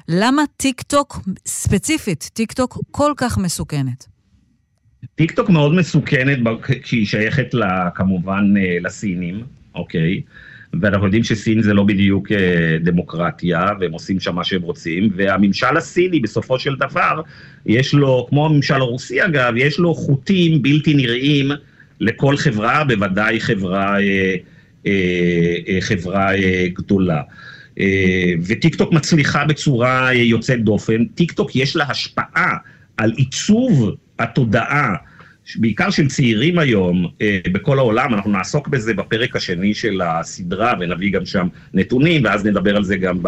למה 0.08 0.42
טיק 0.56 0.82
טוק, 0.82 1.20
ספציפית, 1.46 2.30
טיק 2.32 2.52
טוק 2.52 2.78
כל 2.90 3.12
כך 3.16 3.38
מסוכנת? 3.38 4.19
טיקטוק 5.14 5.50
מאוד 5.50 5.74
מסוכנת 5.74 6.38
כשהיא 6.82 7.06
שייכת 7.06 7.54
לה, 7.54 7.88
כמובן 7.94 8.54
אה, 8.56 8.76
לסינים, 8.80 9.42
אוקיי? 9.74 10.20
ואנחנו 10.80 11.06
יודעים 11.06 11.24
שסין 11.24 11.62
זה 11.62 11.74
לא 11.74 11.84
בדיוק 11.84 12.32
אה, 12.32 12.76
דמוקרטיה, 12.80 13.66
והם 13.80 13.92
עושים 13.92 14.20
שם 14.20 14.34
מה 14.34 14.44
שהם 14.44 14.62
רוצים, 14.62 15.10
והממשל 15.16 15.76
הסיני 15.76 16.20
בסופו 16.20 16.58
של 16.58 16.76
דבר, 16.76 17.20
יש 17.66 17.94
לו, 17.94 18.26
כמו 18.28 18.46
הממשל 18.46 18.74
הרוסי 18.74 19.24
אגב, 19.24 19.52
יש 19.56 19.78
לו 19.78 19.94
חוטים 19.94 20.62
בלתי 20.62 20.94
נראים 20.94 21.50
לכל 22.00 22.36
חברה, 22.36 22.84
בוודאי 22.84 23.40
חברה, 23.40 23.96
אה, 24.86 25.78
חברה 25.80 26.30
גדולה. 26.72 27.22
וטיקטוק 28.46 28.92
מצליחה 28.92 29.44
בצורה 29.44 30.12
יוצאת 30.14 30.64
דופן. 30.64 31.04
טיקטוק 31.04 31.56
יש 31.56 31.76
לה 31.76 31.84
השפעה 31.84 32.56
על 32.96 33.12
עיצוב 33.16 33.96
התודעה, 34.20 34.94
בעיקר 35.56 35.90
של 35.90 36.08
צעירים 36.08 36.58
היום 36.58 37.06
אה, 37.22 37.38
בכל 37.52 37.78
העולם, 37.78 38.14
אנחנו 38.14 38.30
נעסוק 38.30 38.68
בזה 38.68 38.94
בפרק 38.94 39.36
השני 39.36 39.74
של 39.74 40.00
הסדרה 40.04 40.74
ונביא 40.80 41.12
גם 41.12 41.26
שם 41.26 41.48
נתונים, 41.74 42.24
ואז 42.24 42.46
נדבר 42.46 42.76
על 42.76 42.84
זה 42.84 42.96
גם 42.96 43.18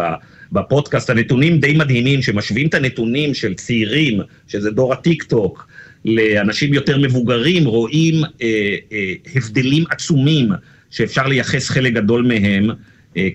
בפודקאסט. 0.51 1.09
הנתונים 1.09 1.59
די 1.59 1.73
מדהימים, 1.77 2.21
שמשווים 2.21 2.67
את 2.67 2.73
הנתונים 2.73 3.33
של 3.33 3.53
צעירים, 3.53 4.19
שזה 4.47 4.71
דור 4.71 4.93
הטיק-טוק, 4.93 5.67
לאנשים 6.05 6.73
יותר 6.73 6.97
מבוגרים, 6.97 7.65
רואים 7.65 8.23
אה, 8.41 8.75
אה, 8.91 9.13
הבדלים 9.35 9.83
עצומים 9.89 10.49
שאפשר 10.89 11.27
לייחס 11.27 11.69
חלק 11.69 11.93
גדול 11.93 12.25
מהם 12.27 12.69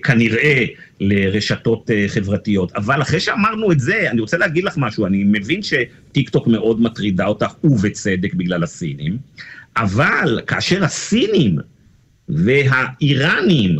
כנראה 0.03 0.65
לרשתות 0.99 1.91
אה, 1.91 2.05
חברתיות. 2.07 2.71
אבל 2.71 3.01
אחרי 3.01 3.19
שאמרנו 3.19 3.71
את 3.71 3.79
זה, 3.79 4.11
אני 4.11 4.21
רוצה 4.21 4.37
להגיד 4.37 4.63
לך 4.63 4.77
משהו, 4.77 5.05
אני 5.05 5.23
מבין 5.23 5.61
שטיקטוק 5.63 6.47
מאוד 6.47 6.81
מטרידה 6.81 7.25
אותך, 7.25 7.53
ובצדק 7.63 8.33
בגלל 8.33 8.63
הסינים, 8.63 9.17
אבל 9.77 10.41
כאשר 10.47 10.83
הסינים 10.83 11.57
והאיראנים 12.29 13.79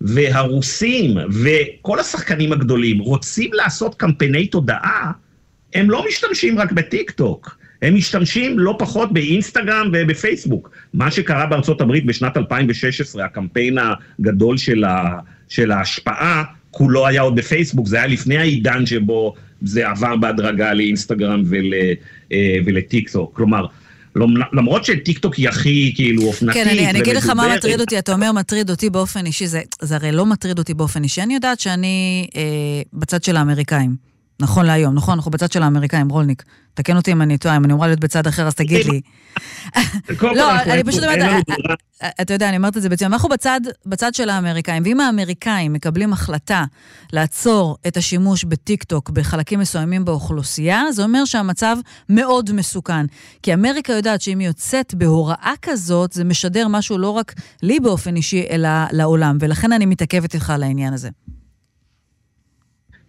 והרוסים 0.00 1.16
וכל 1.44 2.00
השחקנים 2.00 2.52
הגדולים 2.52 2.98
רוצים 2.98 3.50
לעשות 3.52 3.94
קמפייני 3.94 4.46
תודעה, 4.46 5.12
הם 5.74 5.90
לא 5.90 6.04
משתמשים 6.08 6.58
רק 6.58 6.72
בטיקטוק. 6.72 7.58
הם 7.82 7.94
משתמשים 7.94 8.58
לא 8.58 8.76
פחות 8.78 9.12
באינסטגרם 9.12 9.90
ובפייסבוק. 9.92 10.70
מה 10.94 11.10
שקרה 11.10 11.46
בארצות 11.46 11.80
הברית 11.80 12.06
בשנת 12.06 12.36
2016, 12.36 13.24
הקמפיין 13.24 13.78
הגדול 13.78 14.56
של, 14.56 14.84
ה, 14.84 15.18
של 15.48 15.70
ההשפעה, 15.70 16.44
כולו 16.70 17.06
היה 17.06 17.22
עוד 17.22 17.36
בפייסבוק, 17.36 17.88
זה 17.88 17.96
היה 17.96 18.06
לפני 18.06 18.36
העידן 18.36 18.86
שבו 18.86 19.34
זה 19.62 19.88
עבר 19.88 20.16
בהדרגה 20.16 20.74
לאינסטגרם 20.74 21.42
ול, 21.46 21.74
אה, 22.32 22.56
ולטיקטוק. 22.64 23.36
כלומר, 23.36 23.66
למרות 24.52 24.84
שטיקטוק 24.84 25.34
היא 25.34 25.48
הכי 25.48 25.92
כאילו 25.94 26.22
אופנתית 26.22 26.62
כן, 26.62 26.68
אני, 26.68 26.90
אני 26.90 27.00
אגיד 27.00 27.16
לך 27.16 27.28
מה 27.28 27.56
מטריד 27.56 27.80
אותי, 27.80 27.98
אתה 27.98 28.12
אומר 28.12 28.32
מטריד 28.32 28.70
אותי 28.70 28.90
באופן 28.90 29.26
אישי, 29.26 29.46
זה, 29.46 29.60
זה 29.80 29.94
הרי 29.94 30.12
לא 30.12 30.26
מטריד 30.26 30.58
אותי 30.58 30.74
באופן 30.74 31.02
אישי. 31.02 31.22
אני 31.22 31.34
יודעת 31.34 31.60
שאני 31.60 32.26
אה, 32.36 32.42
בצד 32.92 33.24
של 33.24 33.36
האמריקאים, 33.36 33.96
נכון 34.40 34.66
להיום, 34.66 34.94
נכון? 34.94 35.14
אנחנו 35.14 35.30
בצד 35.30 35.52
של 35.52 35.62
האמריקאים, 35.62 36.08
רולניק. 36.08 36.42
תקן 36.74 36.96
אותי 36.96 37.12
אם 37.12 37.22
אני 37.22 37.38
טועה, 37.38 37.56
אם 37.56 37.64
אני 37.64 37.72
אמורה 37.72 37.86
להיות 37.86 38.00
בצד 38.00 38.26
אחר, 38.26 38.46
אז 38.46 38.54
תגיד 38.54 38.86
לי. 38.86 39.00
לא, 40.36 40.62
אני 40.62 40.84
פשוט 40.84 41.02
אומרת, 41.02 41.18
אה, 41.18 41.40
אה, 42.02 42.08
אתה 42.20 42.34
יודע, 42.34 42.48
אני 42.48 42.56
אומרת 42.56 42.76
את 42.76 42.82
זה 42.82 42.88
בציון. 42.88 43.12
אנחנו 43.12 43.28
בצד 43.86 44.14
של 44.14 44.28
האמריקאים, 44.28 44.82
ואם 44.86 45.00
האמריקאים 45.00 45.72
מקבלים 45.72 46.12
החלטה 46.12 46.64
לעצור 47.12 47.76
את 47.86 47.96
השימוש 47.96 48.44
בטיקטוק 48.44 49.10
בחלקים 49.10 49.60
מסוימים 49.60 50.04
באוכלוסייה, 50.04 50.82
זה 50.92 51.02
אומר 51.02 51.24
שהמצב 51.24 51.76
מאוד 52.08 52.52
מסוכן. 52.52 53.06
כי 53.42 53.54
אמריקה 53.54 53.92
יודעת 53.92 54.20
שאם 54.20 54.38
היא 54.38 54.48
יוצאת 54.48 54.94
בהוראה 54.94 55.52
כזאת, 55.62 56.12
זה 56.12 56.24
משדר 56.24 56.68
משהו 56.68 56.98
לא 56.98 57.10
רק 57.10 57.34
לי 57.62 57.80
באופן 57.80 58.16
אישי, 58.16 58.44
אלא 58.50 58.68
לעולם. 58.92 59.38
ולכן 59.40 59.72
אני 59.72 59.86
מתעכבת 59.86 60.34
איתך 60.34 60.50
על 60.50 60.62
העניין 60.62 60.92
הזה. 60.92 61.08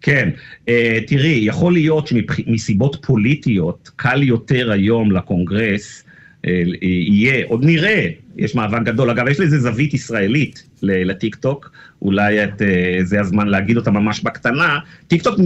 כן, 0.06 0.28
uh, 0.66 0.70
תראי, 1.06 1.40
יכול 1.42 1.72
להיות 1.72 2.06
שמסיבות 2.06 2.96
פוליטיות 3.06 3.90
קל 3.96 4.22
יותר 4.22 4.70
היום 4.70 5.12
לקונגרס 5.12 6.02
uh, 6.02 6.48
יהיה, 6.82 7.44
עוד 7.46 7.64
נראה, 7.64 8.08
יש 8.36 8.54
מאבק 8.54 8.82
גדול. 8.82 9.10
אגב, 9.10 9.28
יש 9.28 9.40
לזה 9.40 9.58
זווית 9.58 9.94
ישראלית 9.94 10.62
לטיקטוק, 10.82 11.70
אולי 12.02 12.44
את, 12.44 12.60
uh, 12.60 12.64
זה 13.04 13.20
הזמן 13.20 13.48
להגיד 13.48 13.76
אותה 13.76 13.90
ממש 13.90 14.20
בקטנה. 14.20 14.78
טיקטוק 15.08 15.38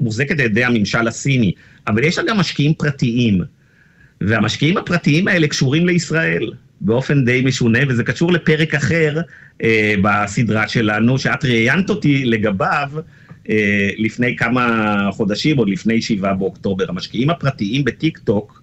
מוחזקת 0.00 0.40
על 0.40 0.46
ידי 0.46 0.64
הממשל 0.64 1.08
הסיני, 1.08 1.52
אבל 1.86 2.04
יש 2.04 2.18
לה 2.18 2.24
גם 2.24 2.36
משקיעים 2.36 2.74
פרטיים, 2.74 3.40
והמשקיעים 4.20 4.76
הפרטיים 4.76 5.28
האלה 5.28 5.48
קשורים 5.48 5.86
לישראל. 5.86 6.50
באופן 6.80 7.24
די 7.24 7.42
משונה, 7.44 7.78
וזה 7.88 8.04
קשור 8.04 8.32
לפרק 8.32 8.74
אחר 8.74 9.20
אה, 9.62 9.94
בסדרה 10.02 10.68
שלנו, 10.68 11.18
שאת 11.18 11.44
ראיינת 11.44 11.90
אותי 11.90 12.24
לגביו 12.24 12.88
אה, 12.96 13.02
לפני 13.98 14.36
כמה 14.36 15.08
חודשים, 15.12 15.56
עוד 15.56 15.68
לפני 15.68 16.02
שבעה 16.02 16.34
באוקטובר. 16.34 16.84
המשקיעים 16.88 17.30
הפרטיים 17.30 17.84
בטיק 17.84 18.18
טוק 18.18 18.62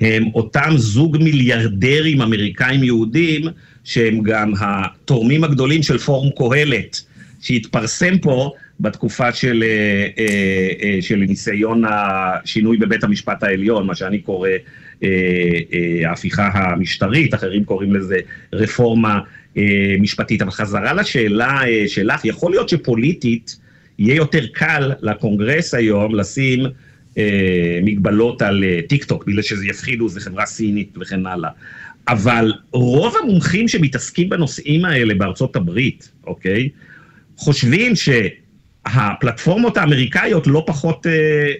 הם 0.00 0.24
אותם 0.34 0.70
זוג 0.76 1.16
מיליארדרים 1.16 2.22
אמריקאים 2.22 2.84
יהודים, 2.84 3.42
שהם 3.84 4.22
גם 4.22 4.52
התורמים 4.60 5.44
הגדולים 5.44 5.82
של 5.82 5.98
פורום 5.98 6.30
קהלת, 6.36 7.00
שהתפרסם 7.40 8.18
פה 8.18 8.52
בתקופה 8.80 9.32
של, 9.32 9.64
אה, 9.66 10.06
אה, 10.18 10.72
אה, 10.82 10.98
של 11.02 11.16
ניסיון 11.16 11.82
השינוי 11.88 12.76
בבית 12.76 13.04
המשפט 13.04 13.42
העליון, 13.42 13.86
מה 13.86 13.94
שאני 13.94 14.18
קורא 14.18 14.48
ההפיכה 16.04 16.48
המשטרית, 16.54 17.34
אחרים 17.34 17.64
קוראים 17.64 17.94
לזה 17.94 18.18
רפורמה 18.52 19.20
משפטית. 20.00 20.42
אבל 20.42 20.50
חזרה 20.50 20.92
לשאלה 20.92 21.60
שלך, 21.86 22.24
יכול 22.24 22.50
להיות 22.50 22.68
שפוליטית 22.68 23.58
יהיה 23.98 24.16
יותר 24.16 24.46
קל 24.46 24.92
לקונגרס 25.02 25.74
היום 25.74 26.14
לשים 26.14 26.60
מגבלות 27.82 28.42
על 28.42 28.64
טיק 28.88 29.04
טוק, 29.04 29.24
בגלל 29.26 29.42
שזה 29.42 29.66
יפחידו, 29.66 30.08
זו 30.08 30.20
חברה 30.20 30.46
סינית 30.46 30.98
וכן 31.00 31.26
הלאה. 31.26 31.50
אבל 32.08 32.52
רוב 32.72 33.14
המומחים 33.22 33.68
שמתעסקים 33.68 34.28
בנושאים 34.28 34.84
האלה 34.84 35.14
בארצות 35.14 35.56
הברית, 35.56 36.10
אוקיי? 36.26 36.68
חושבים 37.36 37.92
שהפלטפורמות 37.96 39.76
האמריקאיות 39.76 40.46
לא 40.46 40.62
פחות 40.66 41.06
אה, 41.06 41.12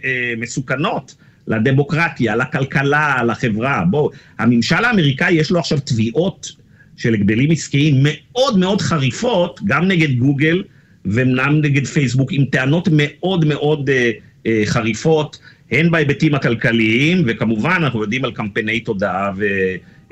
אה, 0.04 0.34
מסוכנות 0.36 1.14
לדמוקרטיה, 1.46 2.36
לכלכלה, 2.36 3.22
לחברה. 3.22 3.84
בואו, 3.90 4.10
הממשל 4.38 4.84
האמריקאי 4.84 5.32
יש 5.32 5.50
לו 5.50 5.58
עכשיו 5.58 5.78
תביעות 5.80 6.52
של 6.96 7.14
הגבלים 7.14 7.50
עסקיים 7.50 7.94
מאוד 8.02 8.58
מאוד 8.58 8.80
חריפות, 8.80 9.60
גם 9.64 9.84
נגד 9.88 10.18
גוגל 10.18 10.62
וגם 11.10 11.60
נגד 11.60 11.86
פייסבוק, 11.86 12.32
עם 12.32 12.44
טענות 12.44 12.88
מאוד 12.92 13.44
מאוד 13.44 13.90
אה, 13.90 14.10
אה, 14.46 14.62
חריפות, 14.64 15.38
הן 15.70 15.90
בהיבטים 15.90 16.34
הכלכליים, 16.34 17.22
וכמובן 17.26 17.76
אנחנו 17.76 18.02
יודעים 18.02 18.24
על 18.24 18.32
קמפייני 18.32 18.80
תודעה 18.80 19.30
ו, 19.36 19.44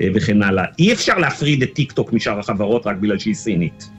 אה, 0.01 0.07
וכן 0.15 0.43
הלאה. 0.43 0.65
אי 0.79 0.93
אפשר 0.93 1.17
להפריד 1.17 1.63
את 1.63 1.73
טיק 1.73 1.91
טוק 1.91 2.13
משאר 2.13 2.39
החברות 2.39 2.87
רק 2.87 2.95
בגלל 2.97 3.19
שהיא 3.19 3.35
סינית. 3.35 3.89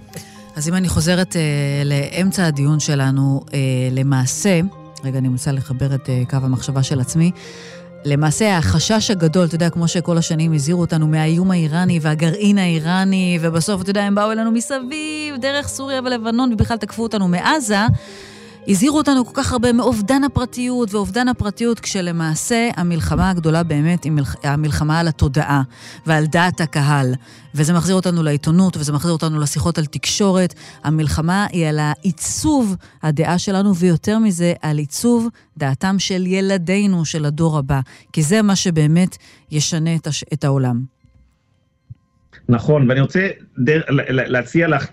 אז 0.56 0.68
אם 0.68 0.74
אני 0.74 0.88
חוזרת 0.88 1.36
אה, 1.36 1.42
לאמצע 1.84 2.46
הדיון 2.46 2.80
שלנו, 2.80 3.40
אה, 3.54 3.58
למעשה, 3.92 4.60
רגע, 5.04 5.18
אני 5.18 5.28
מנסה 5.28 5.52
לחבר 5.52 5.94
את 5.94 6.10
אה, 6.10 6.22
קו 6.30 6.36
המחשבה 6.42 6.82
של 6.82 7.00
עצמי. 7.00 7.30
למעשה, 8.06 8.58
החשש 8.58 9.10
הגדול, 9.10 9.44
אתה 9.44 9.54
יודע, 9.54 9.70
כמו 9.70 9.88
שכל 9.88 10.18
השנים 10.18 10.52
הזהירו 10.52 10.80
אותנו 10.80 11.06
מהאיום 11.06 11.50
האיראני 11.50 11.98
והגרעין 12.02 12.58
האיראני, 12.58 13.38
ובסוף, 13.40 13.82
אתה 13.82 13.90
יודע, 13.90 14.02
הם 14.02 14.14
באו 14.14 14.32
אלינו 14.32 14.50
מסביב, 14.50 15.36
דרך 15.38 15.68
סוריה 15.68 16.00
ולבנון, 16.04 16.52
ובכלל 16.52 16.76
תקפו 16.76 17.02
אותנו 17.02 17.28
מעזה. 17.28 17.80
הזהירו 18.68 18.98
אותנו 18.98 19.26
כל 19.26 19.30
כך 19.34 19.52
הרבה 19.52 19.72
מאובדן 19.72 20.24
הפרטיות, 20.24 20.94
ואובדן 20.94 21.28
הפרטיות 21.28 21.80
כשלמעשה 21.80 22.68
המלחמה 22.76 23.30
הגדולה 23.30 23.62
באמת 23.62 24.04
היא 24.04 24.12
מלח... 24.12 24.36
המלחמה 24.42 25.00
על 25.00 25.08
התודעה 25.08 25.62
ועל 26.06 26.26
דעת 26.26 26.60
הקהל. 26.60 27.14
וזה 27.54 27.72
מחזיר 27.72 27.94
אותנו 27.94 28.22
לעיתונות, 28.22 28.76
וזה 28.76 28.92
מחזיר 28.92 29.12
אותנו 29.12 29.40
לשיחות 29.40 29.78
על 29.78 29.86
תקשורת. 29.86 30.54
המלחמה 30.84 31.46
היא 31.52 31.66
על 31.66 31.78
העיצוב 31.78 32.74
הדעה 33.02 33.38
שלנו, 33.38 33.76
ויותר 33.76 34.18
מזה, 34.18 34.52
על 34.62 34.78
עיצוב 34.78 35.28
דעתם 35.56 35.98
של 35.98 36.26
ילדינו, 36.26 37.04
של 37.04 37.24
הדור 37.24 37.58
הבא. 37.58 37.80
כי 38.12 38.22
זה 38.22 38.42
מה 38.42 38.56
שבאמת 38.56 39.16
ישנה 39.50 39.94
את, 39.94 40.06
הש... 40.06 40.24
את 40.32 40.44
העולם. 40.44 40.95
נכון, 42.48 42.88
ואני 42.88 43.00
רוצה 43.00 43.28
דר... 43.58 43.80
להציע 44.10 44.68
לך, 44.68 44.86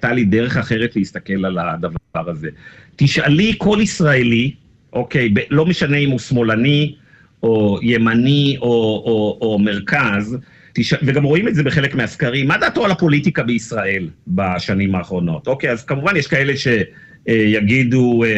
טלי, 0.00 0.24
דרך 0.24 0.56
אחרת 0.56 0.96
להסתכל 0.96 1.44
על 1.44 1.58
הדבר 1.58 1.96
הזה. 2.30 2.48
תשאלי 2.96 3.54
כל 3.58 3.78
ישראלי, 3.82 4.52
אוקיי, 4.92 5.28
ב- 5.28 5.40
לא 5.50 5.66
משנה 5.66 5.96
אם 5.96 6.10
הוא 6.10 6.18
שמאלני, 6.18 6.94
או 7.42 7.78
ימני, 7.82 8.56
או, 8.60 8.66
או, 9.06 9.38
או 9.40 9.58
מרכז, 9.58 10.38
תש... 10.72 10.94
וגם 11.02 11.24
רואים 11.24 11.48
את 11.48 11.54
זה 11.54 11.62
בחלק 11.62 11.94
מהסקרים, 11.94 12.48
מה 12.48 12.58
דעתו 12.58 12.84
על 12.84 12.90
הפוליטיקה 12.90 13.42
בישראל 13.42 14.08
בשנים 14.28 14.94
האחרונות? 14.94 15.46
אוקיי, 15.46 15.70
אז 15.70 15.84
כמובן 15.84 16.16
יש 16.16 16.26
כאלה 16.26 16.52
שיגידו, 16.56 17.07
אה, 17.28 17.34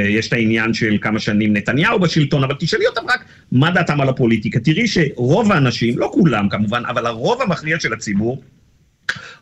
יש 0.09 0.29
את 0.29 0.33
העניין 0.33 0.75
של 0.75 0.99
כמה 1.01 1.19
שנים 1.19 1.57
נתניהו 1.57 1.99
בשלטון, 1.99 2.45
אבל 2.45 2.55
תשאלי 2.59 2.87
אותם 2.87 3.03
רק 3.09 3.25
מה 3.53 3.71
דעתם 3.71 4.01
על 4.01 4.09
הפוליטיקה. 4.09 4.61
תראי 4.61 4.89
שרוב 4.89 5.53
האנשים, 5.53 5.99
לא 5.99 6.11
כולם 6.13 6.49
כמובן, 6.49 6.83
אבל 6.89 7.07
הרוב 7.07 7.43
המכריע 7.43 7.81
של 7.81 7.93
הציבור, 7.93 8.43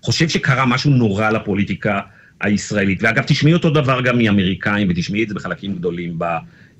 חושב 0.03 0.29
שקרה 0.29 0.67
משהו 0.67 0.91
נורא 0.91 1.31
לפוליטיקה 1.31 2.01
הישראלית. 2.41 3.03
ואגב, 3.03 3.23
תשמעי 3.27 3.55
אותו 3.55 3.71
דבר 3.71 4.01
גם 4.01 4.19
מאמריקאים, 4.19 4.89
ותשמעי 4.91 5.23
את 5.23 5.29
זה 5.29 5.35
בחלקים 5.35 5.75
גדולים 5.75 6.19
ב, 6.19 6.25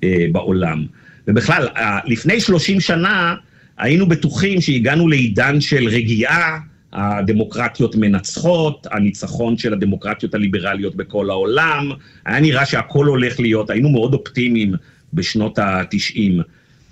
אה, 0.03 0.25
בעולם. 0.31 0.85
ובכלל, 1.27 1.67
לפני 2.05 2.41
30 2.41 2.79
שנה 2.79 3.35
היינו 3.77 4.05
בטוחים 4.05 4.61
שהגענו 4.61 5.07
לעידן 5.07 5.61
של 5.61 5.87
רגיעה, 5.87 6.59
הדמוקרטיות 6.93 7.95
מנצחות, 7.95 8.87
הניצחון 8.91 9.57
של 9.57 9.73
הדמוקרטיות 9.73 10.33
הליברליות 10.33 10.95
בכל 10.95 11.29
העולם, 11.29 11.91
היה 12.25 12.39
נראה 12.39 12.65
שהכל 12.65 13.05
הולך 13.05 13.39
להיות, 13.39 13.69
היינו 13.69 13.89
מאוד 13.89 14.13
אופטימיים 14.13 14.73
בשנות 15.13 15.59
ה-90. 15.59 16.43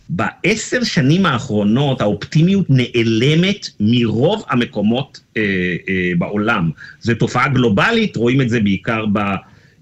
בעשר 0.09 0.83
שנים 0.83 1.25
האחרונות 1.25 2.01
האופטימיות 2.01 2.65
נעלמת 2.69 3.67
מרוב 3.79 4.43
המקומות 4.49 5.19
אה, 5.37 5.41
אה, 5.89 6.11
בעולם. 6.17 6.69
זו 7.01 7.13
תופעה 7.15 7.47
גלובלית, 7.47 8.15
רואים 8.15 8.41
את 8.41 8.49
זה 8.49 8.59
בעיקר 8.59 9.05
ב, 9.13 9.17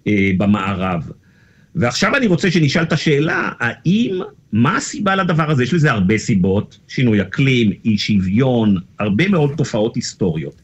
אה, 0.08 0.32
במערב. 0.38 1.12
ועכשיו 1.76 2.16
אני 2.16 2.28
רוצה 2.28 2.52
שנשאל 2.52 2.84
את 2.84 2.94
השאלה, 2.94 3.50
האם, 3.60 4.20
מה 4.52 4.78
הסיבה 4.78 5.16
לדבר 5.16 5.52
הזה? 5.52 5.64
יש 5.64 5.74
לזה 5.74 5.92
הרבה 5.92 6.18
סיבות, 6.18 6.80
שינוי 6.88 7.22
אקלים, 7.22 7.72
אי 7.86 7.98
שוויון, 7.98 8.78
הרבה 9.00 9.28
מאוד 9.28 9.52
תופעות 9.58 9.96
היסטוריות. 9.96 10.62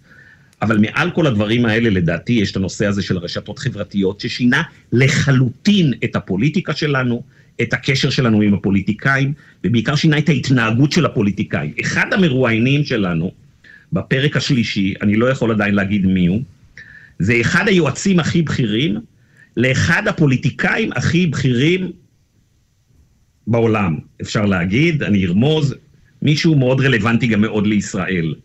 אבל 0.61 0.77
מעל 0.77 1.11
כל 1.11 1.27
הדברים 1.27 1.65
האלה, 1.65 1.89
לדעתי, 1.89 2.33
יש 2.33 2.51
את 2.51 2.55
הנושא 2.55 2.85
הזה 2.85 3.01
של 3.01 3.17
הרשתות 3.17 3.59
חברתיות, 3.59 4.19
ששינה 4.19 4.61
לחלוטין 4.91 5.93
את 6.03 6.15
הפוליטיקה 6.15 6.73
שלנו, 6.73 7.23
את 7.61 7.73
הקשר 7.73 8.09
שלנו 8.09 8.41
עם 8.41 8.53
הפוליטיקאים, 8.53 9.33
ובעיקר 9.63 9.95
שינה 9.95 10.17
את 10.17 10.29
ההתנהגות 10.29 10.91
של 10.91 11.05
הפוליטיקאים. 11.05 11.73
אחד 11.81 12.13
המרואיינים 12.13 12.85
שלנו, 12.85 13.31
בפרק 13.93 14.37
השלישי, 14.37 14.93
אני 15.01 15.15
לא 15.15 15.25
יכול 15.25 15.51
עדיין 15.51 15.75
להגיד 15.75 16.05
מי 16.05 16.27
הוא, 16.27 16.41
זה 17.19 17.37
אחד 17.41 17.67
היועצים 17.67 18.19
הכי 18.19 18.41
בכירים 18.41 18.97
לאחד 19.57 20.07
הפוליטיקאים 20.07 20.89
הכי 20.95 21.27
בכירים 21.27 21.91
בעולם, 23.47 23.97
אפשר 24.21 24.45
להגיד, 24.45 25.03
אני 25.03 25.25
ארמוז, 25.25 25.75
מישהו 26.21 26.55
מאוד 26.55 26.81
רלוונטי 26.81 27.27
גם 27.27 27.41
מאוד 27.41 27.67
לישראל. 27.67 28.35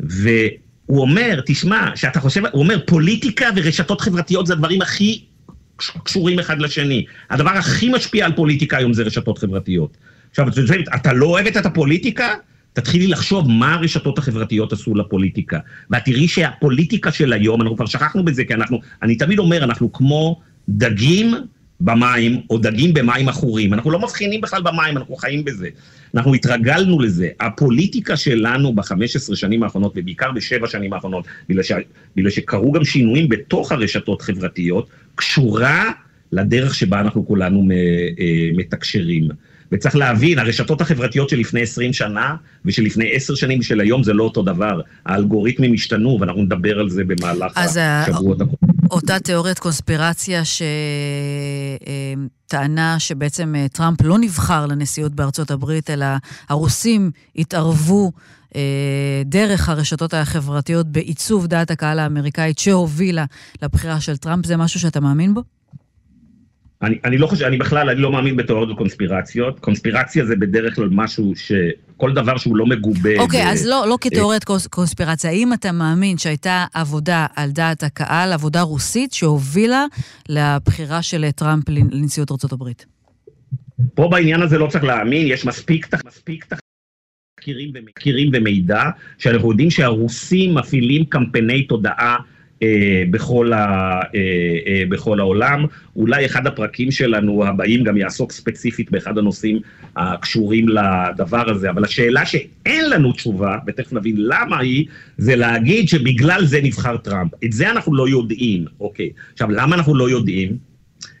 והוא 0.00 1.00
אומר, 1.00 1.40
תשמע, 1.46 1.96
שאתה 1.96 2.20
חושב, 2.20 2.46
הוא 2.46 2.62
אומר, 2.62 2.78
פוליטיקה 2.86 3.48
ורשתות 3.56 4.00
חברתיות 4.00 4.46
זה 4.46 4.52
הדברים 4.52 4.82
הכי 4.82 5.24
קשורים 6.04 6.38
אחד 6.38 6.60
לשני. 6.60 7.04
הדבר 7.30 7.50
הכי 7.50 7.88
משפיע 7.88 8.26
על 8.26 8.32
פוליטיקה 8.32 8.76
היום 8.76 8.92
זה 8.92 9.02
רשתות 9.02 9.38
חברתיות. 9.38 9.96
עכשיו, 10.30 10.46
אתה 10.94 11.12
לא 11.12 11.26
אוהבת 11.26 11.56
את 11.56 11.66
הפוליטיקה? 11.66 12.34
תתחילי 12.74 13.06
לחשוב 13.06 13.50
מה 13.50 13.74
הרשתות 13.74 14.18
החברתיות 14.18 14.72
עשו 14.72 14.94
לפוליטיקה. 14.94 15.58
ואת 15.90 16.04
תראי 16.04 16.28
שהפוליטיקה 16.28 17.12
של 17.12 17.32
היום, 17.32 17.62
אנחנו 17.62 17.76
כבר 17.76 17.86
שכחנו 17.86 18.24
בזה, 18.24 18.44
כי 18.44 18.54
אנחנו, 18.54 18.80
אני 19.02 19.16
תמיד 19.16 19.38
אומר, 19.38 19.64
אנחנו 19.64 19.92
כמו 19.92 20.40
דגים 20.68 21.34
במים, 21.80 22.40
או 22.50 22.58
דגים 22.58 22.94
במים 22.94 23.28
עכורים. 23.28 23.74
אנחנו 23.74 23.90
לא 23.90 23.98
מבחינים 23.98 24.40
בכלל 24.40 24.62
במים, 24.62 24.96
אנחנו 24.96 25.16
חיים 25.16 25.44
בזה. 25.44 25.68
אנחנו 26.14 26.34
התרגלנו 26.34 27.00
לזה. 27.00 27.28
הפוליטיקה 27.40 28.16
שלנו 28.16 28.74
ב-15 28.74 29.36
שנים 29.36 29.62
האחרונות, 29.62 29.92
ובעיקר 29.96 30.32
בשבע 30.32 30.66
שנים 30.66 30.92
האחרונות, 30.92 31.24
בגלל, 31.48 32.30
שקרו 32.30 32.72
גם 32.72 32.84
שינויים 32.84 33.28
בתוך 33.28 33.72
הרשתות 33.72 34.22
חברתיות, 34.22 34.88
קשורה 35.14 35.90
לדרך 36.32 36.74
שבה 36.74 37.00
אנחנו 37.00 37.26
כולנו 37.26 37.68
אה, 37.72 38.50
מתקשרים. 38.56 39.28
וצריך 39.74 39.96
להבין, 39.96 40.38
הרשתות 40.38 40.80
החברתיות 40.80 41.28
של 41.28 41.38
לפני 41.38 41.60
20 41.60 41.92
שנה 41.92 42.36
ושל 42.64 42.82
לפני 42.82 43.10
10 43.12 43.34
שנים 43.34 43.58
ושל 43.58 43.80
היום 43.80 44.02
זה 44.02 44.12
לא 44.12 44.24
אותו 44.24 44.42
דבר. 44.42 44.80
האלגוריתמים 45.06 45.74
השתנו, 45.74 46.18
ואנחנו 46.20 46.42
נדבר 46.42 46.78
על 46.78 46.90
זה 46.90 47.02
במהלך 47.04 47.52
השבועות 47.56 48.40
הקודמים. 48.40 48.74
אותה 48.90 49.20
תיאוריית 49.20 49.58
קונספירציה 49.58 50.42
שטענה 52.44 52.98
שבעצם 52.98 53.54
אה, 53.56 53.66
טראמפ 53.68 54.02
לא 54.02 54.18
נבחר 54.18 54.66
לנשיאות 54.66 55.14
בארצות 55.14 55.50
הברית, 55.50 55.90
אלא 55.90 56.06
הרוסים 56.48 57.10
התערבו 57.36 58.12
אה, 58.56 59.22
דרך 59.24 59.68
הרשתות 59.68 60.14
החברתיות 60.14 60.86
בעיצוב 60.86 61.46
דעת 61.46 61.70
הקהל 61.70 61.98
האמריקאית 61.98 62.58
שהובילה 62.58 63.24
לבחירה 63.62 64.00
של 64.00 64.16
טראמפ, 64.16 64.46
זה 64.46 64.56
משהו 64.56 64.80
שאתה 64.80 65.00
מאמין 65.00 65.34
בו? 65.34 65.42
אני, 66.84 66.98
אני 67.04 67.18
לא 67.18 67.26
חושב, 67.26 67.44
אני 67.44 67.56
בכלל, 67.56 67.90
אני 67.90 68.00
לא 68.00 68.12
מאמין 68.12 68.36
בתיאוריות 68.36 68.70
וקונספירציות. 68.70 69.60
קונספירציה 69.60 70.26
זה 70.26 70.36
בדרך 70.36 70.74
כלל 70.74 70.88
משהו 70.90 71.32
כל 71.96 72.12
דבר 72.14 72.36
שהוא 72.36 72.56
לא 72.56 72.66
מגובה. 72.66 73.18
אוקיי, 73.18 73.44
ב... 73.44 73.48
אז 73.48 73.66
לא, 73.66 73.84
לא 73.88 73.98
כתיאוריית 74.00 74.44
קונספירציה. 74.70 75.30
האם 75.30 75.52
אתה 75.52 75.72
מאמין 75.72 76.18
שהייתה 76.18 76.64
עבודה 76.74 77.26
על 77.36 77.50
דעת 77.50 77.82
הקהל, 77.82 78.32
עבודה 78.32 78.62
רוסית, 78.62 79.12
שהובילה 79.12 79.84
לבחירה 80.28 81.02
של 81.02 81.30
טראמפ 81.30 81.64
לנשיאות 81.68 82.30
ארה"ב? 82.30 82.68
פה 83.94 84.08
בעניין 84.08 84.42
הזה 84.42 84.58
לא 84.58 84.66
צריך 84.66 84.84
להאמין, 84.84 85.26
יש 85.26 85.46
מספיק, 85.46 85.88
מספיק 86.06 86.46
תחקירים 87.94 88.30
ומידע, 88.34 88.82
שאנחנו 89.18 89.50
יודעים 89.50 89.70
שהרוסים 89.70 90.54
מפעילים 90.54 91.04
קמפייני 91.04 91.62
תודעה 91.62 92.16
אה, 92.16 92.33
בכל, 93.10 93.52
ה, 93.52 93.58
אה, 93.58 94.20
אה, 94.66 94.82
בכל 94.88 95.20
העולם. 95.20 95.64
אולי 95.96 96.26
אחד 96.26 96.46
הפרקים 96.46 96.90
שלנו 96.90 97.46
הבאים 97.46 97.84
גם 97.84 97.96
יעסוק 97.96 98.32
ספציפית 98.32 98.90
באחד 98.90 99.18
הנושאים 99.18 99.60
הקשורים 99.96 100.66
לדבר 100.68 101.50
הזה, 101.50 101.70
אבל 101.70 101.84
השאלה 101.84 102.26
שאין 102.26 102.90
לנו 102.90 103.12
תשובה, 103.12 103.58
ותכף 103.66 103.92
נבין 103.92 104.14
למה 104.18 104.58
היא, 104.58 104.86
זה 105.18 105.36
להגיד 105.36 105.88
שבגלל 105.88 106.44
זה 106.44 106.60
נבחר 106.62 106.96
טראמפ. 106.96 107.30
את 107.44 107.52
זה 107.52 107.70
אנחנו 107.70 107.94
לא 107.94 108.08
יודעים, 108.08 108.64
אוקיי. 108.80 109.10
עכשיו, 109.32 109.50
למה 109.50 109.76
אנחנו 109.76 109.96
לא 109.96 110.10
יודעים? 110.10 110.56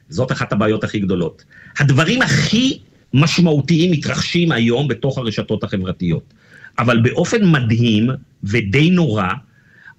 זאת 0.08 0.32
אחת 0.32 0.52
הבעיות 0.52 0.84
הכי 0.84 0.98
גדולות. 0.98 1.44
הדברים 1.78 2.22
הכי 2.22 2.78
משמעותיים 3.14 3.90
מתרחשים 3.90 4.52
היום 4.52 4.88
בתוך 4.88 5.18
הרשתות 5.18 5.64
החברתיות. 5.64 6.34
אבל 6.78 7.00
באופן 7.00 7.50
מדהים 7.50 8.10
ודי 8.44 8.90
נורא, 8.90 9.28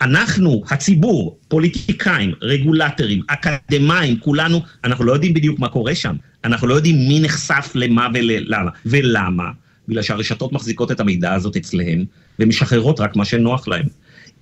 אנחנו, 0.01 0.63
הציבור, 0.69 1.37
פוליטיקאים, 1.47 2.33
רגולטורים, 2.41 3.21
אקדמאים, 3.27 4.19
כולנו, 4.19 4.61
אנחנו 4.83 5.05
לא 5.05 5.13
יודעים 5.13 5.33
בדיוק 5.33 5.59
מה 5.59 5.69
קורה 5.69 5.95
שם. 5.95 6.15
אנחנו 6.43 6.67
לא 6.67 6.73
יודעים 6.73 7.07
מי 7.07 7.19
נחשף 7.19 7.71
למה 7.75 8.07
ולמה. 8.13 8.71
ולמה? 8.85 9.51
בגלל 9.87 10.01
שהרשתות 10.01 10.51
מחזיקות 10.51 10.91
את 10.91 10.99
המידע 10.99 11.33
הזאת 11.33 11.57
אצלהם, 11.57 12.05
ומשחררות 12.39 12.99
רק 12.99 13.15
מה 13.15 13.25
שנוח 13.25 13.67
להם. 13.67 13.85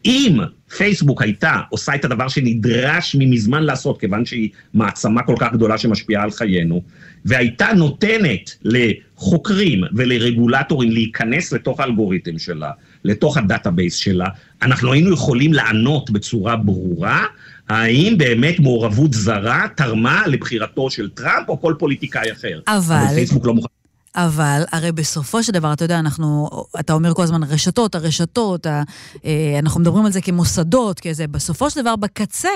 אם 0.06 0.38
פייסבוק 0.78 1.22
הייתה 1.22 1.60
עושה 1.70 1.95
את 1.95 2.06
הדבר 2.06 2.28
שנדרש 2.28 3.16
ממזמן 3.20 3.64
לעשות, 3.64 3.99
כיוון 3.99 4.26
שהיא 4.26 4.49
מעצמה 4.74 5.24
כל 5.24 5.36
כך 5.39 5.54
גדולה 5.54 5.78
שמשפיעה 5.78 6.24
על 6.24 6.32
חיינו, 6.32 6.82
והייתה 7.26 7.68
נותנת 7.76 8.56
לחוקרים 8.64 9.82
ולרגולטורים 9.93 10.91
להיכנס 10.91 11.54
לתוך 11.54 11.80
האלגוריתם 11.80 12.39
שלה, 12.39 12.72
לתוך 13.06 13.38
ה 13.38 13.44
database 13.44 13.95
שלה, 13.95 14.28
אנחנו 14.62 14.93
היינו 14.93 15.14
יכולים 15.14 15.54
לענות 15.54 16.10
בצורה 16.10 16.56
ברורה 16.56 17.26
האם 17.70 18.16
באמת 18.18 18.60
מעורבות 18.60 19.14
זרה 19.14 19.66
תרמה 19.76 20.28
לבחירתו 20.28 20.89
של 20.89 21.10
טראמפ 21.10 21.49
או 21.49 21.62
כל 21.62 21.74
פוליטיקאי 21.80 22.32
אחר. 22.32 22.60
אבל... 22.68 22.95
אבל 22.95 23.16
פייסבוק 23.16 23.45
לא 23.45 23.54
מוכן... 23.54 23.82
אבל 24.16 24.64
הרי 24.72 24.91
בסופו 24.91 25.43
של 25.43 25.51
דבר, 25.51 25.74
אתה 25.74 25.86
יודע, 25.86 25.99
אנחנו, 25.99 26.49
אתה 26.80 26.93
אומר 26.93 27.14
כל 27.14 27.24
הזמן 27.24 27.43
רשתות, 27.43 27.95
הרשתות, 27.95 28.66
ה, 28.66 28.84
אה, 29.26 29.59
אנחנו 29.59 29.82
מדברים 29.82 30.05
על 30.05 30.11
זה 30.11 30.22
כמוסדות, 30.22 30.99
כזה, 30.99 31.28
בסופו 31.28 31.70
של 31.70 31.82
דבר, 31.82 31.95
בקצה 31.95 32.49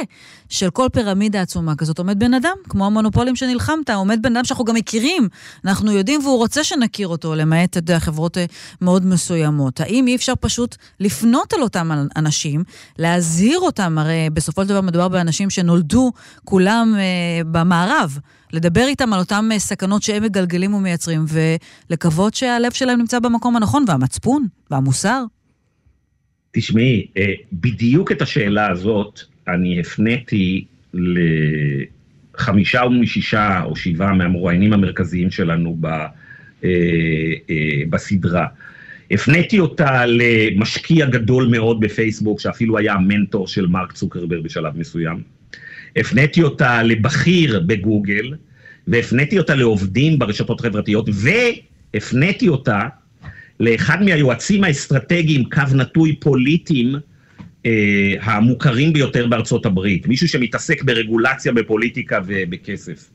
של 0.49 0.70
כל 0.70 0.88
פירמידה 0.93 1.41
עצומה 1.41 1.76
כזאת 1.76 1.99
עומד 1.99 2.20
בן 2.20 2.34
אדם, 2.34 2.55
כמו 2.70 2.86
המונופולים 2.86 3.36
שנלחמת, 3.36 3.89
עומד 3.89 4.20
בן 4.22 4.36
אדם 4.36 4.45
שאנחנו 4.45 4.66
גם 4.66 4.76
מכירים, 4.76 5.28
אנחנו 5.66 5.91
יודעים 5.91 6.22
והוא 6.24 6.38
רוצה 6.38 6.64
שנכיר 6.64 7.08
אותו, 7.08 7.36
למעט, 7.36 7.70
אתה 7.70 7.78
יודע, 7.78 7.99
חברות 7.99 8.38
אה, 8.38 8.45
מאוד 8.82 9.05
מסוימות. 9.05 9.82
האם 9.82 10.08
אי 10.08 10.16
אפשר 10.16 10.34
פשוט 10.39 10.76
לפנות 10.99 11.53
אל 11.53 11.62
אותם 11.62 11.91
אנשים, 12.16 12.64
להזהיר 12.99 13.60
אותם, 13.60 13.97
הרי 13.97 14.30
בסופו 14.34 14.64
של 14.64 14.70
דבר 14.70 14.82
מדובר 14.82 15.08
באנשים 15.08 15.49
שנולדו 15.49 16.12
כולם 16.45 16.95
אה, 16.97 17.41
במערב. 17.51 18.20
לדבר 18.54 18.86
איתם 18.88 19.14
על 19.14 19.20
אותן 19.20 19.50
אה, 19.52 19.60
סכנות 19.60 20.04
שהם 20.04 20.24
מגלגלים 20.24 20.74
ומייצרים, 20.74 21.26
ולקוות 21.89 22.34
שהלב 22.34 22.72
שלהם 22.72 23.00
נמצא 23.00 23.20
במקום 23.20 23.56
הנכון, 23.56 23.86
והמצפון, 23.88 24.48
והמוסר. 24.72 25.24
תשמעי, 26.52 27.08
אה, 27.18 27.34
בדיוק 27.54 28.12
את 28.12 28.22
השאלה 28.22 28.72
הזאת 28.72 29.20
אני 29.48 29.80
הפניתי 29.80 30.66
לחמישה 30.93 32.82
ומשישה 32.86 33.64
או 33.64 33.76
שבעה 33.76 34.14
מהמרואיינים 34.14 34.74
המרכזיים 34.74 35.32
שלנו 35.32 35.78
ב, 35.80 35.88
אה, 36.64 36.70
בסדרה. 37.89 38.45
הפניתי 39.12 39.60
אותה 39.60 40.06
למשקיע 40.06 41.06
גדול 41.06 41.48
מאוד 41.48 41.80
בפייסבוק, 41.80 42.39
שאפילו 42.39 42.78
היה 42.78 42.93
המנטור 42.93 43.48
של 43.48 43.68
מרק 43.68 43.91
צוקרברג 43.91 44.43
בשלב 44.43 44.78
מסוים. 44.78 45.36
הפניתי 45.98 46.43
אותה 46.43 46.84
לבכיר 46.84 47.60
בגוגל, 47.60 48.34
והפניתי 48.88 49.38
אותה 49.38 49.56
לעובדים 49.56 50.20
ברשתות 50.20 50.60
החברתיות, 50.60 51.10
והפניתי 51.93 52.48
אותה 52.48 52.80
לאחד 53.60 54.02
מהיועצים 54.02 54.64
האסטרטגיים, 54.64 55.50
קו 55.50 55.62
נטוי 55.76 56.16
פוליטיים, 56.16 56.95
אה, 57.66 58.14
המוכרים 58.22 58.93
ביותר 58.93 59.28
בארצות 59.28 59.66
הברית. 59.66 60.08
מישהו 60.08 60.28
שמתעסק 60.28 60.84
ברגולציה, 60.84 61.52
בפוליטיקה 61.52 62.20
ובכסף. 62.26 63.10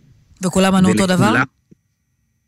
וכולם 0.44 0.74
ענו 0.74 0.88
אותו 0.88 1.06
דבר? 1.06 1.34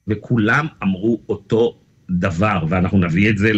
וכולם 0.08 0.66
אמרו 0.82 1.20
אותו 1.28 1.78
דבר, 2.10 2.64
ואנחנו 2.68 2.98
נביא 2.98 3.30
את 3.30 3.38
זה 3.38 3.52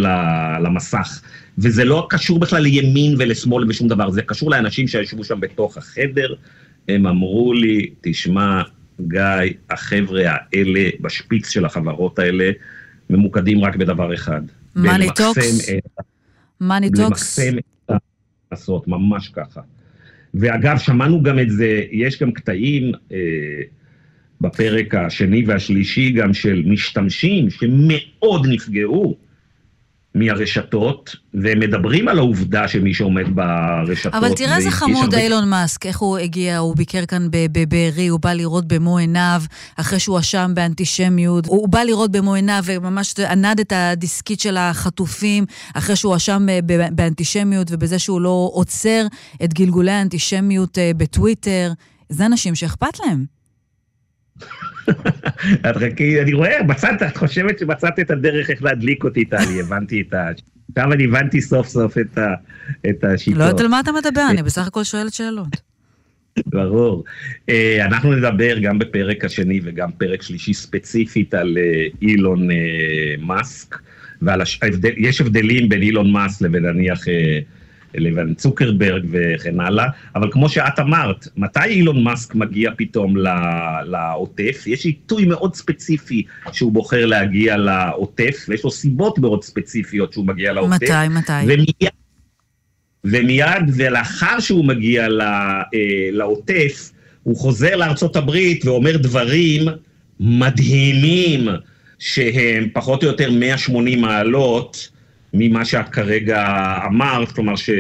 למסך. 0.64 1.20
וזה 1.59 1.85
לא 1.85 2.07
קשור 2.11 2.39
בכלל 2.39 2.62
לימין 2.62 3.14
ולשמאל 3.18 3.64
ושום 3.68 3.89
דבר, 3.89 4.11
זה 4.11 4.22
קשור 4.22 4.51
לאנשים 4.51 4.89
שישבו 4.89 5.24
שם 5.24 5.41
בתוך 5.41 5.77
החדר, 5.77 6.35
הם 6.89 7.07
אמרו 7.07 7.53
לי, 7.53 7.91
תשמע, 8.01 8.62
גיא, 9.01 9.53
החבר'ה 9.70 10.22
האלה, 10.26 10.89
בשפיץ 11.01 11.49
של 11.49 11.64
החברות 11.64 12.18
האלה, 12.18 12.51
ממוקדים 13.11 13.64
רק 13.64 13.76
בדבר 13.76 14.14
אחד. 14.14 14.43
מאני 14.76 15.07
טוקס? 15.16 15.68
מאני 16.61 16.91
טוקס? 16.91 17.39
למקסם 17.39 17.59
את 17.59 17.91
ההכנסות, 17.91 18.89
ממש 18.89 19.28
ככה. 19.28 19.61
ואגב, 20.34 20.78
שמענו 20.78 21.22
גם 21.22 21.39
את 21.39 21.51
זה, 21.51 21.82
יש 21.91 22.22
גם 22.22 22.32
קטעים 22.32 22.93
אה, 23.12 23.18
בפרק 24.41 24.95
השני 24.95 25.45
והשלישי 25.47 26.11
גם 26.11 26.34
של 26.34 26.62
משתמשים 26.66 27.51
שמאוד 27.51 28.47
נפגעו 28.49 29.16
מהרשתות, 30.16 31.16
והם 31.34 31.60
מדברים 31.60 32.08
על 32.08 32.18
העובדה 32.18 32.68
שמי 32.68 32.94
שעומד 32.94 33.24
ברשתות... 33.34 34.14
אבל 34.14 34.34
תראה 34.34 34.56
איזה 34.56 34.70
חמוד 34.70 35.04
הרבה... 35.04 35.18
אילון 35.18 35.48
מאסק, 35.48 35.86
איך 35.86 35.98
הוא 35.98 36.18
הגיע, 36.18 36.58
הוא 36.58 36.76
ביקר 36.76 37.06
כאן 37.06 37.28
בבארי, 37.30 38.06
הוא 38.06 38.20
בא 38.20 38.32
לראות 38.32 38.68
במו 38.68 38.98
עיניו, 38.98 39.42
אחרי 39.76 39.98
שהוא 39.98 40.18
אשם 40.18 40.52
באנטישמיות. 40.54 41.46
הוא 41.46 41.68
בא 41.68 41.82
לראות 41.82 42.10
במו 42.10 42.34
עיניו 42.34 42.62
וממש 42.64 43.14
ענד 43.30 43.60
את 43.60 43.72
הדיסקית 43.76 44.40
של 44.40 44.56
החטופים, 44.56 45.44
אחרי 45.74 45.96
שהוא 45.96 46.16
אשם 46.16 46.46
באנטישמיות 46.92 47.68
ובזה 47.70 47.98
שהוא 47.98 48.20
לא 48.20 48.50
עוצר 48.52 49.06
את 49.44 49.54
גלגולי 49.54 49.92
האנטישמיות 49.92 50.78
אה, 50.78 50.90
בטוויטר. 50.96 51.72
זה 52.08 52.26
אנשים 52.26 52.54
שאכפת 52.54 53.00
להם. 53.00 53.24
אני 56.22 56.32
רואה, 56.32 56.62
מצאת, 56.62 57.03
את 57.03 57.16
חושבת 57.16 57.59
שמצאת 57.59 57.99
את 58.01 58.11
הדרך 58.11 58.51
איך 58.51 58.62
להדליק 58.62 59.05
אותי, 59.05 59.24
טלי, 59.24 59.61
הבנתי 59.61 60.01
את 60.09 60.14
ה... 60.14 60.30
עכשיו 60.70 60.93
אני 60.93 61.05
הבנתי 61.05 61.41
סוף 61.41 61.68
סוף 61.68 61.99
את, 61.99 62.18
ה... 62.18 62.34
את 62.91 63.05
השיטות. 63.05 63.39
לא 63.39 63.45
יודעת 63.45 63.61
על 63.61 63.68
מה 63.68 63.80
אתה 63.80 63.93
מדבר, 63.93 64.26
אני 64.30 64.43
בסך 64.43 64.66
הכל 64.66 64.84
שואלת 64.84 65.12
שאלות. 65.12 65.57
ברור. 66.47 67.05
אה, 67.49 67.84
אנחנו 67.84 68.12
נדבר 68.12 68.59
גם 68.59 68.78
בפרק 68.78 69.24
השני 69.24 69.61
וגם 69.64 69.93
פרק 69.93 70.22
שלישי 70.22 70.55
ספציפית 70.55 71.34
על 71.34 71.59
אה, 71.59 71.87
אילון 72.03 72.51
אה, 72.51 72.57
מאסק, 73.18 73.78
ויש 74.22 75.20
הבדלים 75.20 75.68
בין 75.68 75.82
אילון 75.82 76.12
מאסק 76.12 76.43
לבין 76.43 76.66
נניח 76.66 77.05
לבין 77.95 78.34
צוקרברג 78.34 79.07
וכן 79.11 79.61
הלאה, 79.61 79.87
אבל 80.14 80.32
כמו 80.32 80.49
שאת 80.49 80.78
אמרת, 80.78 81.28
מתי 81.37 81.64
אילון 81.64 82.05
מאסק 82.05 82.34
מגיע 82.34 82.70
פתאום 82.76 83.16
לעוטף? 83.84 84.64
יש 84.66 84.84
עיתוי 84.84 85.24
מאוד 85.24 85.55
ספציפי 85.55 86.22
שהוא 86.53 86.72
בוחר 86.72 87.07
להגיע 87.07 87.57
לעוטף, 87.57 88.47
ויש 88.49 88.64
לו 88.64 88.70
סיבות 88.70 89.18
מאוד 89.18 89.45
ספציפיות 89.45 90.12
שהוא 90.12 90.26
מגיע 90.26 90.53
לעוטף. 90.53 90.82
מתי, 90.82 91.09
מתי? 91.11 91.32
ומיד, 91.47 91.91
ומיד 93.05 93.70
ולאחר 93.76 94.41
שהוא 94.41 94.64
מגיע 94.64 95.07
אה, 95.20 95.61
לעוטף, 96.12 96.93
הוא 97.22 97.37
חוזר 97.37 97.76
לארצות 97.76 98.16
הברית 98.16 98.64
ואומר 98.64 98.97
דברים 98.97 99.62
מדהימים, 100.20 101.49
שהם 101.99 102.68
פחות 102.72 103.03
או 103.03 103.09
יותר 103.09 103.30
180 103.30 104.01
מעלות, 104.01 104.91
ממה 105.39 105.64
שאת 105.64 105.89
כרגע 105.89 106.47
אמרת, 106.87 107.32
כלומר 107.32 107.57
ש, 107.57 107.70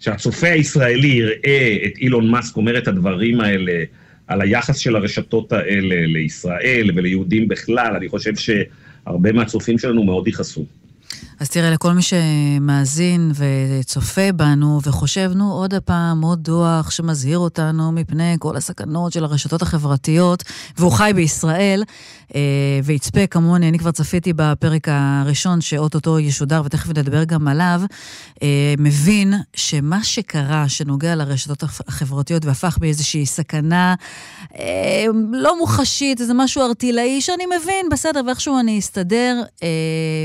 שהצופה 0.00 0.48
הישראלי 0.48 1.08
יראה 1.08 1.76
את 1.86 1.98
אילון 1.98 2.30
מאסק 2.30 2.56
אומר 2.56 2.78
את 2.78 2.88
הדברים 2.88 3.40
האלה 3.40 3.84
על 4.26 4.40
היחס 4.40 4.76
של 4.76 4.96
הרשתות 4.96 5.52
האלה 5.52 6.06
לישראל 6.06 6.90
וליהודים 6.94 7.48
בכלל, 7.48 7.94
אני 7.96 8.08
חושב 8.08 8.32
שהרבה 8.36 9.32
מהצופים 9.32 9.78
שלנו 9.78 10.04
מאוד 10.04 10.28
יכעסו. 10.28 10.64
אז 11.40 11.48
תראה, 11.48 11.70
לכל 11.70 11.92
מי 11.92 12.02
שמאזין 12.02 13.32
וצופה 13.34 14.32
בנו 14.32 14.80
וחושב, 14.82 15.30
נו, 15.34 15.52
עוד 15.52 15.74
הפעם, 15.74 16.22
עוד 16.22 16.44
דוח 16.44 16.90
שמזהיר 16.90 17.38
אותנו 17.38 17.92
מפני 17.92 18.36
כל 18.38 18.56
הסכנות 18.56 19.12
של 19.12 19.24
הרשתות 19.24 19.62
החברתיות, 19.62 20.44
והוא 20.78 20.92
חי 20.92 21.12
בישראל, 21.14 21.84
אה, 22.34 22.40
ויצפה 22.84 23.26
כמוני, 23.26 23.68
אני 23.68 23.78
כבר 23.78 23.90
צפיתי 23.90 24.32
בפרק 24.36 24.88
הראשון 24.90 25.60
שאו-טו-טו 25.60 26.18
ישודר, 26.18 26.62
ותכף 26.64 26.88
נדבר 26.88 27.24
גם 27.24 27.48
עליו, 27.48 27.80
אה, 28.42 28.74
מבין 28.78 29.34
שמה 29.54 30.04
שקרה, 30.04 30.68
שנוגע 30.68 31.14
לרשתות 31.14 31.62
החברתיות 31.62 32.44
והפך 32.44 32.78
באיזושהי 32.78 33.26
סכנה 33.26 33.94
אה, 34.58 35.04
לא 35.32 35.58
מוחשית, 35.58 36.20
איזה 36.20 36.34
משהו 36.34 36.62
ערטילאי, 36.62 37.20
שאני 37.20 37.44
מבין, 37.60 37.86
בסדר, 37.90 38.20
ואיכשהו 38.26 38.58
אני 38.60 38.78
אסתדר, 38.78 39.42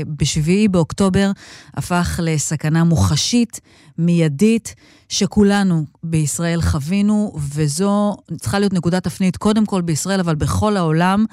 ב-7 0.06 0.70
באוקטובר 0.70 1.30
הפך 1.74 2.20
לסכנה 2.22 2.84
מוחשית, 2.84 3.60
מיידית. 3.98 4.74
שכולנו 5.08 5.84
בישראל 6.02 6.60
חווינו, 6.60 7.32
וזו 7.54 8.16
צריכה 8.36 8.58
להיות 8.58 8.72
נקודת 8.72 9.04
תפנית 9.04 9.36
קודם 9.36 9.66
כל 9.66 9.82
בישראל, 9.82 10.20
אבל 10.20 10.34
בכל 10.34 10.76
העולם, 10.76 11.24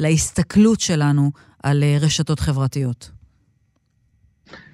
להסתכלות 0.00 0.80
שלנו 0.80 1.30
על 1.62 1.82
אה, 1.82 1.96
רשתות 2.00 2.40
חברתיות. 2.40 3.10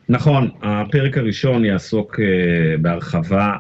נכון, 0.09 0.51
הפרק 0.63 1.19
הראשון 1.19 1.65
יעסוק 1.65 2.15
uh, 2.15 2.81
בהרחבה 2.81 3.53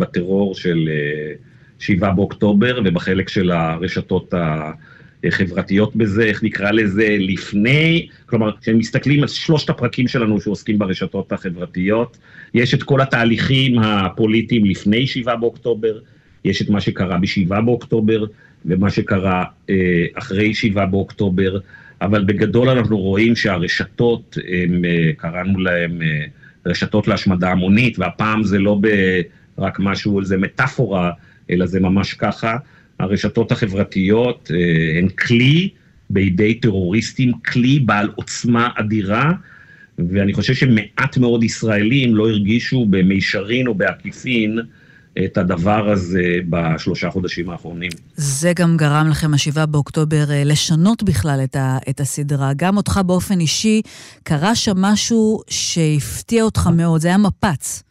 בטרור 0.00 0.54
של 0.54 0.88
uh, 0.88 1.51
7 1.82 2.10
באוקטובר 2.10 2.80
ובחלק 2.84 3.28
של 3.28 3.50
הרשתות 3.50 4.34
החברתיות 5.24 5.96
בזה, 5.96 6.22
איך 6.22 6.42
נקרא 6.42 6.70
לזה, 6.70 7.16
לפני, 7.20 8.08
כלומר, 8.26 8.50
כשמסתכלים 8.60 9.22
על 9.22 9.28
שלושת 9.28 9.70
הפרקים 9.70 10.08
שלנו 10.08 10.40
שעוסקים 10.40 10.78
ברשתות 10.78 11.32
החברתיות, 11.32 12.18
יש 12.54 12.74
את 12.74 12.82
כל 12.82 13.00
התהליכים 13.00 13.78
הפוליטיים 13.78 14.64
לפני 14.64 15.06
7 15.06 15.36
באוקטובר, 15.36 15.98
יש 16.44 16.62
את 16.62 16.70
מה 16.70 16.80
שקרה 16.80 17.18
ב-7 17.18 17.60
באוקטובר 17.60 18.24
ומה 18.64 18.90
שקרה 18.90 19.44
אה, 19.70 20.04
אחרי 20.14 20.54
7 20.54 20.86
באוקטובר, 20.86 21.58
אבל 22.00 22.24
בגדול 22.24 22.68
אנחנו 22.68 22.98
רואים 22.98 23.36
שהרשתות, 23.36 24.38
הם, 24.48 24.84
אה, 24.84 25.10
קראנו 25.16 25.60
להן 25.60 26.02
אה, 26.02 26.24
רשתות 26.66 27.08
להשמדה 27.08 27.50
המונית, 27.50 27.98
והפעם 27.98 28.44
זה 28.44 28.58
לא 28.58 28.80
רק 29.58 29.78
משהו, 29.80 30.24
זה 30.24 30.36
מטאפורה, 30.36 31.10
אלא 31.52 31.66
זה 31.66 31.80
ממש 31.80 32.14
ככה. 32.14 32.56
הרשתות 32.98 33.52
החברתיות 33.52 34.50
אה, 34.54 34.98
הן 34.98 35.08
כלי 35.08 35.68
בידי 36.10 36.54
טרוריסטים, 36.54 37.32
כלי 37.32 37.80
בעל 37.80 38.10
עוצמה 38.14 38.68
אדירה, 38.76 39.32
ואני 39.98 40.32
חושב 40.32 40.54
שמעט 40.54 41.16
מאוד 41.16 41.44
ישראלים 41.44 42.16
לא 42.16 42.28
הרגישו 42.28 42.86
במישרין 42.90 43.66
או 43.66 43.74
בעקיפין 43.74 44.58
את 45.24 45.38
הדבר 45.38 45.90
הזה 45.90 46.36
בשלושה 46.48 47.10
חודשים 47.10 47.50
האחרונים. 47.50 47.90
זה 48.16 48.52
גם 48.56 48.76
גרם 48.76 49.08
לכם, 49.10 49.34
השבעה 49.34 49.66
באוקטובר, 49.66 50.30
אה, 50.30 50.44
לשנות 50.44 51.02
בכלל 51.02 51.40
את, 51.44 51.56
ה, 51.56 51.78
את 51.88 52.00
הסדרה. 52.00 52.52
גם 52.56 52.76
אותך 52.76 53.00
באופן 53.06 53.40
אישי, 53.40 53.82
קרה 54.22 54.54
שם 54.54 54.76
משהו 54.76 55.40
שהפתיע 55.50 56.42
אותך 56.42 56.70
מאוד, 56.76 57.00
זה 57.00 57.08
היה 57.08 57.18
מפץ. 57.18 57.82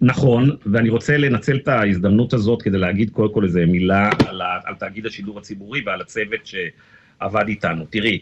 נכון, 0.00 0.50
ואני 0.66 0.88
רוצה 0.88 1.16
לנצל 1.16 1.56
את 1.56 1.68
ההזדמנות 1.68 2.32
הזאת 2.32 2.62
כדי 2.62 2.78
להגיד 2.78 3.10
קודם 3.10 3.34
כל 3.34 3.44
איזה 3.44 3.66
מילה 3.66 4.10
על, 4.26 4.40
ה, 4.40 4.58
על 4.64 4.74
תאגיד 4.74 5.06
השידור 5.06 5.38
הציבורי 5.38 5.82
ועל 5.86 6.00
הצוות 6.00 6.40
שעבד 6.44 7.48
איתנו. 7.48 7.84
תראי, 7.90 8.18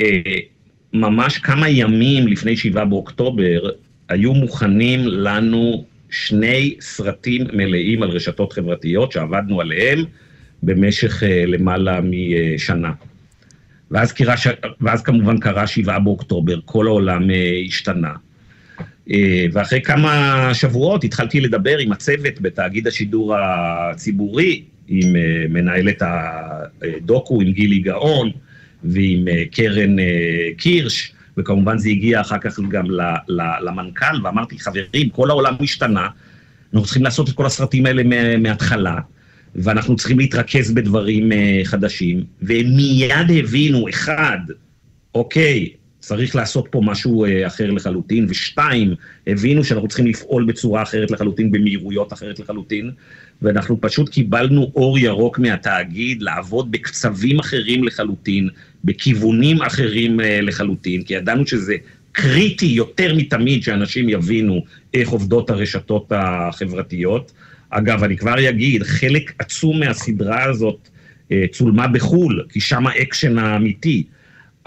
אה, 0.00 0.20
ממש 0.92 1.38
כמה 1.38 1.68
ימים 1.68 2.28
לפני 2.28 2.56
7 2.56 2.84
באוקטובר, 2.84 3.70
היו 4.08 4.34
מוכנים 4.34 5.00
לנו 5.08 5.84
שני 6.10 6.76
סרטים 6.80 7.46
מלאים 7.52 8.02
על 8.02 8.10
רשתות 8.10 8.52
חברתיות 8.52 9.12
שעבדנו 9.12 9.60
עליהם 9.60 10.04
במשך 10.62 11.22
uh, 11.22 11.26
למעלה 11.46 12.00
משנה. 12.02 12.92
ואז, 13.90 14.12
קירה, 14.12 14.34
ואז 14.80 15.02
כמובן 15.02 15.38
קרה 15.38 15.66
7 15.66 15.98
באוקטובר, 15.98 16.58
כל 16.64 16.86
העולם 16.86 17.30
uh, 17.30 17.32
השתנה. 17.66 18.12
Uh, 19.08 19.12
ואחרי 19.52 19.82
כמה 19.82 20.50
שבועות 20.54 21.04
התחלתי 21.04 21.40
לדבר 21.40 21.78
עם 21.78 21.92
הצוות 21.92 22.40
בתאגיד 22.40 22.86
השידור 22.86 23.34
הציבורי, 23.36 24.62
עם 24.88 25.16
uh, 25.16 25.52
מנהלת 25.52 26.02
הדוקו, 26.02 27.40
עם 27.40 27.52
גילי 27.52 27.78
גאון, 27.78 28.30
ועם 28.84 29.28
uh, 29.28 29.56
קרן 29.56 29.96
קירש, 30.56 31.12
וכמובן 31.36 31.78
זה 31.78 31.88
הגיע 31.88 32.20
אחר 32.20 32.38
כך 32.38 32.60
גם 32.70 32.84
למנכ"ל, 33.60 34.26
ואמרתי, 34.26 34.58
חברים, 34.58 35.08
כל 35.12 35.30
העולם 35.30 35.54
השתנה, 35.60 36.08
אנחנו 36.72 36.84
צריכים 36.84 37.04
לעשות 37.04 37.28
את 37.28 37.34
כל 37.34 37.46
הסרטים 37.46 37.86
האלה 37.86 38.02
מההתחלה, 38.38 38.98
ואנחנו 39.54 39.96
צריכים 39.96 40.18
להתרכז 40.18 40.72
בדברים 40.72 41.30
חדשים, 41.64 42.24
והם 42.42 42.66
מיד 42.76 43.30
הבינו, 43.44 43.88
אחד, 43.88 44.38
אוקיי, 45.14 45.68
צריך 46.08 46.36
לעשות 46.36 46.68
פה 46.70 46.80
משהו 46.84 47.26
uh, 47.26 47.46
אחר 47.46 47.70
לחלוטין, 47.70 48.26
ושתיים, 48.28 48.94
הבינו 49.26 49.64
שאנחנו 49.64 49.88
צריכים 49.88 50.06
לפעול 50.06 50.44
בצורה 50.44 50.82
אחרת 50.82 51.10
לחלוטין, 51.10 51.52
במהירויות 51.52 52.12
אחרת 52.12 52.38
לחלוטין, 52.38 52.90
ואנחנו 53.42 53.80
פשוט 53.80 54.08
קיבלנו 54.08 54.72
אור 54.74 54.98
ירוק 54.98 55.38
מהתאגיד 55.38 56.22
לעבוד 56.22 56.72
בקצבים 56.72 57.38
אחרים 57.38 57.84
לחלוטין, 57.84 58.48
בכיוונים 58.84 59.62
אחרים 59.62 60.20
אה, 60.20 60.22
לחלוטין, 60.42 61.02
כי 61.02 61.14
ידענו 61.14 61.46
שזה 61.46 61.76
קריטי 62.12 62.66
יותר 62.66 63.14
מתמיד 63.14 63.62
שאנשים 63.62 64.08
יבינו 64.08 64.64
איך 64.94 65.08
עובדות 65.08 65.50
הרשתות 65.50 66.12
החברתיות. 66.14 67.32
אגב, 67.70 68.04
אני 68.04 68.16
כבר 68.16 68.48
אגיד, 68.48 68.82
חלק 68.82 69.32
עצום 69.38 69.80
מהסדרה 69.80 70.44
הזאת 70.44 70.88
אה, 70.88 71.32
צולמה 71.52 71.88
בחו"ל, 71.88 72.44
כי 72.48 72.60
שם 72.60 72.86
האקשן 72.86 73.38
האמיתי. 73.38 74.04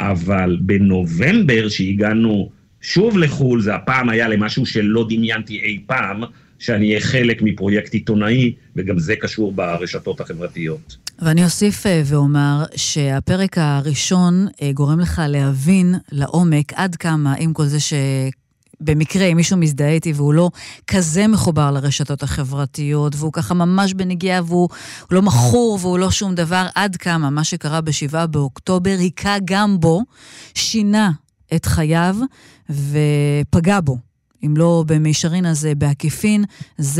אבל 0.02 0.58
בנובמבר, 0.62 1.70
שהגענו 1.70 2.50
שוב 2.82 3.18
לחו"ל, 3.18 3.62
זה 3.62 3.76
הפעם 3.76 4.10
היה 4.10 4.28
למשהו 4.28 4.66
שלא 4.66 5.06
דמיינתי 5.10 5.60
אי 5.60 5.80
פעם, 5.86 6.24
שאני 6.60 6.88
אהיה 6.88 7.00
חלק 7.00 7.42
מפרויקט 7.42 7.94
עיתונאי, 7.94 8.54
וגם 8.76 9.00
זה 9.00 9.16
קשור 9.16 9.52
ברשתות 9.52 10.22
החברתיות. 10.22 10.98
ואני 11.20 11.44
אוסיף 11.44 11.86
אה, 11.86 12.02
ואומר 12.06 12.64
שהפרק 12.76 13.58
הראשון 13.58 14.48
אה, 14.62 14.72
גורם 14.72 15.00
לך 15.00 15.22
להבין 15.28 15.96
לעומק 16.12 16.74
עד 16.74 16.96
כמה, 16.96 17.34
עם 17.40 17.54
כל 17.54 17.66
זה 17.66 17.80
ש... 17.80 17.94
במקרה, 18.82 19.26
אם 19.26 19.38
מישהו 19.38 19.58
מזדהה 19.58 19.90
איתי 19.90 20.14
והוא 20.14 20.34
לא 20.34 20.50
כזה 20.88 21.28
מחובר 21.28 21.72
לרשתות 21.72 22.24
החברתיות, 22.24 23.16
והוא 23.16 23.34
ככה 23.34 23.54
ממש 23.54 23.94
בנגיעה, 23.94 24.42
והוא 24.46 24.70
לא 25.12 25.22
מכור 25.22 25.80
והוא 25.82 26.00
לא 26.00 26.12
שום 26.12 26.36
דבר, 26.36 26.68
עד 26.76 26.96
כמה 26.96 27.30
מה 27.30 27.44
שקרה 27.44 27.82
ב-7 27.82 28.28
באוקטובר 28.28 28.96
היכה 29.00 29.36
גם 29.46 29.80
בו, 29.80 30.02
שינה 30.56 31.12
את 31.56 31.66
חייו 31.66 32.16
ופגע 32.70 33.80
בו. 33.84 34.11
אם 34.46 34.58
לא 34.58 34.84
במישרין 34.88 35.46
אז 35.46 35.68
בעקיפין, 35.78 36.46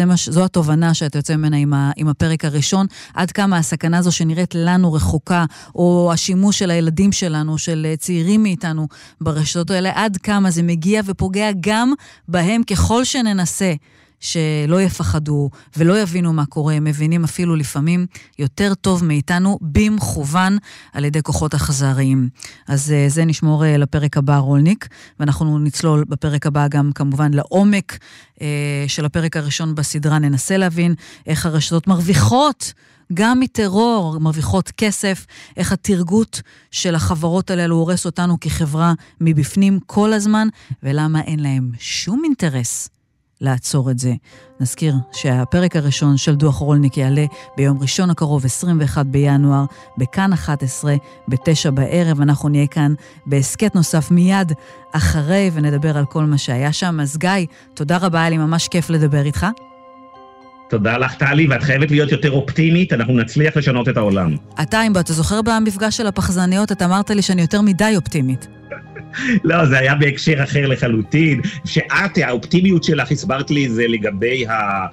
מש, 0.08 0.30
זו 0.30 0.46
התובנה 0.46 0.94
שאתה 0.94 1.18
יוצא 1.18 1.36
ממנה 1.36 1.58
עם, 1.58 1.74
ה, 1.74 1.92
עם 1.96 2.08
הפרק 2.08 2.46
הראשון. 2.46 2.86
עד 3.14 3.32
כמה 3.32 3.58
הסכנה 3.58 3.98
הזו 3.98 4.12
שנראית 4.12 4.56
לנו 4.56 4.94
רחוקה, 4.94 5.46
או 5.76 6.10
השימוש 6.14 6.60
של 6.60 6.72
הילדים 6.72 7.12
שלנו, 7.12 7.58
של 7.58 7.88
צעירים 7.98 8.44
מאיתנו 8.44 8.88
ברשתות 9.22 9.72
האלה, 9.72 9.92
עד 9.96 10.18
כמה 10.18 10.52
זה 10.52 10.64
מגיע 10.64 11.02
ופוגע 11.06 11.50
גם 11.60 11.94
בהם 12.28 12.64
ככל 12.64 13.04
שננסה. 13.04 13.74
שלא 14.22 14.82
יפחדו 14.82 15.50
ולא 15.78 16.02
יבינו 16.02 16.34
מה 16.34 16.46
קורה, 16.46 16.74
הם 16.74 16.84
מבינים 16.84 17.24
אפילו 17.24 17.56
לפעמים 17.56 18.06
יותר 18.40 18.74
טוב 18.74 19.04
מאיתנו 19.04 19.58
במכוון 19.62 20.58
על 20.94 21.06
ידי 21.06 21.22
כוחות 21.22 21.54
אכזריים. 21.54 22.30
אז 22.68 22.92
אה, 22.92 23.06
זה 23.10 23.26
נשמור 23.26 23.66
אה, 23.66 23.78
לפרק 23.78 24.18
הבא, 24.18 24.38
רולניק, 24.38 24.88
ואנחנו 25.20 25.60
נצלול 25.60 26.04
בפרק 26.08 26.46
הבא 26.46 26.68
גם 26.68 26.92
כמובן 26.96 27.34
לעומק 27.34 27.98
אה, 28.42 28.86
של 28.88 29.06
הפרק 29.06 29.38
הראשון 29.38 29.76
בסדרה, 29.76 30.20
ננסה 30.20 30.58
להבין 30.58 30.96
איך 31.28 31.46
הרשתות 31.46 31.88
מרוויחות. 31.88 32.74
גם 33.14 33.40
מטרור 33.40 34.20
מרוויחות 34.20 34.72
כסף, 34.78 35.26
איך 35.58 35.72
התרגות 35.72 36.42
של 36.72 36.96
החברות 36.96 37.50
האלו 37.50 37.76
הורס 37.76 38.06
אותנו 38.06 38.40
כחברה 38.40 38.94
מבפנים 39.22 39.80
כל 39.86 40.14
הזמן, 40.14 40.48
ולמה 40.84 41.22
אין 41.22 41.40
להם 41.40 41.72
שום 41.80 42.22
אינטרס 42.24 42.90
לעצור 43.42 43.92
את 43.92 44.00
זה. 44.00 44.14
נזכיר 44.60 44.96
שהפרק 45.12 45.76
הראשון 45.76 46.18
של 46.18 46.36
דוח 46.36 46.56
רולניק 46.56 46.98
יעלה 46.98 47.26
ביום 47.58 47.78
ראשון 47.82 48.10
הקרוב, 48.10 48.46
21 48.46 49.06
בינואר, 49.06 49.66
בכאן 49.98 50.34
11, 50.34 50.96
ב-9 51.28 51.72
בערב. 51.72 52.22
אנחנו 52.22 52.50
נהיה 52.50 52.68
כאן 52.68 52.94
בהסכת 53.26 53.76
נוסף 53.76 54.12
מיד 54.12 54.52
אחרי, 54.92 55.52
ונדבר 55.54 55.98
על 55.98 56.06
כל 56.06 56.24
מה 56.24 56.38
שהיה 56.38 56.74
שם. 56.74 57.00
אז 57.00 57.18
גיא, 57.18 57.46
תודה 57.74 57.98
רבה, 57.98 58.20
היה 58.20 58.30
לי 58.30 58.38
ממש 58.38 58.68
כיף 58.68 58.90
לדבר 58.90 59.26
איתך. 59.26 59.48
תודה 60.70 60.98
לך, 60.98 61.16
טלי, 61.16 61.48
ואת 61.48 61.64
חייבת 61.64 61.92
להיות 61.92 62.12
יותר 62.12 62.32
אופטימית, 62.32 62.94
אנחנו 62.94 63.14
נצליח 63.14 63.58
לשנות 63.58 63.90
את 63.90 63.98
העולם. 63.98 64.36
אתה, 64.62 64.84
אם 64.84 64.98
אתה 64.98 65.14
זוכר 65.14 65.42
במפגש 65.42 65.98
של 65.98 66.08
הפחזניות, 66.08 66.72
אתה 66.72 66.86
אמרת 66.86 67.10
לי 67.10 67.22
שאני 67.22 67.42
יותר 67.42 67.62
מדי 67.62 67.94
אופטימית. 67.96 68.61
לא, 69.44 69.66
זה 69.66 69.80
היה 69.80 69.96
בהקשר 69.96 70.44
אחר 70.44 70.68
לחלוטין. 70.68 71.42
שאת, 71.66 72.18
האופטימיות 72.18 72.84
שלך, 72.84 73.12
הסברת 73.12 73.52
לי 73.52 73.70
זה 73.70 73.88
לגבי 73.88 74.48
ה... 74.48 74.86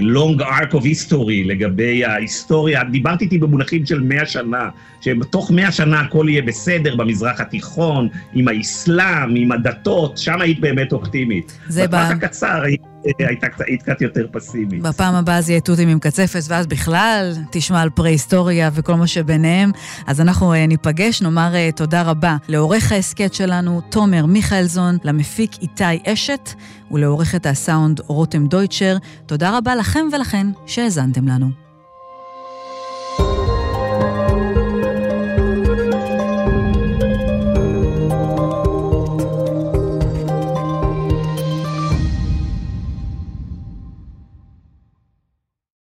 long 0.00 0.40
arc 0.40 0.72
of 0.72 0.82
history 0.82 1.44
לגבי 1.44 2.04
ההיסטוריה, 2.04 2.84
דיברת 2.84 3.20
איתי 3.20 3.38
במונחים 3.38 3.86
של 3.86 4.00
מאה 4.00 4.26
שנה, 4.26 4.68
שבתוך 5.04 5.50
מאה 5.50 5.72
שנה 5.72 6.00
הכל 6.00 6.26
יהיה 6.28 6.42
בסדר 6.42 6.96
במזרח 6.96 7.40
התיכון, 7.40 8.08
עם 8.32 8.48
האסלאם, 8.48 9.34
עם 9.36 9.52
הדתות, 9.52 10.18
שם 10.18 10.40
היית 10.40 10.60
באמת 10.60 10.92
אופטימית. 10.92 11.58
זה 11.68 11.86
בטווח. 11.86 12.10
הקצר 12.10 12.62
היית... 12.62 12.80
הייתה 13.18 13.46
קצת 13.78 14.00
יותר 14.00 14.26
פסימית. 14.32 14.82
בפעם 14.82 15.14
הבאה 15.14 15.40
זה 15.40 15.52
יהיה 15.52 15.60
תותים 15.60 15.88
עם 15.88 15.98
קצפת, 15.98 16.40
ואז 16.48 16.66
בכלל 16.66 17.32
תשמע 17.50 17.80
על 17.80 17.90
פרה-היסטוריה 17.90 18.70
וכל 18.74 18.94
מה 18.94 19.06
שביניהם. 19.06 19.70
אז 20.06 20.20
אנחנו 20.20 20.54
uh, 20.54 20.56
ניפגש, 20.56 21.22
נאמר 21.22 21.52
uh, 21.52 21.76
תודה 21.76 22.02
רבה 22.02 22.36
לעורך 22.48 22.92
ההסכת 22.92 23.34
שלנו, 23.34 23.80
תומר 23.80 24.26
מיכאלזון, 24.26 24.98
למפיק 25.04 25.50
איתי 25.62 26.12
אשת 26.12 26.50
ולעורכת 26.90 27.46
הסאונד 27.46 28.00
רותם 28.06 28.46
דויטשר. 28.46 28.96
תודה 29.26 29.58
רבה 29.58 29.74
לכם 29.74 30.06
ולכן 30.12 30.46
שהאזנתם 30.66 31.28
לנו. 31.28 31.63